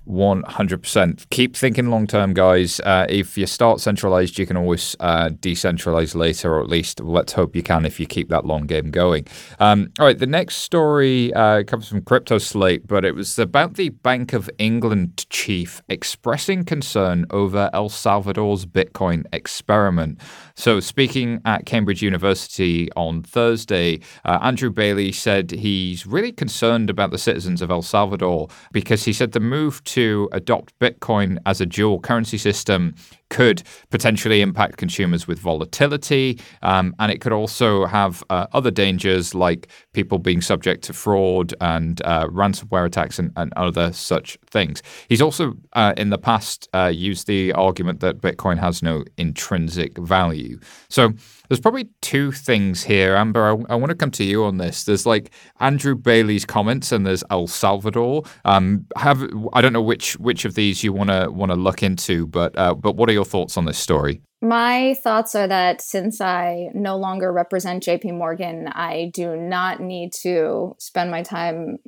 100%. 0.08 1.28
Keep 1.30 1.56
thinking 1.56 1.88
long 1.88 2.06
term, 2.06 2.34
guys. 2.34 2.80
Uh, 2.80 3.06
if 3.08 3.38
you 3.38 3.46
start 3.46 3.80
centralized, 3.80 4.38
you 4.38 4.46
can 4.46 4.56
always 4.56 4.94
uh, 5.00 5.30
decentralize 5.30 6.14
later, 6.14 6.54
or 6.54 6.60
at 6.60 6.68
least 6.68 7.00
let's 7.00 7.32
hope 7.32 7.56
you 7.56 7.62
can 7.62 7.84
if 7.84 7.98
you 7.98 8.06
keep 8.06 8.28
that 8.28 8.44
long 8.44 8.66
game 8.66 8.90
going. 8.90 9.26
Um, 9.58 9.90
all 9.98 10.06
right, 10.06 10.18
the 10.18 10.26
next 10.26 10.56
story 10.56 11.32
uh, 11.34 11.62
comes 11.64 11.88
from 11.88 12.02
Crypto 12.02 12.38
Slate, 12.38 12.86
but 12.86 13.04
it 13.04 13.14
was 13.14 13.38
about 13.38 13.74
the 13.74 13.88
Bank 13.88 14.32
of 14.32 14.50
England 14.58 15.26
chief 15.30 15.82
expressing 15.88 16.64
concern 16.64 17.26
over 17.30 17.70
El 17.72 17.88
Salvador's 17.88 18.66
Bitcoin 18.66 19.24
experiment. 19.32 20.20
So, 20.56 20.78
speaking 20.78 21.40
at 21.44 21.66
Cambridge 21.66 22.02
University 22.02 22.90
on 22.92 23.22
Thursday, 23.22 24.00
uh, 24.24 24.38
Andrew 24.40 24.70
Bailey 24.70 25.10
said 25.10 25.50
he's 25.50 26.06
really 26.06 26.30
concerned 26.30 26.88
about 26.88 27.10
the 27.10 27.18
citizens 27.18 27.60
of 27.60 27.70
El 27.70 27.82
Salvador 27.82 28.48
because 28.72 29.04
he 29.04 29.12
said 29.12 29.32
the 29.32 29.40
move 29.40 29.82
to 29.84 30.04
to 30.04 30.28
adopt 30.32 30.78
Bitcoin 30.78 31.38
as 31.46 31.60
a 31.60 31.66
dual 31.66 31.98
currency 31.98 32.36
system 32.36 32.94
could 33.34 33.64
potentially 33.90 34.42
impact 34.42 34.76
consumers 34.76 35.26
with 35.26 35.40
volatility. 35.40 36.38
Um, 36.62 36.94
and 37.00 37.10
it 37.10 37.20
could 37.20 37.32
also 37.32 37.84
have 37.84 38.22
uh, 38.30 38.46
other 38.52 38.70
dangers 38.70 39.34
like 39.34 39.66
people 39.92 40.20
being 40.20 40.40
subject 40.40 40.84
to 40.84 40.92
fraud 40.92 41.52
and 41.60 42.00
uh, 42.04 42.28
ransomware 42.28 42.86
attacks 42.86 43.18
and, 43.18 43.32
and, 43.34 43.52
other 43.56 43.92
such 43.92 44.38
things. 44.46 44.82
He's 45.08 45.20
also, 45.20 45.54
uh, 45.72 45.94
in 45.96 46.10
the 46.10 46.18
past, 46.18 46.68
uh, 46.74 46.92
used 46.94 47.26
the 47.26 47.52
argument 47.54 47.98
that 48.00 48.20
Bitcoin 48.20 48.58
has 48.58 48.84
no 48.84 49.02
intrinsic 49.16 49.98
value. 49.98 50.60
So 50.88 51.12
there's 51.48 51.60
probably 51.60 51.88
two 52.00 52.32
things 52.32 52.84
here. 52.84 53.14
Amber, 53.16 53.44
I, 53.44 53.72
I 53.72 53.76
want 53.76 53.90
to 53.90 53.96
come 53.96 54.10
to 54.12 54.24
you 54.24 54.44
on 54.44 54.58
this. 54.58 54.84
There's 54.84 55.06
like 55.06 55.30
Andrew 55.60 55.94
Bailey's 55.94 56.44
comments 56.44 56.92
and 56.92 57.06
there's 57.06 57.24
El 57.30 57.46
Salvador. 57.46 58.22
Um, 58.44 58.86
have 58.96 59.22
I 59.52 59.60
don't 59.60 59.72
know 59.72 59.82
which 59.82 60.14
which 60.14 60.44
of 60.44 60.54
these 60.54 60.82
you 60.82 60.92
want 60.92 61.10
to 61.10 61.30
want 61.30 61.50
to 61.50 61.56
look 61.56 61.82
into, 61.82 62.26
but 62.26 62.56
uh, 62.58 62.74
but 62.74 62.96
what 62.96 63.08
are 63.08 63.12
your 63.12 63.24
thoughts 63.24 63.56
on 63.56 63.64
this 63.64 63.78
story? 63.78 64.22
My 64.40 64.94
thoughts 65.02 65.34
are 65.34 65.48
that 65.48 65.80
since 65.80 66.20
I 66.20 66.68
no 66.74 66.98
longer 66.98 67.32
represent 67.32 67.82
JP 67.82 68.18
Morgan, 68.18 68.68
I 68.68 69.10
do 69.14 69.36
not 69.36 69.80
need 69.80 70.12
to 70.20 70.76
spend 70.78 71.10
my 71.10 71.22
time 71.22 71.78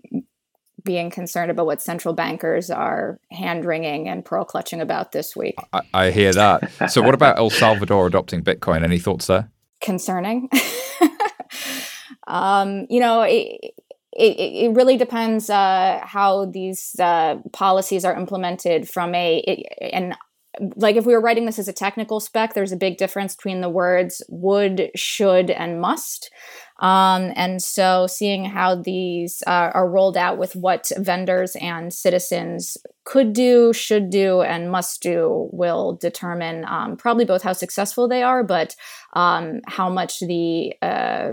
being 0.86 1.10
concerned 1.10 1.50
about 1.50 1.66
what 1.66 1.82
central 1.82 2.14
bankers 2.14 2.70
are 2.70 3.20
hand 3.30 3.66
wringing 3.66 4.08
and 4.08 4.24
pearl 4.24 4.46
clutching 4.46 4.80
about 4.80 5.12
this 5.12 5.36
week. 5.36 5.56
I, 5.74 5.82
I 5.92 6.10
hear 6.10 6.32
that. 6.32 6.90
so, 6.90 7.02
what 7.02 7.14
about 7.14 7.36
El 7.36 7.50
Salvador 7.50 8.06
adopting 8.06 8.42
Bitcoin? 8.42 8.82
Any 8.82 8.98
thoughts 8.98 9.26
there? 9.26 9.50
Concerning. 9.82 10.48
um, 12.26 12.86
you 12.88 13.00
know, 13.00 13.20
it, 13.22 13.74
it, 14.12 14.38
it 14.38 14.74
really 14.74 14.96
depends 14.96 15.50
uh, 15.50 16.00
how 16.02 16.46
these 16.46 16.96
uh, 16.98 17.36
policies 17.52 18.04
are 18.06 18.16
implemented 18.16 18.88
from 18.88 19.14
a 19.14 19.64
an 19.92 20.16
like 20.76 20.96
if 20.96 21.06
we 21.06 21.12
were 21.12 21.20
writing 21.20 21.46
this 21.46 21.58
as 21.58 21.68
a 21.68 21.72
technical 21.72 22.20
spec, 22.20 22.54
there's 22.54 22.72
a 22.72 22.76
big 22.76 22.96
difference 22.96 23.34
between 23.34 23.60
the 23.60 23.68
words 23.68 24.22
would, 24.28 24.90
should, 24.94 25.50
and 25.50 25.80
must. 25.80 26.30
Um, 26.78 27.32
and 27.36 27.62
so 27.62 28.06
seeing 28.06 28.44
how 28.44 28.74
these 28.74 29.42
uh, 29.46 29.70
are 29.72 29.88
rolled 29.88 30.16
out 30.16 30.36
with 30.36 30.54
what 30.54 30.90
vendors 30.98 31.56
and 31.56 31.92
citizens 31.92 32.76
could 33.04 33.32
do, 33.32 33.72
should 33.72 34.10
do, 34.10 34.42
and 34.42 34.70
must 34.70 35.02
do 35.02 35.48
will 35.52 35.94
determine 35.94 36.64
um, 36.66 36.96
probably 36.96 37.24
both 37.24 37.42
how 37.42 37.54
successful 37.54 38.08
they 38.08 38.22
are, 38.22 38.44
but 38.44 38.76
um, 39.14 39.60
how 39.66 39.88
much 39.88 40.20
the 40.20 40.74
uh, 40.82 41.32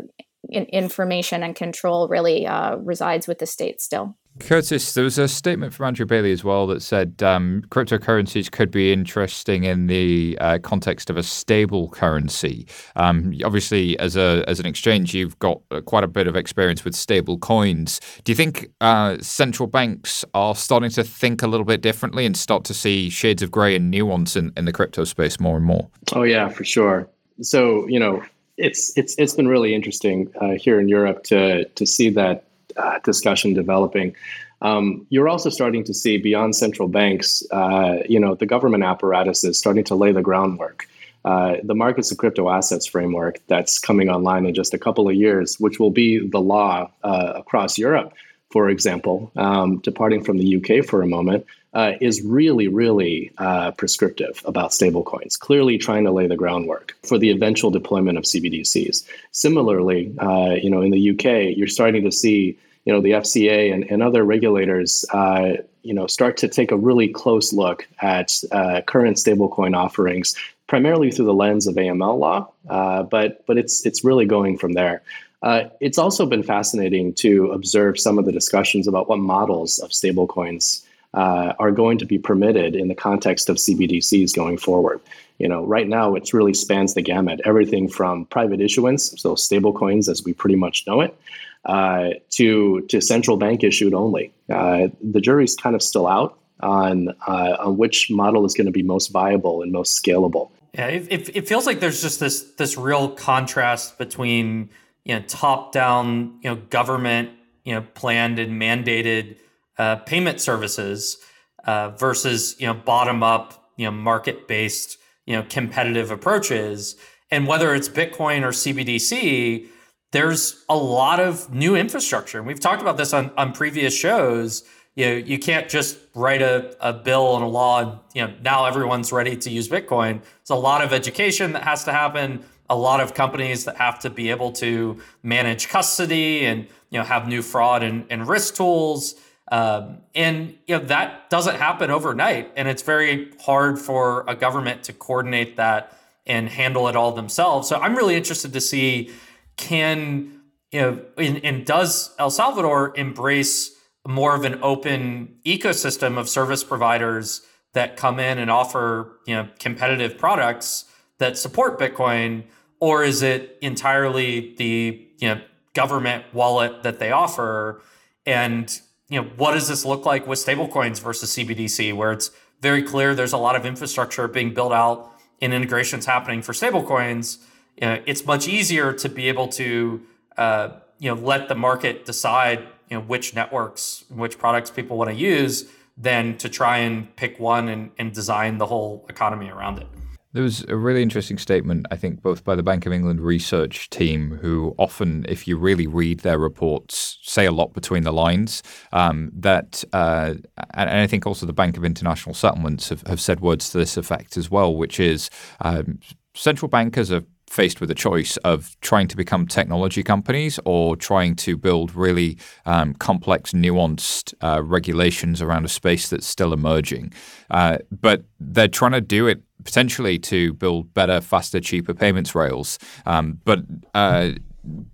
in- 0.50 0.66
information 0.66 1.44
and 1.44 1.56
control 1.56 2.08
really 2.08 2.48
uh, 2.48 2.78
resides 2.78 3.28
with 3.28 3.40
the 3.40 3.46
state 3.46 3.82
still. 3.82 4.16
Curtis, 4.40 4.94
there 4.94 5.04
was 5.04 5.18
a 5.18 5.28
statement 5.28 5.74
from 5.74 5.88
Andrew 5.88 6.06
Bailey 6.06 6.32
as 6.32 6.44
well 6.44 6.66
that 6.68 6.82
said 6.82 7.22
um, 7.22 7.64
cryptocurrencies 7.70 8.52
could 8.52 8.72
be 8.72 8.92
interesting 8.92 9.64
in 9.64 9.88
the 9.88 10.38
uh, 10.42 10.58
context 10.60 11.10
of 11.10 11.18
a 11.18 11.24
stable 11.24 11.90
currency. 11.90 12.68
Um, 12.96 13.34
obviously, 13.44 13.98
as 14.00 14.18
a 14.18 14.44
as 14.48 14.60
an 14.60 14.66
exchange, 14.66 15.14
you've 15.14 15.38
got 15.40 15.62
uh, 15.72 15.82
quite 15.82 16.04
a 16.04 16.08
bit 16.08 16.28
of 16.28 16.36
experience 16.36 16.84
with 16.84 16.96
stable 16.96 17.38
coins. 17.38 18.02
Do 18.24 18.32
you 18.32 18.36
think 18.36 18.70
uh, 18.82 19.18
central 19.20 19.68
banks 19.68 20.26
are 20.34 20.56
starting 20.56 20.90
to 20.92 21.04
think 21.04 21.44
a 21.44 21.48
little 21.48 21.66
bit 21.66 21.82
differently 21.82 22.26
and 22.26 22.36
start 22.36 22.64
to 22.66 22.74
see 22.74 23.10
shades 23.10 23.44
of 23.44 23.52
grey 23.52 23.76
and 23.76 23.92
nuance 23.92 24.36
in, 24.36 24.52
in 24.58 24.66
the 24.66 24.74
crypto 24.74 25.04
space 25.04 25.40
more 25.40 25.58
and 25.58 25.66
more? 25.66 25.90
Oh 26.14 26.24
yeah, 26.24 26.50
for 26.50 26.64
sure. 26.64 27.08
So 27.42 27.88
you 27.88 28.00
know, 28.00 28.24
it's 28.58 28.98
it's 28.98 29.16
it's 29.18 29.36
been 29.36 29.48
really 29.48 29.76
interesting 29.76 30.32
uh, 30.42 30.52
here 30.52 30.80
in 30.80 30.88
Europe 30.88 31.24
to 31.26 31.66
to 31.66 31.86
see 31.86 32.10
that 32.12 32.46
uh, 32.78 33.00
discussion 33.04 33.54
developing. 33.54 34.16
Um, 34.62 35.06
you're 35.10 35.28
also 35.28 35.50
starting 35.50 35.84
to 35.84 35.94
see 35.94 36.18
beyond 36.18 36.56
central 36.56 36.88
banks, 36.88 37.44
uh, 37.52 37.98
you 38.08 38.20
know, 38.20 38.36
the 38.36 38.46
government 38.46 38.84
apparatus 38.84 39.44
is 39.44 39.60
starting 39.60 39.84
to 39.86 39.96
lay 39.96 40.12
the 40.12 40.22
groundwork. 40.22 40.88
Uh, 41.26 41.56
the 41.64 41.76
markets 41.76 42.12
of 42.12 42.18
crypto 42.18 42.50
assets 42.50 42.86
framework 42.86 43.40
that's 43.48 43.80
coming 43.80 44.10
online 44.10 44.46
in 44.46 44.54
just 44.54 44.74
a 44.74 44.78
couple 44.78 45.08
of 45.08 45.16
years, 45.16 45.58
which 45.60 45.80
will 45.80 45.92
be 45.92 46.28
the 46.28 46.40
law 46.40 46.90
uh, 47.04 47.34
across 47.36 47.78
Europe, 47.78 48.14
for 48.52 48.70
example, 48.70 49.32
um, 49.36 49.80
departing 49.80 50.24
from 50.24 50.38
the 50.38 50.58
UK 50.58 50.86
for 50.86 51.02
a 51.02 51.08
moment, 51.08 51.46
uh, 51.74 51.94
is 52.02 52.22
really, 52.22 52.68
really 52.68 53.32
uh, 53.38 53.72
prescriptive 53.72 54.42
about 54.46 54.72
stablecoins, 54.72 55.38
clearly 55.38 55.78
trying 55.78 56.04
to 56.04 56.12
lay 56.12 56.28
the 56.28 56.36
groundwork 56.36 56.96
for 57.04 57.18
the 57.18 57.32
eventual 57.32 57.72
deployment 57.72 58.18
of 58.18 58.24
CBDCs. 58.26 59.06
Similarly, 59.32 60.14
uh, 60.20 60.56
you 60.62 60.70
know, 60.70 60.82
in 60.82 60.92
the 60.92 61.10
UK, 61.12 61.58
you're 61.58 61.68
starting 61.68 62.04
to 62.04 62.12
see, 62.12 62.58
you 62.86 62.94
know, 62.94 63.02
the 63.02 63.12
FCA 63.12 63.74
and, 63.74 63.86
and 63.90 64.04
other 64.04 64.24
regulators, 64.24 65.04
uh, 65.14 65.54
you 65.82 65.94
know, 65.94 66.08
start 66.08 66.38
to 66.38 66.48
take 66.48 66.72
a 66.72 66.78
really 66.78 67.08
close 67.08 67.54
look 67.54 67.88
at 68.00 68.42
uh, 68.52 68.82
current 68.82 69.18
stablecoin 69.18 69.76
offerings, 69.76 70.36
primarily 70.68 71.12
through 71.12 71.26
the 71.26 71.34
lens 71.34 71.68
of 71.68 71.76
AML 71.76 72.20
law, 72.20 72.52
uh, 72.70 73.04
but 73.04 73.46
but 73.48 73.58
it's 73.58 73.86
it's 73.86 74.04
really 74.04 74.26
going 74.26 74.58
from 74.58 74.74
there. 74.74 75.02
Uh, 75.42 75.68
it's 75.82 75.98
also 75.98 76.26
been 76.26 76.42
fascinating 76.42 77.14
to 77.14 77.52
observe 77.52 78.00
some 78.00 78.18
of 78.18 78.24
the 78.24 78.32
discussions 78.32 78.88
about 78.88 79.10
what 79.10 79.20
models 79.20 79.80
of 79.80 79.90
stablecoins 79.90 80.84
uh, 81.14 81.54
are 81.60 81.72
going 81.72 81.98
to 82.00 82.06
be 82.06 82.18
permitted 82.18 82.76
in 82.76 82.88
the 82.88 82.96
context 82.96 83.50
of 83.50 83.58
CBDCs 83.58 84.36
going 84.36 84.58
forward. 84.58 85.00
You 85.38 85.48
know, 85.48 85.66
right 85.66 85.88
now 85.88 86.16
it 86.16 86.34
really 86.34 86.54
spans 86.54 86.94
the 86.94 87.02
gamut, 87.02 87.42
everything 87.46 87.90
from 87.90 88.26
private 88.26 88.62
issuance, 88.62 89.14
so 89.20 89.36
stablecoins 89.36 90.10
as 90.10 90.24
we 90.24 90.34
pretty 90.34 90.56
much 90.56 90.86
know 90.88 91.02
it, 91.02 91.18
uh, 91.66 92.10
to 92.32 92.82
to 92.82 93.02
central 93.02 93.38
bank 93.38 93.64
issued 93.64 93.94
only. 93.94 94.32
Uh, 94.50 94.88
the 95.02 95.22
jury's 95.22 95.56
kind 95.56 95.76
of 95.76 95.82
still 95.82 96.08
out 96.08 96.38
on 96.62 97.10
uh, 97.28 97.58
on 97.60 97.78
which 97.78 98.10
model 98.10 98.46
is 98.46 98.54
going 98.54 98.66
to 98.66 98.72
be 98.72 98.84
most 98.84 99.12
viable 99.12 99.62
and 99.62 99.72
most 99.72 100.02
scalable. 100.02 100.50
Yeah, 100.74 100.88
it, 100.88 101.08
it, 101.12 101.36
it 101.36 101.48
feels 101.48 101.66
like 101.66 101.80
there's 101.80 102.02
just 102.02 102.20
this 102.20 102.42
this 102.54 102.78
real 102.78 103.10
contrast 103.10 103.98
between 103.98 104.70
you 105.04 105.16
know 105.16 105.22
top 105.28 105.72
down 105.72 106.40
you 106.42 106.50
know 106.50 106.56
government 106.70 107.30
you 107.64 107.74
know 107.74 107.86
planned 107.94 108.40
and 108.40 108.60
mandated 108.60 109.38
uh, 109.78 109.98
payment 109.98 110.40
services 110.40 111.18
uh, 111.66 111.90
versus 111.90 112.56
you 112.60 112.68
know 112.68 112.74
bottom 112.74 113.24
up 113.24 113.72
you 113.78 113.86
know 113.86 113.92
market 113.92 114.48
based 114.48 114.98
you 115.26 115.36
know 115.36 115.46
competitive 115.50 116.12
approaches. 116.12 116.96
And 117.32 117.48
whether 117.48 117.74
it's 117.74 117.90
bitcoin 117.90 118.44
or 118.44 118.50
cbdc 118.50 119.68
there's 120.12 120.64
a 120.70 120.78
lot 120.78 121.20
of 121.20 121.52
new 121.52 121.76
infrastructure. 121.76 122.38
And 122.38 122.46
we've 122.46 122.60
talked 122.60 122.84
about 122.84 122.98
this 122.98 123.14
on, 123.14 123.32
on 123.36 123.52
previous 123.52 123.98
shows. 123.98 124.64
You 124.96 125.06
know 125.06 125.14
you 125.14 125.40
can't 125.40 125.68
just 125.68 125.98
write 126.14 126.44
a, 126.44 126.76
a 126.80 126.94
bill 126.94 127.36
and 127.36 127.44
a 127.44 127.48
law 127.48 127.82
and 127.82 128.00
you 128.14 128.28
know 128.28 128.34
now 128.44 128.66
everyone's 128.66 129.12
ready 129.12 129.36
to 129.36 129.50
use 129.50 129.68
bitcoin. 129.68 130.22
There's 130.22 130.50
a 130.52 130.56
lot 130.56 130.84
of 130.84 130.94
education 130.94 131.54
that 131.54 131.64
has 131.64 131.84
to 131.86 131.92
happen 131.92 132.44
a 132.70 132.76
lot 132.76 133.00
of 133.02 133.14
companies 133.14 133.66
that 133.66 133.78
have 133.78 134.00
to 134.00 134.10
be 134.10 134.30
able 134.30 134.52
to 134.52 135.00
manage 135.22 135.70
custody 135.70 136.46
and 136.46 136.68
you 136.90 137.00
know 137.00 137.04
have 137.04 137.28
new 137.28 137.42
fraud 137.42 137.84
and, 137.84 138.06
and 138.10 138.28
risk 138.28 138.56
tools 138.56 139.16
um, 139.52 140.00
and 140.16 140.56
you 140.68 140.78
know 140.78 140.86
that 140.86 141.30
doesn't 141.30 141.56
happen 141.56 141.92
overnight, 141.92 142.52
and 142.56 142.68
it's 142.68 142.82
very 142.82 143.32
hard 143.42 143.78
for 143.78 144.24
a 144.28 144.36
government 144.36 144.84
to 144.84 144.94
coordinate 144.94 145.58
that 145.58 145.98
and 146.26 146.48
handle 146.48 146.88
it 146.88 146.96
all 146.96 147.12
themselves. 147.12 147.68
So 147.68 147.78
I'm 147.78 147.96
really 147.96 148.16
interested 148.16 148.54
to 148.54 148.62
see 148.62 149.12
can 149.58 150.42
you 150.72 150.82
know 150.82 151.02
and, 151.18 151.66
does 151.66 152.14
El 152.18 152.30
Salvador 152.30 152.94
embrace 152.96 153.72
more 154.08 154.36
of 154.36 154.44
an 154.44 154.60
open 154.62 155.36
ecosystem 155.46 156.18
of 156.18 156.28
service 156.30 156.64
providers 156.64 157.42
that 157.74 157.98
come 157.98 158.20
in 158.20 158.38
and 158.38 158.50
offer 158.50 159.20
you 159.28 159.36
know 159.36 159.50
competitive 159.60 160.18
products 160.18 160.86
that 161.18 161.38
support 161.38 161.78
Bitcoin, 161.80 162.44
or 162.80 163.04
is 163.04 163.22
it 163.22 163.58
entirely 163.62 164.56
the 164.56 165.06
you 165.18 165.28
know 165.28 165.42
government 165.74 166.24
wallet 166.34 166.84
that 166.84 167.00
they 167.00 167.12
offer? 167.12 167.82
And 168.26 168.80
you 169.14 169.22
know, 169.22 169.30
what 169.38 169.54
does 169.54 169.68
this 169.68 169.86
look 169.86 170.08
like 170.08 170.26
with 170.26 170.40
stablecoins 170.40 171.00
versus 171.00 171.36
CBDC, 171.36 171.96
where 171.96 172.12
it's 172.12 172.32
very 172.62 172.82
clear 172.82 173.14
there's 173.14 173.32
a 173.32 173.38
lot 173.38 173.56
of 173.56 173.64
infrastructure 173.64 174.28
being 174.28 174.56
built 174.56 174.74
out 174.74 175.12
and 175.40 175.54
integrations 175.54 176.08
happening 176.08 176.42
for 176.42 176.54
stablecoins. 176.54 177.38
You 177.80 177.88
know, 177.88 178.02
it's 178.08 178.26
much 178.26 178.48
easier 178.48 178.92
to 178.92 179.10
be 179.10 179.28
able 179.28 179.50
to 179.50 180.02
uh, 180.36 180.70
you 180.98 181.14
know 181.14 181.22
let 181.22 181.48
the 181.48 181.54
market 181.54 182.06
decide 182.06 182.60
you 182.90 182.98
know 182.98 183.02
which 183.04 183.36
networks, 183.36 184.04
which 184.10 184.40
products 184.40 184.72
people 184.72 184.98
want 184.98 185.12
to 185.12 185.16
use, 185.16 185.70
than 185.96 186.36
to 186.40 186.50
try 186.50 186.80
and 186.80 187.16
pick 187.16 187.40
one 187.40 187.70
and, 187.70 187.92
and 188.00 188.14
design 188.14 188.58
the 188.58 188.66
whole 188.66 189.06
economy 189.10 189.50
around 189.50 189.78
it. 189.78 189.88
There 190.34 190.42
was 190.42 190.66
a 190.68 190.76
really 190.76 191.04
interesting 191.04 191.38
statement, 191.38 191.86
I 191.92 191.96
think, 191.96 192.24
both 192.24 192.44
by 192.44 192.56
the 192.56 192.64
Bank 192.64 192.88
of 192.88 192.92
England 192.92 193.22
research 193.22 193.88
team, 193.92 194.40
who 194.42 194.74
often, 194.80 195.28
if 195.30 195.48
you 195.48 195.58
really 195.58 195.86
read 195.86 196.22
their 196.22 196.40
reports, 196.40 197.20
say 197.22 197.46
a 197.46 197.52
lot 197.52 197.74
between 197.74 198.02
the 198.02 198.12
lines. 198.12 198.64
Um, 198.92 199.32
that, 199.36 199.84
uh, 199.94 200.34
and 200.74 200.90
I 200.90 201.06
think 201.06 201.28
also 201.28 201.46
the 201.46 201.54
Bank 201.54 201.78
of 201.78 201.86
International 201.86 202.34
Settlements 202.34 202.90
have, 202.90 203.06
have 203.06 203.22
said 203.22 203.42
words 203.42 203.70
to 203.70 203.78
this 203.78 203.96
effect 203.96 204.36
as 204.36 204.50
well, 204.50 204.76
which 204.76 205.00
is 205.00 205.30
um, 205.62 206.00
central 206.34 206.68
bankers 206.68 207.12
are 207.12 207.24
faced 207.54 207.80
with 207.80 207.92
a 207.92 207.96
choice 207.96 208.36
of 208.38 208.76
trying 208.82 209.08
to 209.08 209.16
become 209.16 209.46
technology 209.46 210.02
companies 210.02 210.60
or 210.66 210.96
trying 210.96 211.36
to 211.36 211.56
build 211.56 211.96
really 211.96 212.36
um, 212.66 212.96
complex, 212.96 213.52
nuanced 213.52 214.34
uh, 214.42 214.62
regulations 214.64 215.40
around 215.40 215.64
a 215.64 215.70
space 215.70 216.10
that's 216.10 216.26
still 216.26 216.52
emerging. 216.52 217.14
Uh, 217.52 217.78
but 217.92 218.24
they're 218.40 218.68
trying 218.68 218.92
to 218.92 219.02
do 219.02 219.28
it 219.28 219.44
potentially 219.64 220.18
to 220.18 220.54
build 220.54 220.92
better, 220.96 221.22
faster, 221.22 221.60
cheaper 221.60 221.94
payments 221.94 222.34
rails. 222.34 222.80
Um, 223.06 223.40
but 223.46 223.60
uh, 223.94 224.32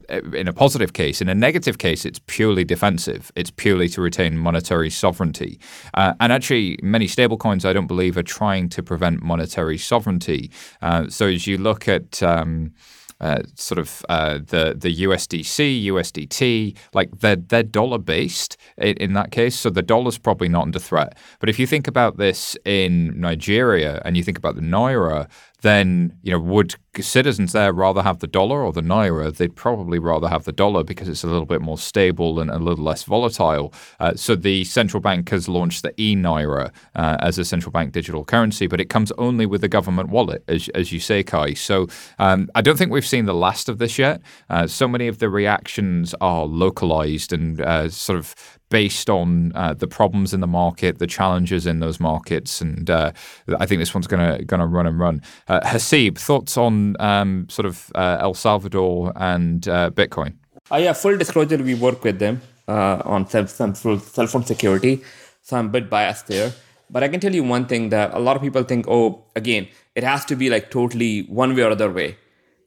in 0.10 0.48
a 0.48 0.54
positive 0.54 0.94
case. 0.94 1.22
In 1.22 1.30
a 1.30 1.36
negative 1.36 1.78
case, 1.78 2.06
it's 2.06 2.20
purely 2.26 2.64
defensive. 2.64 3.32
It's 3.36 3.52
purely 3.52 3.88
to 3.90 4.02
retain 4.02 4.38
monetary 4.38 4.90
sovereignty. 4.90 5.60
Uh, 5.94 6.14
and 6.20 6.34
actually, 6.34 6.80
many 6.82 7.08
stablecoins, 7.08 7.66
I 7.66 7.74
don't 7.74 7.88
believe, 7.88 8.18
are 8.18 8.24
trying 8.24 8.70
to 8.70 8.84
prevent 8.84 9.22
monetary 9.22 9.78
sovereignty. 9.78 10.52
Uh, 10.82 11.10
so 11.10 11.28
as 11.28 11.46
you 11.46 11.58
look 11.58 11.88
at 11.88 12.24
um, 12.24 12.74
uh, 13.22 13.44
sort 13.56 13.80
of 13.80 14.06
uh, 14.08 14.36
the 14.38 14.76
the 14.78 15.04
USDC, 15.04 15.86
USDT, 15.86 16.78
like 16.94 17.20
they're 17.20 17.36
they're 17.36 17.64
dollar 17.64 17.98
based 17.98 18.56
in, 18.78 18.96
in, 18.98 19.14
that 19.14 19.32
case, 19.32 19.58
so 19.58 19.70
the 19.70 19.82
dollar's 19.82 20.18
probably 20.18 20.48
not 20.48 20.64
under 20.64 20.80
threat. 20.80 21.18
But 21.40 21.50
if 21.50 21.60
you 21.60 21.68
think 21.68 21.88
about 21.88 22.18
this 22.18 22.58
in 22.64 23.20
Nigeria 23.20 24.02
and 24.06 24.16
you 24.16 24.24
think 24.24 24.38
about 24.38 24.56
the 24.56 24.62
naira, 24.62 25.30
then 25.62 26.18
you 26.22 26.32
know 26.32 26.40
would 26.40 26.76
citizens 27.00 27.52
there 27.52 27.72
rather 27.72 28.02
have 28.02 28.20
the 28.20 28.28
dollar 28.28 28.64
or 28.64 28.72
the 28.72 28.82
naira? 28.82 29.36
They'd 29.36 29.56
probably 29.56 30.00
rather 30.00 30.28
have 30.28 30.44
the 30.46 30.52
dollar 30.52 30.84
because 30.84 31.08
it's 31.08 31.24
a 31.24 31.28
little 31.28 31.46
bit 31.46 31.62
more 31.62 31.78
stable 31.78 32.40
and 32.40 32.50
a 32.50 32.58
little 32.58 32.84
less 32.84 33.04
volatile. 33.04 33.74
Uh, 34.00 34.14
so 34.16 34.36
the 34.36 34.64
central 34.64 35.02
bank 35.02 35.30
has 35.30 35.48
launched 35.48 35.84
the 35.84 35.94
e 36.02 36.16
naira 36.16 36.72
uh, 36.96 37.18
as 37.20 37.38
a 37.38 37.46
central 37.46 37.72
bank 37.72 37.92
digital 37.92 38.26
currency, 38.26 38.68
but 38.68 38.80
it 38.80 38.90
comes 38.90 39.12
only 39.18 39.46
with 39.46 39.62
the 39.62 39.68
government 39.68 40.10
wallet, 40.10 40.44
as, 40.48 40.70
as 40.70 40.92
you 40.92 41.00
say, 41.00 41.24
Cuy. 41.24 41.58
So 41.58 41.88
um, 42.18 42.50
I 42.56 42.62
don't 42.62 42.78
think 42.78 42.92
we've 42.92 43.06
seen 43.06 43.26
the 43.26 43.34
last 43.34 43.70
of 43.70 43.78
this 43.78 43.98
yet. 43.98 44.22
Uh, 44.50 44.68
so 44.68 44.88
many 44.88 45.08
of 45.08 45.20
the 45.20 45.30
reactions 45.30 46.16
are 46.22 46.46
localized 46.46 47.34
and 47.34 47.62
uh, 47.62 47.90
sort 47.90 48.20
of 48.20 48.59
based 48.70 49.10
on 49.10 49.52
uh, 49.56 49.74
the 49.74 49.88
problems 49.88 50.34
in 50.34 50.40
the 50.40 50.48
market, 50.48 51.00
the 51.00 51.08
challenges 51.08 51.66
in 51.66 51.80
those 51.80 52.00
markets, 52.00 52.62
and 52.62 52.90
uh, 52.90 53.12
I 53.60 53.66
think 53.66 53.80
this 53.80 53.94
one's 53.94 54.08
gonna 54.08 54.44
gonna 54.44 54.68
run 54.68 54.86
and 54.86 55.00
run. 55.00 55.22
Uh, 55.48 55.60
Haseeb, 55.62 56.18
thoughts 56.18 56.58
on 56.58 56.96
um, 57.00 57.48
sort 57.50 57.66
of 57.66 57.92
uh, 57.96 58.18
El 58.20 58.34
Salvador 58.34 59.12
and 59.16 59.68
uh, 59.68 59.90
Bitcoin? 59.92 60.36
Uh, 60.72 60.78
yeah, 60.78 60.94
full 60.94 61.18
disclosure, 61.18 61.58
we 61.58 61.74
work 61.76 62.04
with 62.04 62.20
them 62.20 62.42
on 62.68 63.28
cell 63.28 63.48
phone 63.48 64.44
security, 64.44 65.02
so 65.42 65.58
I'm 65.58 65.68
a 65.68 65.70
bit 65.70 65.90
biased 65.90 66.28
there. 66.28 66.54
But 66.92 67.04
I 67.04 67.08
can 67.08 67.20
tell 67.20 67.34
you 67.34 67.44
one 67.44 67.66
thing 67.66 67.90
that 67.90 68.14
a 68.14 68.20
lot 68.20 68.36
of 68.36 68.42
people 68.42 68.64
think, 68.64 68.86
oh, 68.88 69.24
again, 69.36 69.68
it 69.96 70.04
has 70.04 70.26
to 70.26 70.36
be 70.36 70.50
like 70.50 70.72
totally 70.72 71.22
one 71.24 71.56
way 71.56 71.64
or 71.64 71.72
other 71.72 71.92
way. 71.92 72.18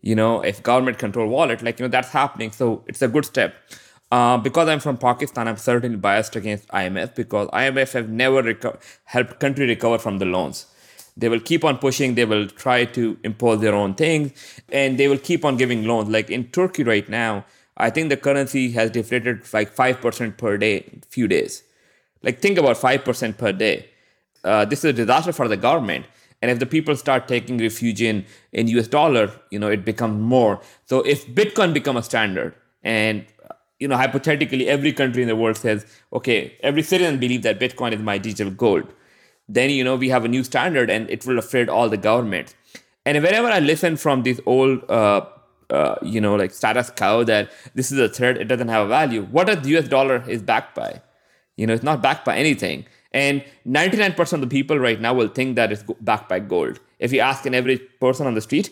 You 0.00 0.16
know, 0.16 0.40
if 0.42 0.62
government 0.62 0.98
control 0.98 1.28
wallet, 1.28 1.62
like 1.62 1.78
you 1.78 1.84
know, 1.84 1.90
that's 1.90 2.09
happening, 2.09 2.50
so 2.50 2.82
it's 2.86 3.03
a 3.03 3.09
good 3.09 3.24
step. 3.24 3.55
Uh, 4.12 4.36
because 4.36 4.68
I'm 4.68 4.78
from 4.78 4.98
Pakistan, 4.98 5.48
I'm 5.48 5.56
certainly 5.56 5.96
biased 5.96 6.36
against 6.36 6.68
IMF 6.68 7.14
because 7.14 7.48
IMF 7.48 7.92
have 7.94 8.10
never 8.10 8.42
reco- 8.42 8.78
helped 9.04 9.40
country 9.40 9.66
recover 9.66 9.98
from 9.98 10.18
the 10.18 10.26
loans. 10.26 10.66
They 11.16 11.30
will 11.30 11.40
keep 11.40 11.64
on 11.64 11.78
pushing. 11.78 12.14
They 12.14 12.26
will 12.26 12.46
try 12.46 12.84
to 12.84 13.16
impose 13.24 13.62
their 13.62 13.74
own 13.74 13.94
things, 13.94 14.32
and 14.70 14.98
they 14.98 15.08
will 15.08 15.16
keep 15.16 15.46
on 15.46 15.56
giving 15.56 15.84
loans. 15.84 16.10
Like 16.10 16.28
in 16.28 16.48
Turkey 16.48 16.84
right 16.84 17.08
now, 17.08 17.46
I 17.78 17.88
think 17.88 18.10
the 18.10 18.18
currency 18.18 18.70
has 18.72 18.90
deflated 18.90 19.50
like 19.50 19.70
five 19.70 20.02
percent 20.02 20.36
per 20.36 20.58
day, 20.58 21.00
few 21.08 21.26
days. 21.26 21.62
Like 22.22 22.40
think 22.40 22.58
about 22.58 22.76
five 22.76 23.06
percent 23.06 23.38
per 23.38 23.52
day. 23.52 23.88
Uh, 24.44 24.66
this 24.66 24.80
is 24.80 24.90
a 24.90 24.92
disaster 24.92 25.32
for 25.32 25.48
the 25.48 25.56
government. 25.56 26.04
And 26.42 26.50
if 26.50 26.58
the 26.58 26.66
people 26.66 26.96
start 26.96 27.28
taking 27.28 27.56
refuge 27.56 28.02
in, 28.02 28.26
in 28.52 28.66
US 28.68 28.88
dollar, 28.88 29.30
you 29.50 29.58
know, 29.58 29.68
it 29.68 29.84
becomes 29.86 30.20
more. 30.20 30.60
So 30.84 31.00
if 31.00 31.26
Bitcoin 31.28 31.72
become 31.72 31.96
a 31.96 32.02
standard 32.02 32.54
and 32.82 33.24
you 33.83 33.89
know, 33.89 33.97
hypothetically, 33.97 34.68
every 34.68 34.93
country 34.93 35.22
in 35.22 35.28
the 35.28 35.35
world 35.35 35.57
says, 35.57 35.85
okay, 36.12 36.57
every 36.62 36.83
citizen 36.83 37.18
believes 37.18 37.43
that 37.43 37.59
Bitcoin 37.59 37.93
is 37.93 38.01
my 38.01 38.16
digital 38.16 38.53
gold. 38.53 38.87
Then, 39.49 39.70
you 39.70 39.83
know, 39.83 39.97
we 39.97 40.09
have 40.09 40.24
a 40.24 40.28
new 40.28 40.45
standard 40.45 40.89
and 40.89 41.11
it 41.11 41.26
will 41.26 41.39
affect 41.39 41.68
all 41.68 41.89
the 41.89 41.97
governments. 41.97 42.55
And 43.05 43.20
whenever 43.24 43.49
I 43.49 43.59
listen 43.59 43.97
from 43.97 44.22
this 44.22 44.41
old, 44.47 44.89
uh, 44.89 45.22
uh, 45.68 45.97
you 46.01 46.20
know, 46.20 46.37
like 46.37 46.53
status 46.53 46.91
quo 46.91 47.24
that 47.24 47.51
this 47.74 47.91
is 47.91 47.99
a 47.99 48.09
threat, 48.09 48.37
it 48.37 48.45
doesn't 48.45 48.68
have 48.68 48.87
a 48.87 48.89
value. 48.89 49.22
What 49.24 49.47
the 49.47 49.76
US 49.76 49.89
dollar 49.89 50.22
is 50.28 50.43
backed 50.43 50.76
by? 50.76 51.03
You 51.57 51.66
know, 51.66 51.74
it's 51.74 51.83
not 51.83 52.01
backed 52.01 52.24
by 52.24 52.37
anything. 52.37 52.87
And 53.11 53.45
99% 53.66 54.33
of 54.33 54.41
the 54.41 54.47
people 54.47 54.78
right 54.78 55.01
now 55.01 55.12
will 55.12 55.28
think 55.28 55.57
that 55.57 55.72
it's 55.72 55.83
backed 56.01 56.28
by 56.28 56.39
gold. 56.39 56.78
If 57.01 57.12
you 57.12 57.18
ask 57.18 57.45
an 57.47 57.55
average 57.55 57.83
person 58.01 58.28
on 58.28 58.35
the 58.35 58.41
street, 58.41 58.70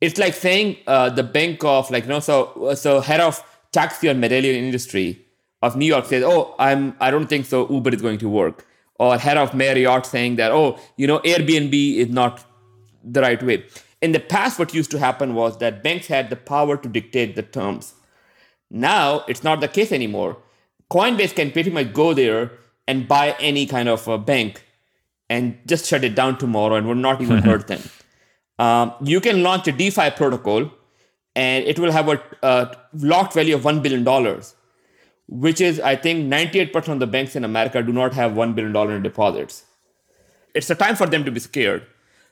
it's 0.00 0.18
like 0.18 0.34
saying 0.34 0.78
uh, 0.86 1.10
the 1.10 1.22
bank 1.22 1.64
of 1.64 1.90
like 1.90 2.04
you 2.04 2.10
know 2.10 2.20
so 2.20 2.74
so 2.74 3.00
head 3.00 3.20
of 3.20 3.42
taxi 3.78 4.08
or 4.08 4.14
medallion 4.14 4.56
industry 4.64 5.06
of 5.62 5.76
New 5.76 5.90
York 5.94 6.06
says, 6.12 6.24
"Oh, 6.34 6.54
I'm 6.58 6.94
I 7.00 7.10
don't 7.10 7.28
think 7.34 7.46
so. 7.52 7.66
Uber 7.76 7.94
is 7.98 8.02
going 8.08 8.18
to 8.24 8.28
work." 8.28 8.66
Or 8.98 9.18
head 9.24 9.36
of 9.36 9.54
Marriott 9.62 10.06
saying 10.12 10.36
that, 10.36 10.52
"Oh, 10.60 10.78
you 10.96 11.06
know, 11.10 11.18
Airbnb 11.32 11.74
is 12.04 12.08
not 12.20 12.44
the 13.16 13.22
right 13.26 13.42
way." 13.50 13.58
In 14.06 14.12
the 14.12 14.20
past, 14.34 14.58
what 14.58 14.74
used 14.74 14.90
to 14.94 14.98
happen 14.98 15.34
was 15.40 15.58
that 15.62 15.82
banks 15.82 16.06
had 16.14 16.30
the 16.30 16.40
power 16.52 16.76
to 16.76 16.88
dictate 16.96 17.34
the 17.40 17.46
terms. 17.58 17.94
Now 18.70 19.24
it's 19.32 19.44
not 19.48 19.60
the 19.60 19.68
case 19.78 19.92
anymore. 19.92 20.36
Coinbase 20.90 21.34
can 21.34 21.50
pretty 21.50 21.70
much 21.70 21.92
go 21.92 22.14
there 22.14 22.50
and 22.86 23.08
buy 23.08 23.34
any 23.40 23.66
kind 23.66 23.88
of 23.88 24.06
a 24.08 24.18
bank 24.18 24.62
and 25.28 25.58
just 25.66 25.86
shut 25.86 26.04
it 26.04 26.14
down 26.14 26.38
tomorrow 26.38 26.76
and 26.76 26.86
will 26.86 27.02
not 27.06 27.20
even 27.20 27.38
hurt 27.50 27.66
them. 27.66 27.82
Um, 28.58 28.92
you 29.12 29.20
can 29.20 29.42
launch 29.42 29.68
a 29.68 29.72
DeFi 29.72 30.10
protocol 30.10 30.70
and 31.36 31.64
it 31.66 31.78
will 31.78 31.92
have 31.92 32.08
a, 32.08 32.20
a 32.42 32.76
locked 32.94 33.34
value 33.34 33.54
of 33.54 33.62
$1 33.62 33.82
billion, 33.82 34.42
which 35.28 35.60
is, 35.60 35.78
I 35.78 35.94
think, 35.94 36.32
98% 36.32 36.88
of 36.88 36.98
the 36.98 37.06
banks 37.06 37.36
in 37.36 37.44
America 37.44 37.82
do 37.82 37.92
not 37.92 38.14
have 38.14 38.32
$1 38.32 38.54
billion 38.54 38.90
in 38.90 39.02
deposits. 39.02 39.64
It's 40.54 40.70
a 40.70 40.74
time 40.74 40.96
for 40.96 41.06
them 41.06 41.24
to 41.24 41.30
be 41.30 41.38
scared. 41.38 41.86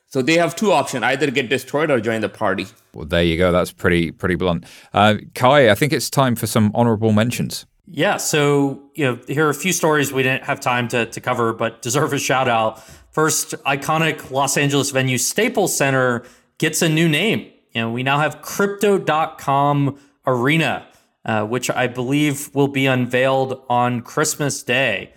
So 0.07 0.21
they 0.21 0.37
have 0.37 0.55
two 0.55 0.71
options: 0.71 1.03
either 1.03 1.31
get 1.31 1.49
destroyed 1.49 1.89
or 1.89 1.99
join 1.99 2.21
the 2.21 2.29
party. 2.29 2.67
Well, 2.93 3.05
there 3.05 3.23
you 3.23 3.37
go. 3.37 3.51
That's 3.51 3.71
pretty 3.71 4.11
pretty 4.11 4.35
blunt. 4.35 4.65
Uh, 4.93 5.15
Cuy, 5.33 5.69
I 5.69 5.73
think 5.73 5.93
it's 5.93 6.11
time 6.11 6.35
for 6.35 6.45
some 6.45 6.71
honorable 6.75 7.11
mentions. 7.11 7.65
Yeah, 7.87 8.17
so 8.17 8.83
you 8.93 9.05
know, 9.05 9.19
here 9.27 9.47
are 9.47 9.49
a 9.49 9.55
few 9.55 9.73
stories 9.73 10.13
we 10.13 10.21
didn't 10.21 10.43
have 10.43 10.59
time 10.59 10.87
to, 10.89 11.07
to 11.07 11.19
cover, 11.19 11.53
but 11.53 11.81
deserve 11.81 12.13
a 12.13 12.19
shout 12.19 12.47
out. 12.47 12.81
First, 13.11 13.55
iconic 13.65 14.29
Los 14.29 14.57
Angeles 14.57 14.91
venue 14.91 15.17
Staples 15.17 15.75
Center 15.75 16.23
gets 16.59 16.83
a 16.83 16.89
new 16.89 17.09
name. 17.09 17.51
You 17.75 17.81
know, 17.81 17.91
we 17.91 18.03
now 18.03 18.19
have 18.19 18.41
Crypto.com 18.41 19.99
Arena, 20.25 20.87
uh, 21.25 21.45
which 21.45 21.69
I 21.69 21.87
believe 21.87 22.49
will 22.55 22.69
be 22.69 22.85
unveiled 22.85 23.61
on 23.69 24.01
Christmas 24.01 24.63
Day. 24.63 25.13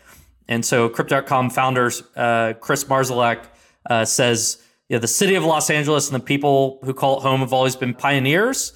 And 0.48 0.64
so, 0.64 0.88
Crypto.com 0.88 1.50
founder 1.50 1.90
uh, 2.16 2.54
Chris 2.60 2.82
Marszalek 2.84 3.44
uh, 3.88 4.04
says, 4.04 4.60
you 4.88 4.96
know, 4.96 5.00
the 5.00 5.06
city 5.06 5.36
of 5.36 5.44
Los 5.44 5.70
Angeles 5.70 6.10
and 6.10 6.20
the 6.20 6.24
people 6.24 6.80
who 6.82 6.92
call 6.92 7.18
it 7.18 7.22
home 7.22 7.40
have 7.40 7.52
always 7.52 7.76
been 7.76 7.94
pioneers, 7.94 8.72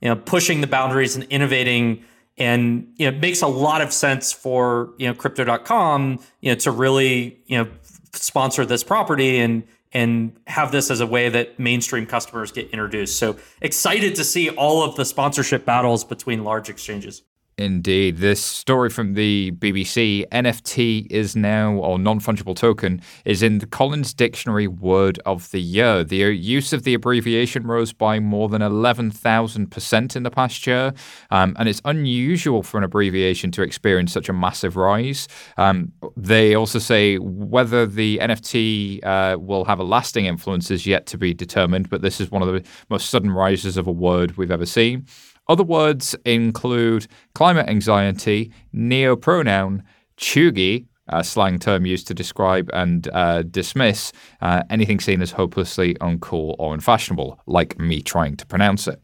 you 0.00 0.08
know, 0.08 0.16
pushing 0.16 0.62
the 0.62 0.66
boundaries 0.66 1.14
and 1.14 1.24
innovating 1.24 2.02
and 2.38 2.92
you 2.96 3.10
know 3.10 3.16
it 3.16 3.20
makes 3.20 3.40
a 3.40 3.46
lot 3.46 3.80
of 3.80 3.92
sense 3.92 4.30
for 4.30 4.92
you 4.98 5.06
know 5.06 5.14
crypto.com 5.14 6.18
you 6.40 6.50
know 6.50 6.54
to 6.54 6.70
really 6.70 7.38
you 7.46 7.56
know 7.56 7.66
sponsor 8.12 8.66
this 8.66 8.84
property 8.84 9.38
and 9.38 9.62
and 9.92 10.36
have 10.46 10.72
this 10.72 10.90
as 10.90 11.00
a 11.00 11.06
way 11.06 11.28
that 11.28 11.58
mainstream 11.58 12.06
customers 12.06 12.52
get 12.52 12.70
introduced. 12.70 13.18
So 13.18 13.36
excited 13.60 14.14
to 14.16 14.24
see 14.24 14.50
all 14.50 14.82
of 14.82 14.96
the 14.96 15.04
sponsorship 15.04 15.64
battles 15.64 16.04
between 16.04 16.44
large 16.44 16.68
exchanges 16.68 17.22
Indeed. 17.58 18.18
This 18.18 18.44
story 18.44 18.90
from 18.90 19.14
the 19.14 19.50
BBC 19.52 20.28
NFT 20.28 21.06
is 21.10 21.34
now, 21.34 21.72
or 21.72 21.98
non 21.98 22.20
fungible 22.20 22.54
token, 22.54 23.00
is 23.24 23.42
in 23.42 23.60
the 23.60 23.66
Collins 23.66 24.12
Dictionary 24.12 24.68
Word 24.68 25.18
of 25.24 25.50
the 25.52 25.60
Year. 25.60 26.04
The 26.04 26.16
use 26.16 26.74
of 26.74 26.82
the 26.82 26.92
abbreviation 26.92 27.66
rose 27.66 27.94
by 27.94 28.20
more 28.20 28.50
than 28.50 28.60
11,000% 28.60 30.16
in 30.16 30.22
the 30.22 30.30
past 30.30 30.66
year. 30.66 30.92
Um, 31.30 31.56
and 31.58 31.66
it's 31.66 31.80
unusual 31.86 32.62
for 32.62 32.76
an 32.76 32.84
abbreviation 32.84 33.50
to 33.52 33.62
experience 33.62 34.12
such 34.12 34.28
a 34.28 34.34
massive 34.34 34.76
rise. 34.76 35.26
Um, 35.56 35.92
they 36.14 36.54
also 36.54 36.78
say 36.78 37.16
whether 37.16 37.86
the 37.86 38.18
NFT 38.18 39.02
uh, 39.02 39.38
will 39.38 39.64
have 39.64 39.78
a 39.78 39.84
lasting 39.84 40.26
influence 40.26 40.70
is 40.70 40.86
yet 40.86 41.06
to 41.06 41.16
be 41.16 41.32
determined, 41.32 41.88
but 41.88 42.02
this 42.02 42.20
is 42.20 42.30
one 42.30 42.42
of 42.42 42.48
the 42.48 42.62
most 42.90 43.08
sudden 43.08 43.30
rises 43.30 43.78
of 43.78 43.86
a 43.86 43.92
word 43.92 44.36
we've 44.36 44.50
ever 44.50 44.66
seen. 44.66 45.06
Other 45.48 45.64
words 45.64 46.14
include 46.24 47.06
climate 47.34 47.68
anxiety, 47.68 48.52
neopronoun, 48.74 49.82
cheugy, 50.16 50.86
a 51.08 51.22
slang 51.22 51.58
term 51.58 51.86
used 51.86 52.06
to 52.08 52.14
describe 52.14 52.68
and 52.72 53.08
uh, 53.12 53.42
dismiss 53.42 54.12
uh, 54.40 54.62
anything 54.70 54.98
seen 54.98 55.22
as 55.22 55.30
hopelessly 55.30 55.94
uncool 55.96 56.56
or 56.58 56.74
unfashionable, 56.74 57.40
like 57.46 57.78
me 57.78 58.02
trying 58.02 58.36
to 58.36 58.46
pronounce 58.46 58.88
it. 58.88 59.00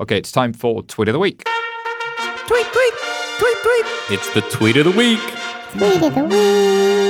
Okay, 0.00 0.18
it's 0.18 0.32
time 0.32 0.52
for 0.52 0.82
Tweet 0.82 1.08
of 1.08 1.12
the 1.12 1.18
Week. 1.18 1.44
Tweet, 2.46 2.66
tweet, 2.66 2.94
tweet, 3.38 3.56
tweet. 3.62 3.86
It's 4.10 4.32
the 4.34 4.42
Tweet 4.50 4.76
of 4.78 4.84
the 4.84 4.90
Week. 4.92 5.20
Tweet 5.72 6.02
of 6.02 6.14
the 6.14 6.24
Week. 6.24 7.07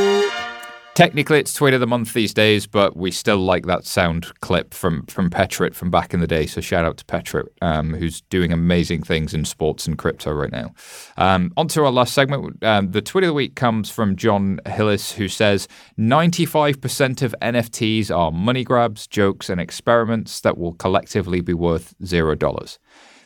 Technically, 0.98 1.38
it's 1.38 1.54
tweet 1.54 1.74
of 1.74 1.78
the 1.78 1.86
month 1.86 2.12
these 2.12 2.34
days, 2.34 2.66
but 2.66 2.96
we 2.96 3.12
still 3.12 3.36
like 3.36 3.66
that 3.66 3.84
sound 3.84 4.34
clip 4.40 4.74
from 4.74 5.06
from 5.06 5.30
Petrit 5.30 5.72
from 5.76 5.92
back 5.92 6.12
in 6.12 6.18
the 6.18 6.26
day. 6.26 6.44
So 6.44 6.60
shout 6.60 6.84
out 6.84 6.96
to 6.96 7.04
Petrit, 7.04 7.46
um, 7.62 7.94
who's 7.94 8.22
doing 8.22 8.52
amazing 8.52 9.04
things 9.04 9.32
in 9.32 9.44
sports 9.44 9.86
and 9.86 9.96
crypto 9.96 10.32
right 10.32 10.50
now. 10.50 10.74
Um, 11.16 11.52
on 11.56 11.68
to 11.68 11.84
our 11.84 11.92
last 11.92 12.14
segment. 12.14 12.64
Um, 12.64 12.90
the 12.90 13.00
tweet 13.00 13.22
of 13.22 13.28
the 13.28 13.34
week 13.34 13.54
comes 13.54 13.90
from 13.90 14.16
John 14.16 14.58
Hillis, 14.66 15.12
who 15.12 15.28
says 15.28 15.68
95% 16.00 17.22
of 17.22 17.32
NFTs 17.40 18.10
are 18.10 18.32
money 18.32 18.64
grabs, 18.64 19.06
jokes, 19.06 19.48
and 19.48 19.60
experiments 19.60 20.40
that 20.40 20.58
will 20.58 20.72
collectively 20.72 21.40
be 21.40 21.54
worth 21.54 21.94
zero 22.04 22.34
dollars. 22.34 22.80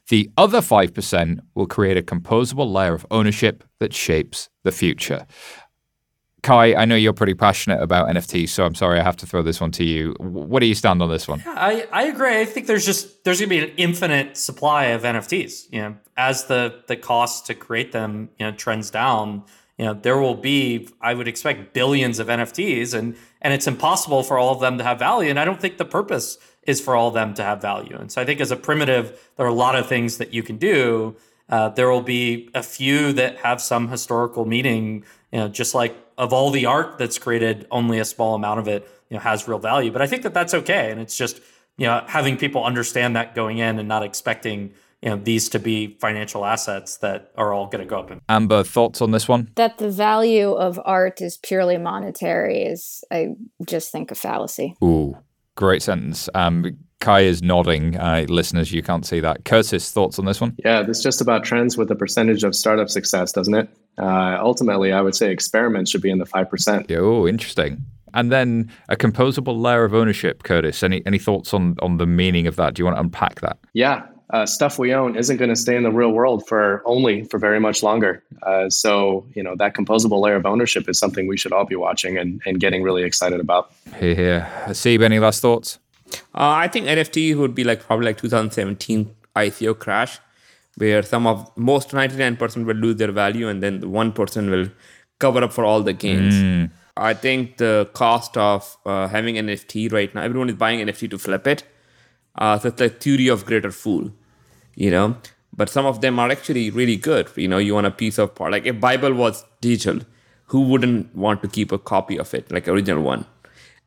The 0.08 0.30
other 0.36 0.60
5% 0.60 1.40
will 1.54 1.66
create 1.66 1.96
a 1.96 2.02
composable 2.02 2.70
layer 2.70 2.92
of 2.92 3.06
ownership 3.10 3.64
that 3.78 3.94
shapes 3.94 4.50
the 4.64 4.72
future. 4.72 5.26
Cuy, 6.42 6.76
I 6.76 6.84
know 6.86 6.96
you're 6.96 7.12
pretty 7.12 7.34
passionate 7.34 7.80
about 7.80 8.08
NFTs, 8.08 8.48
so 8.48 8.64
I'm 8.64 8.74
sorry 8.74 8.98
I 8.98 9.02
have 9.04 9.16
to 9.18 9.26
throw 9.26 9.42
this 9.42 9.60
one 9.60 9.70
to 9.72 9.84
you. 9.84 10.16
What 10.18 10.58
do 10.58 10.66
you 10.66 10.74
stand 10.74 11.00
on 11.00 11.08
this 11.08 11.28
one? 11.28 11.40
I, 11.46 11.86
I 11.92 12.04
agree. 12.04 12.40
I 12.40 12.44
think 12.44 12.66
there's 12.66 12.84
just 12.84 13.22
there's 13.22 13.38
gonna 13.38 13.48
be 13.48 13.60
an 13.60 13.70
infinite 13.76 14.36
supply 14.36 14.86
of 14.86 15.02
NFTs. 15.02 15.66
You 15.70 15.82
know, 15.82 15.96
as 16.16 16.46
the 16.46 16.82
the 16.88 16.96
cost 16.96 17.46
to 17.46 17.54
create 17.54 17.92
them 17.92 18.28
you 18.40 18.46
know 18.46 18.52
trends 18.52 18.90
down, 18.90 19.44
you 19.78 19.84
know 19.84 19.94
there 19.94 20.18
will 20.18 20.34
be 20.34 20.88
I 21.00 21.14
would 21.14 21.28
expect 21.28 21.74
billions 21.74 22.18
of 22.18 22.26
NFTs, 22.26 22.92
and 22.92 23.16
and 23.40 23.54
it's 23.54 23.68
impossible 23.68 24.24
for 24.24 24.36
all 24.36 24.52
of 24.52 24.60
them 24.60 24.78
to 24.78 24.84
have 24.84 24.98
value. 24.98 25.30
And 25.30 25.38
I 25.38 25.44
don't 25.44 25.60
think 25.60 25.78
the 25.78 25.84
purpose 25.84 26.38
is 26.64 26.80
for 26.80 26.96
all 26.96 27.08
of 27.08 27.14
them 27.14 27.34
to 27.34 27.44
have 27.44 27.62
value. 27.62 27.96
And 27.96 28.10
so 28.10 28.20
I 28.20 28.24
think 28.24 28.40
as 28.40 28.50
a 28.50 28.56
primitive, 28.56 29.30
there 29.36 29.46
are 29.46 29.48
a 29.48 29.54
lot 29.54 29.76
of 29.76 29.86
things 29.88 30.18
that 30.18 30.34
you 30.34 30.42
can 30.42 30.56
do. 30.58 31.16
Uh, 31.48 31.68
there 31.68 31.90
will 31.90 32.02
be 32.02 32.48
a 32.54 32.62
few 32.62 33.12
that 33.12 33.36
have 33.38 33.60
some 33.60 33.88
historical 33.88 34.44
meaning, 34.44 35.04
you 35.32 35.38
know, 35.38 35.48
just 35.48 35.74
like 35.74 35.96
of 36.22 36.32
all 36.32 36.52
the 36.52 36.66
art 36.66 36.98
that's 36.98 37.18
created, 37.18 37.66
only 37.72 37.98
a 37.98 38.04
small 38.04 38.36
amount 38.36 38.60
of 38.60 38.68
it 38.68 38.88
you 39.10 39.16
know 39.16 39.20
has 39.20 39.48
real 39.48 39.58
value. 39.58 39.90
But 39.90 40.02
I 40.02 40.06
think 40.06 40.22
that 40.22 40.32
that's 40.32 40.54
okay, 40.54 40.90
and 40.90 41.00
it's 41.00 41.16
just 41.16 41.40
you 41.76 41.86
know 41.86 42.04
having 42.06 42.36
people 42.36 42.64
understand 42.64 43.16
that 43.16 43.34
going 43.34 43.58
in 43.58 43.78
and 43.80 43.88
not 43.88 44.04
expecting 44.04 44.72
you 45.02 45.10
know 45.10 45.16
these 45.16 45.48
to 45.50 45.58
be 45.58 45.98
financial 46.00 46.44
assets 46.44 46.98
that 46.98 47.32
are 47.36 47.52
all 47.52 47.66
going 47.66 47.84
to 47.84 47.90
go 47.90 47.98
up. 47.98 48.10
In- 48.12 48.20
Amber, 48.28 48.62
thoughts 48.62 49.02
on 49.02 49.10
this 49.10 49.26
one? 49.26 49.50
That 49.56 49.78
the 49.78 49.90
value 49.90 50.52
of 50.52 50.80
art 50.84 51.20
is 51.20 51.38
purely 51.38 51.76
monetary 51.76 52.62
is, 52.62 53.02
I 53.10 53.30
just 53.66 53.90
think, 53.90 54.12
a 54.12 54.14
fallacy. 54.14 54.76
Ooh, 54.82 55.16
great 55.56 55.82
sentence. 55.82 56.28
Um, 56.34 56.78
Cuy 57.00 57.24
is 57.24 57.42
nodding. 57.42 57.96
Uh, 57.96 58.26
listeners, 58.28 58.72
you 58.72 58.80
can't 58.80 59.04
see 59.04 59.18
that. 59.18 59.44
Curtis, 59.44 59.90
thoughts 59.90 60.20
on 60.20 60.24
this 60.24 60.40
one? 60.40 60.54
Yeah, 60.64 60.84
this 60.84 61.02
just 61.02 61.20
about 61.20 61.42
trends 61.42 61.76
with 61.76 61.88
the 61.88 61.96
percentage 61.96 62.44
of 62.44 62.54
startup 62.54 62.88
success, 62.88 63.32
doesn't 63.32 63.54
it? 63.54 63.68
Uh, 63.98 64.38
ultimately, 64.40 64.92
I 64.92 65.00
would 65.00 65.14
say 65.14 65.30
experiments 65.30 65.90
should 65.90 66.02
be 66.02 66.10
in 66.10 66.18
the 66.18 66.24
5%. 66.24 66.90
Oh, 66.96 67.26
interesting. 67.28 67.84
And 68.14 68.30
then 68.30 68.70
a 68.88 68.96
composable 68.96 69.60
layer 69.60 69.84
of 69.84 69.94
ownership, 69.94 70.42
Curtis. 70.42 70.82
Any 70.82 71.02
any 71.06 71.18
thoughts 71.18 71.54
on 71.54 71.76
on 71.80 71.96
the 71.96 72.06
meaning 72.06 72.46
of 72.46 72.56
that? 72.56 72.74
Do 72.74 72.80
you 72.80 72.84
want 72.84 72.98
to 72.98 73.00
unpack 73.00 73.40
that? 73.40 73.56
Yeah, 73.72 74.02
uh, 74.32 74.46
stuff 74.46 74.78
we 74.78 74.94
own 74.94 75.16
isn't 75.16 75.36
going 75.36 75.50
to 75.50 75.56
stay 75.56 75.76
in 75.76 75.82
the 75.82 75.90
real 75.90 76.10
world 76.10 76.46
for 76.46 76.82
only 76.86 77.24
for 77.24 77.38
very 77.38 77.60
much 77.60 77.82
longer. 77.82 78.22
Uh, 78.42 78.68
so 78.68 79.26
you 79.34 79.42
know 79.42 79.54
that 79.56 79.74
composable 79.74 80.20
layer 80.20 80.36
of 80.36 80.46
ownership 80.46 80.88
is 80.88 80.98
something 80.98 81.26
we 81.26 81.36
should 81.36 81.52
all 81.52 81.64
be 81.64 81.76
watching 81.76 82.16
and, 82.18 82.40
and 82.46 82.58
getting 82.60 82.82
really 82.82 83.02
excited 83.02 83.40
about. 83.40 83.72
Here, 83.98 84.14
here. 84.14 84.50
Haseeb, 84.66 85.02
any 85.02 85.18
last 85.18 85.40
thoughts? 85.40 85.78
Uh, 86.34 86.64
I 86.64 86.68
think 86.68 86.86
NFT 86.86 87.36
would 87.36 87.54
be 87.54 87.64
like 87.64 87.82
probably 87.82 88.06
like 88.06 88.18
2017 88.18 89.14
ICO 89.36 89.78
crash, 89.78 90.18
where 90.76 91.02
some 91.02 91.26
of 91.26 91.50
most 91.56 91.90
99% 91.90 92.64
will 92.64 92.76
lose 92.76 92.96
their 92.96 93.12
value 93.12 93.48
and 93.48 93.62
then 93.62 93.80
the 93.80 93.88
one 93.88 94.12
person 94.12 94.50
will 94.50 94.68
cover 95.18 95.42
up 95.44 95.52
for 95.52 95.64
all 95.64 95.82
the 95.82 95.92
gains. 95.92 96.34
Mm. 96.34 96.70
I 96.96 97.14
think 97.14 97.58
the 97.58 97.90
cost 97.94 98.36
of 98.36 98.76
uh, 98.84 99.08
having 99.08 99.36
NFT 99.36 99.92
right 99.92 100.14
now, 100.14 100.22
everyone 100.22 100.48
is 100.48 100.56
buying 100.56 100.80
NFT 100.80 101.10
to 101.10 101.18
flip 101.18 101.46
it. 101.46 101.64
Uh, 102.34 102.58
so 102.58 102.68
it's 102.68 102.80
like 102.80 103.00
theory 103.00 103.28
of 103.28 103.44
greater 103.44 103.70
fool, 103.70 104.10
you 104.74 104.90
know. 104.90 105.16
But 105.54 105.68
some 105.68 105.84
of 105.84 106.00
them 106.00 106.18
are 106.18 106.30
actually 106.30 106.70
really 106.70 106.96
good. 106.96 107.28
You 107.36 107.48
know, 107.48 107.58
you 107.58 107.74
want 107.74 107.86
a 107.86 107.90
piece 107.90 108.18
of 108.18 108.34
part. 108.34 108.52
Like 108.52 108.66
if 108.66 108.80
Bible 108.80 109.12
was 109.12 109.44
digital, 109.60 110.00
who 110.46 110.62
wouldn't 110.62 111.14
want 111.14 111.42
to 111.42 111.48
keep 111.48 111.72
a 111.72 111.78
copy 111.78 112.18
of 112.18 112.32
it, 112.32 112.50
like 112.50 112.68
original 112.68 113.02
one? 113.02 113.26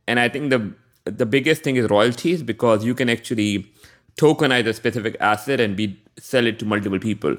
And 0.07 0.19
I 0.19 0.29
think 0.29 0.51
the 0.51 0.73
the 1.05 1.25
biggest 1.25 1.63
thing 1.63 1.75
is 1.75 1.89
royalties 1.89 2.41
because 2.41 2.83
you 2.83 2.95
can 2.95 3.09
actually 3.09 3.71
tokenize 4.17 4.65
a 4.67 4.73
specific 4.73 5.17
asset 5.19 5.59
and 5.59 5.75
be 5.75 6.01
sell 6.17 6.47
it 6.47 6.59
to 6.59 6.65
multiple 6.65 6.99
people. 6.99 7.37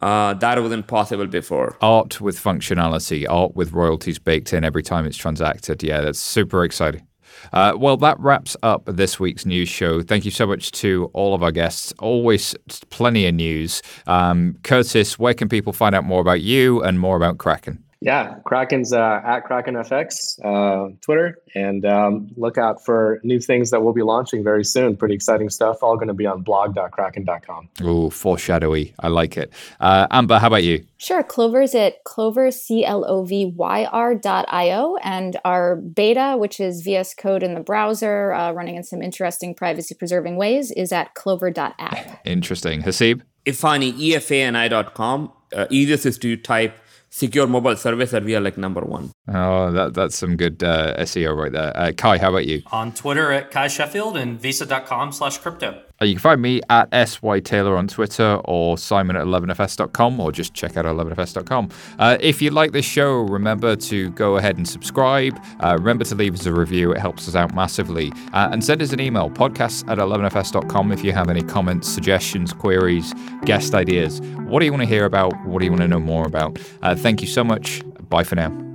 Uh, 0.00 0.34
that 0.34 0.60
wasn't 0.60 0.86
possible 0.86 1.26
before. 1.26 1.76
Art 1.80 2.20
with 2.20 2.38
functionality, 2.38 3.26
art 3.28 3.56
with 3.56 3.72
royalties 3.72 4.18
baked 4.18 4.52
in 4.52 4.64
every 4.64 4.82
time 4.82 5.06
it's 5.06 5.16
transacted. 5.16 5.82
Yeah, 5.82 6.02
that's 6.02 6.18
super 6.18 6.64
exciting. 6.64 7.06
Uh, 7.52 7.74
well, 7.76 7.96
that 7.96 8.18
wraps 8.20 8.56
up 8.62 8.84
this 8.86 9.20
week's 9.20 9.46
news 9.46 9.68
show. 9.68 10.02
Thank 10.02 10.24
you 10.24 10.30
so 10.30 10.46
much 10.46 10.72
to 10.72 11.10
all 11.12 11.34
of 11.34 11.42
our 11.42 11.52
guests. 11.52 11.92
Always 11.98 12.54
plenty 12.90 13.26
of 13.26 13.34
news. 13.34 13.82
Um, 14.06 14.56
Curtis, 14.62 15.18
where 15.18 15.34
can 15.34 15.48
people 15.48 15.72
find 15.72 15.94
out 15.94 16.04
more 16.04 16.20
about 16.20 16.40
you 16.40 16.82
and 16.82 16.98
more 16.98 17.16
about 17.16 17.38
Kraken? 17.38 17.82
Yeah, 18.06 18.36
Kraken's 18.44 18.92
uh, 18.92 19.20
at 19.24 19.46
KrakenFX, 19.46 20.38
uh, 20.44 20.94
Twitter, 21.00 21.38
and 21.56 21.84
um, 21.84 22.30
look 22.36 22.56
out 22.56 22.84
for 22.84 23.18
new 23.24 23.40
things 23.40 23.72
that 23.72 23.82
we'll 23.82 23.94
be 23.94 24.02
launching 24.02 24.44
very 24.44 24.64
soon. 24.64 24.96
Pretty 24.96 25.16
exciting 25.16 25.50
stuff. 25.50 25.82
All 25.82 25.96
going 25.96 26.06
to 26.06 26.14
be 26.14 26.24
on 26.24 26.42
blog.kraken.com. 26.42 27.68
Oh, 27.82 28.08
foreshadowy. 28.10 28.94
I 29.00 29.08
like 29.08 29.36
it. 29.36 29.52
Uh, 29.80 30.06
Amber, 30.12 30.38
how 30.38 30.46
about 30.46 30.62
you? 30.62 30.84
Sure. 30.98 31.24
Clovyr's 31.24 31.74
at 31.74 32.04
clovyr, 32.04 32.52
C 32.52 32.84
L 32.84 33.04
O 33.08 33.24
V 33.24 33.46
Y 33.46 33.84
R 33.86 34.14
dot 34.14 34.46
I 34.50 34.70
O. 34.70 34.96
And 35.02 35.36
our 35.44 35.74
beta, 35.74 36.36
which 36.38 36.60
is 36.60 36.82
VS 36.82 37.14
Code 37.14 37.42
in 37.42 37.54
the 37.54 37.60
browser, 37.60 38.32
uh, 38.32 38.52
running 38.52 38.76
in 38.76 38.84
some 38.84 39.02
interesting 39.02 39.52
privacy 39.52 39.96
preserving 39.96 40.36
ways, 40.36 40.70
is 40.70 40.92
at 40.92 41.12
clovyr.app. 41.16 42.20
Interesting. 42.24 42.82
Haseeb? 42.82 43.22
Efani, 43.44 43.92
EFANI.com. 43.92 45.32
Uh, 45.52 45.66
easiest 45.70 46.06
is 46.06 46.18
to 46.18 46.36
type 46.36 46.76
secure 47.10 47.46
mobile 47.46 47.76
service 47.76 48.10
that 48.10 48.24
we 48.24 48.34
are 48.36 48.40
like 48.40 48.58
number 48.58 48.82
one. 48.82 49.10
Oh, 49.28 49.72
that, 49.72 49.94
that's 49.94 50.16
some 50.16 50.36
good 50.36 50.62
uh, 50.62 50.96
SEO 50.98 51.36
right 51.36 51.52
there. 51.52 51.76
Uh, 51.76 51.92
Cuy, 51.92 52.18
how 52.18 52.30
about 52.30 52.46
you? 52.46 52.62
On 52.72 52.92
Twitter 52.92 53.32
at 53.32 53.50
Cuy 53.50 53.68
Sheffield 53.68 54.16
and 54.16 54.40
visa.com 54.40 55.12
slash 55.12 55.38
crypto. 55.38 55.82
Uh, 56.00 56.04
you 56.04 56.14
can 56.14 56.20
find 56.20 56.42
me 56.42 56.60
at 56.68 57.08
SY 57.08 57.40
Taylor 57.40 57.76
on 57.76 57.88
Twitter 57.88 58.40
or 58.44 58.76
Simon 58.76 59.16
at 59.16 59.24
11fs.com 59.24 60.20
or 60.20 60.32
just 60.32 60.54
check 60.54 60.76
out 60.76 60.84
11fs.com. 60.84 61.70
Uh, 61.98 62.16
if 62.20 62.42
you 62.42 62.50
like 62.50 62.72
this 62.72 62.84
show, 62.84 63.22
remember 63.22 63.76
to 63.76 64.10
go 64.10 64.36
ahead 64.36 64.56
and 64.56 64.68
subscribe. 64.68 65.38
Uh, 65.60 65.76
remember 65.78 66.04
to 66.04 66.14
leave 66.14 66.34
us 66.34 66.46
a 66.46 66.52
review, 66.52 66.92
it 66.92 66.98
helps 66.98 67.28
us 67.28 67.34
out 67.34 67.54
massively. 67.54 68.12
Uh, 68.32 68.48
and 68.52 68.62
send 68.64 68.82
us 68.82 68.92
an 68.92 69.00
email, 69.00 69.30
podcast 69.30 69.88
at 69.90 69.98
11fs.com, 69.98 70.92
if 70.92 71.02
you 71.04 71.12
have 71.12 71.28
any 71.28 71.42
comments, 71.42 71.88
suggestions, 71.88 72.52
queries, 72.52 73.14
guest 73.44 73.74
ideas. 73.74 74.20
What 74.46 74.60
do 74.60 74.66
you 74.66 74.72
want 74.72 74.82
to 74.82 74.88
hear 74.88 75.04
about? 75.04 75.32
What 75.46 75.60
do 75.60 75.64
you 75.64 75.70
want 75.70 75.82
to 75.82 75.88
know 75.88 76.00
more 76.00 76.26
about? 76.26 76.58
Uh, 76.82 76.94
thank 76.94 77.20
you 77.20 77.26
so 77.26 77.42
much. 77.42 77.82
Bye 78.08 78.24
for 78.24 78.36
now. 78.36 78.65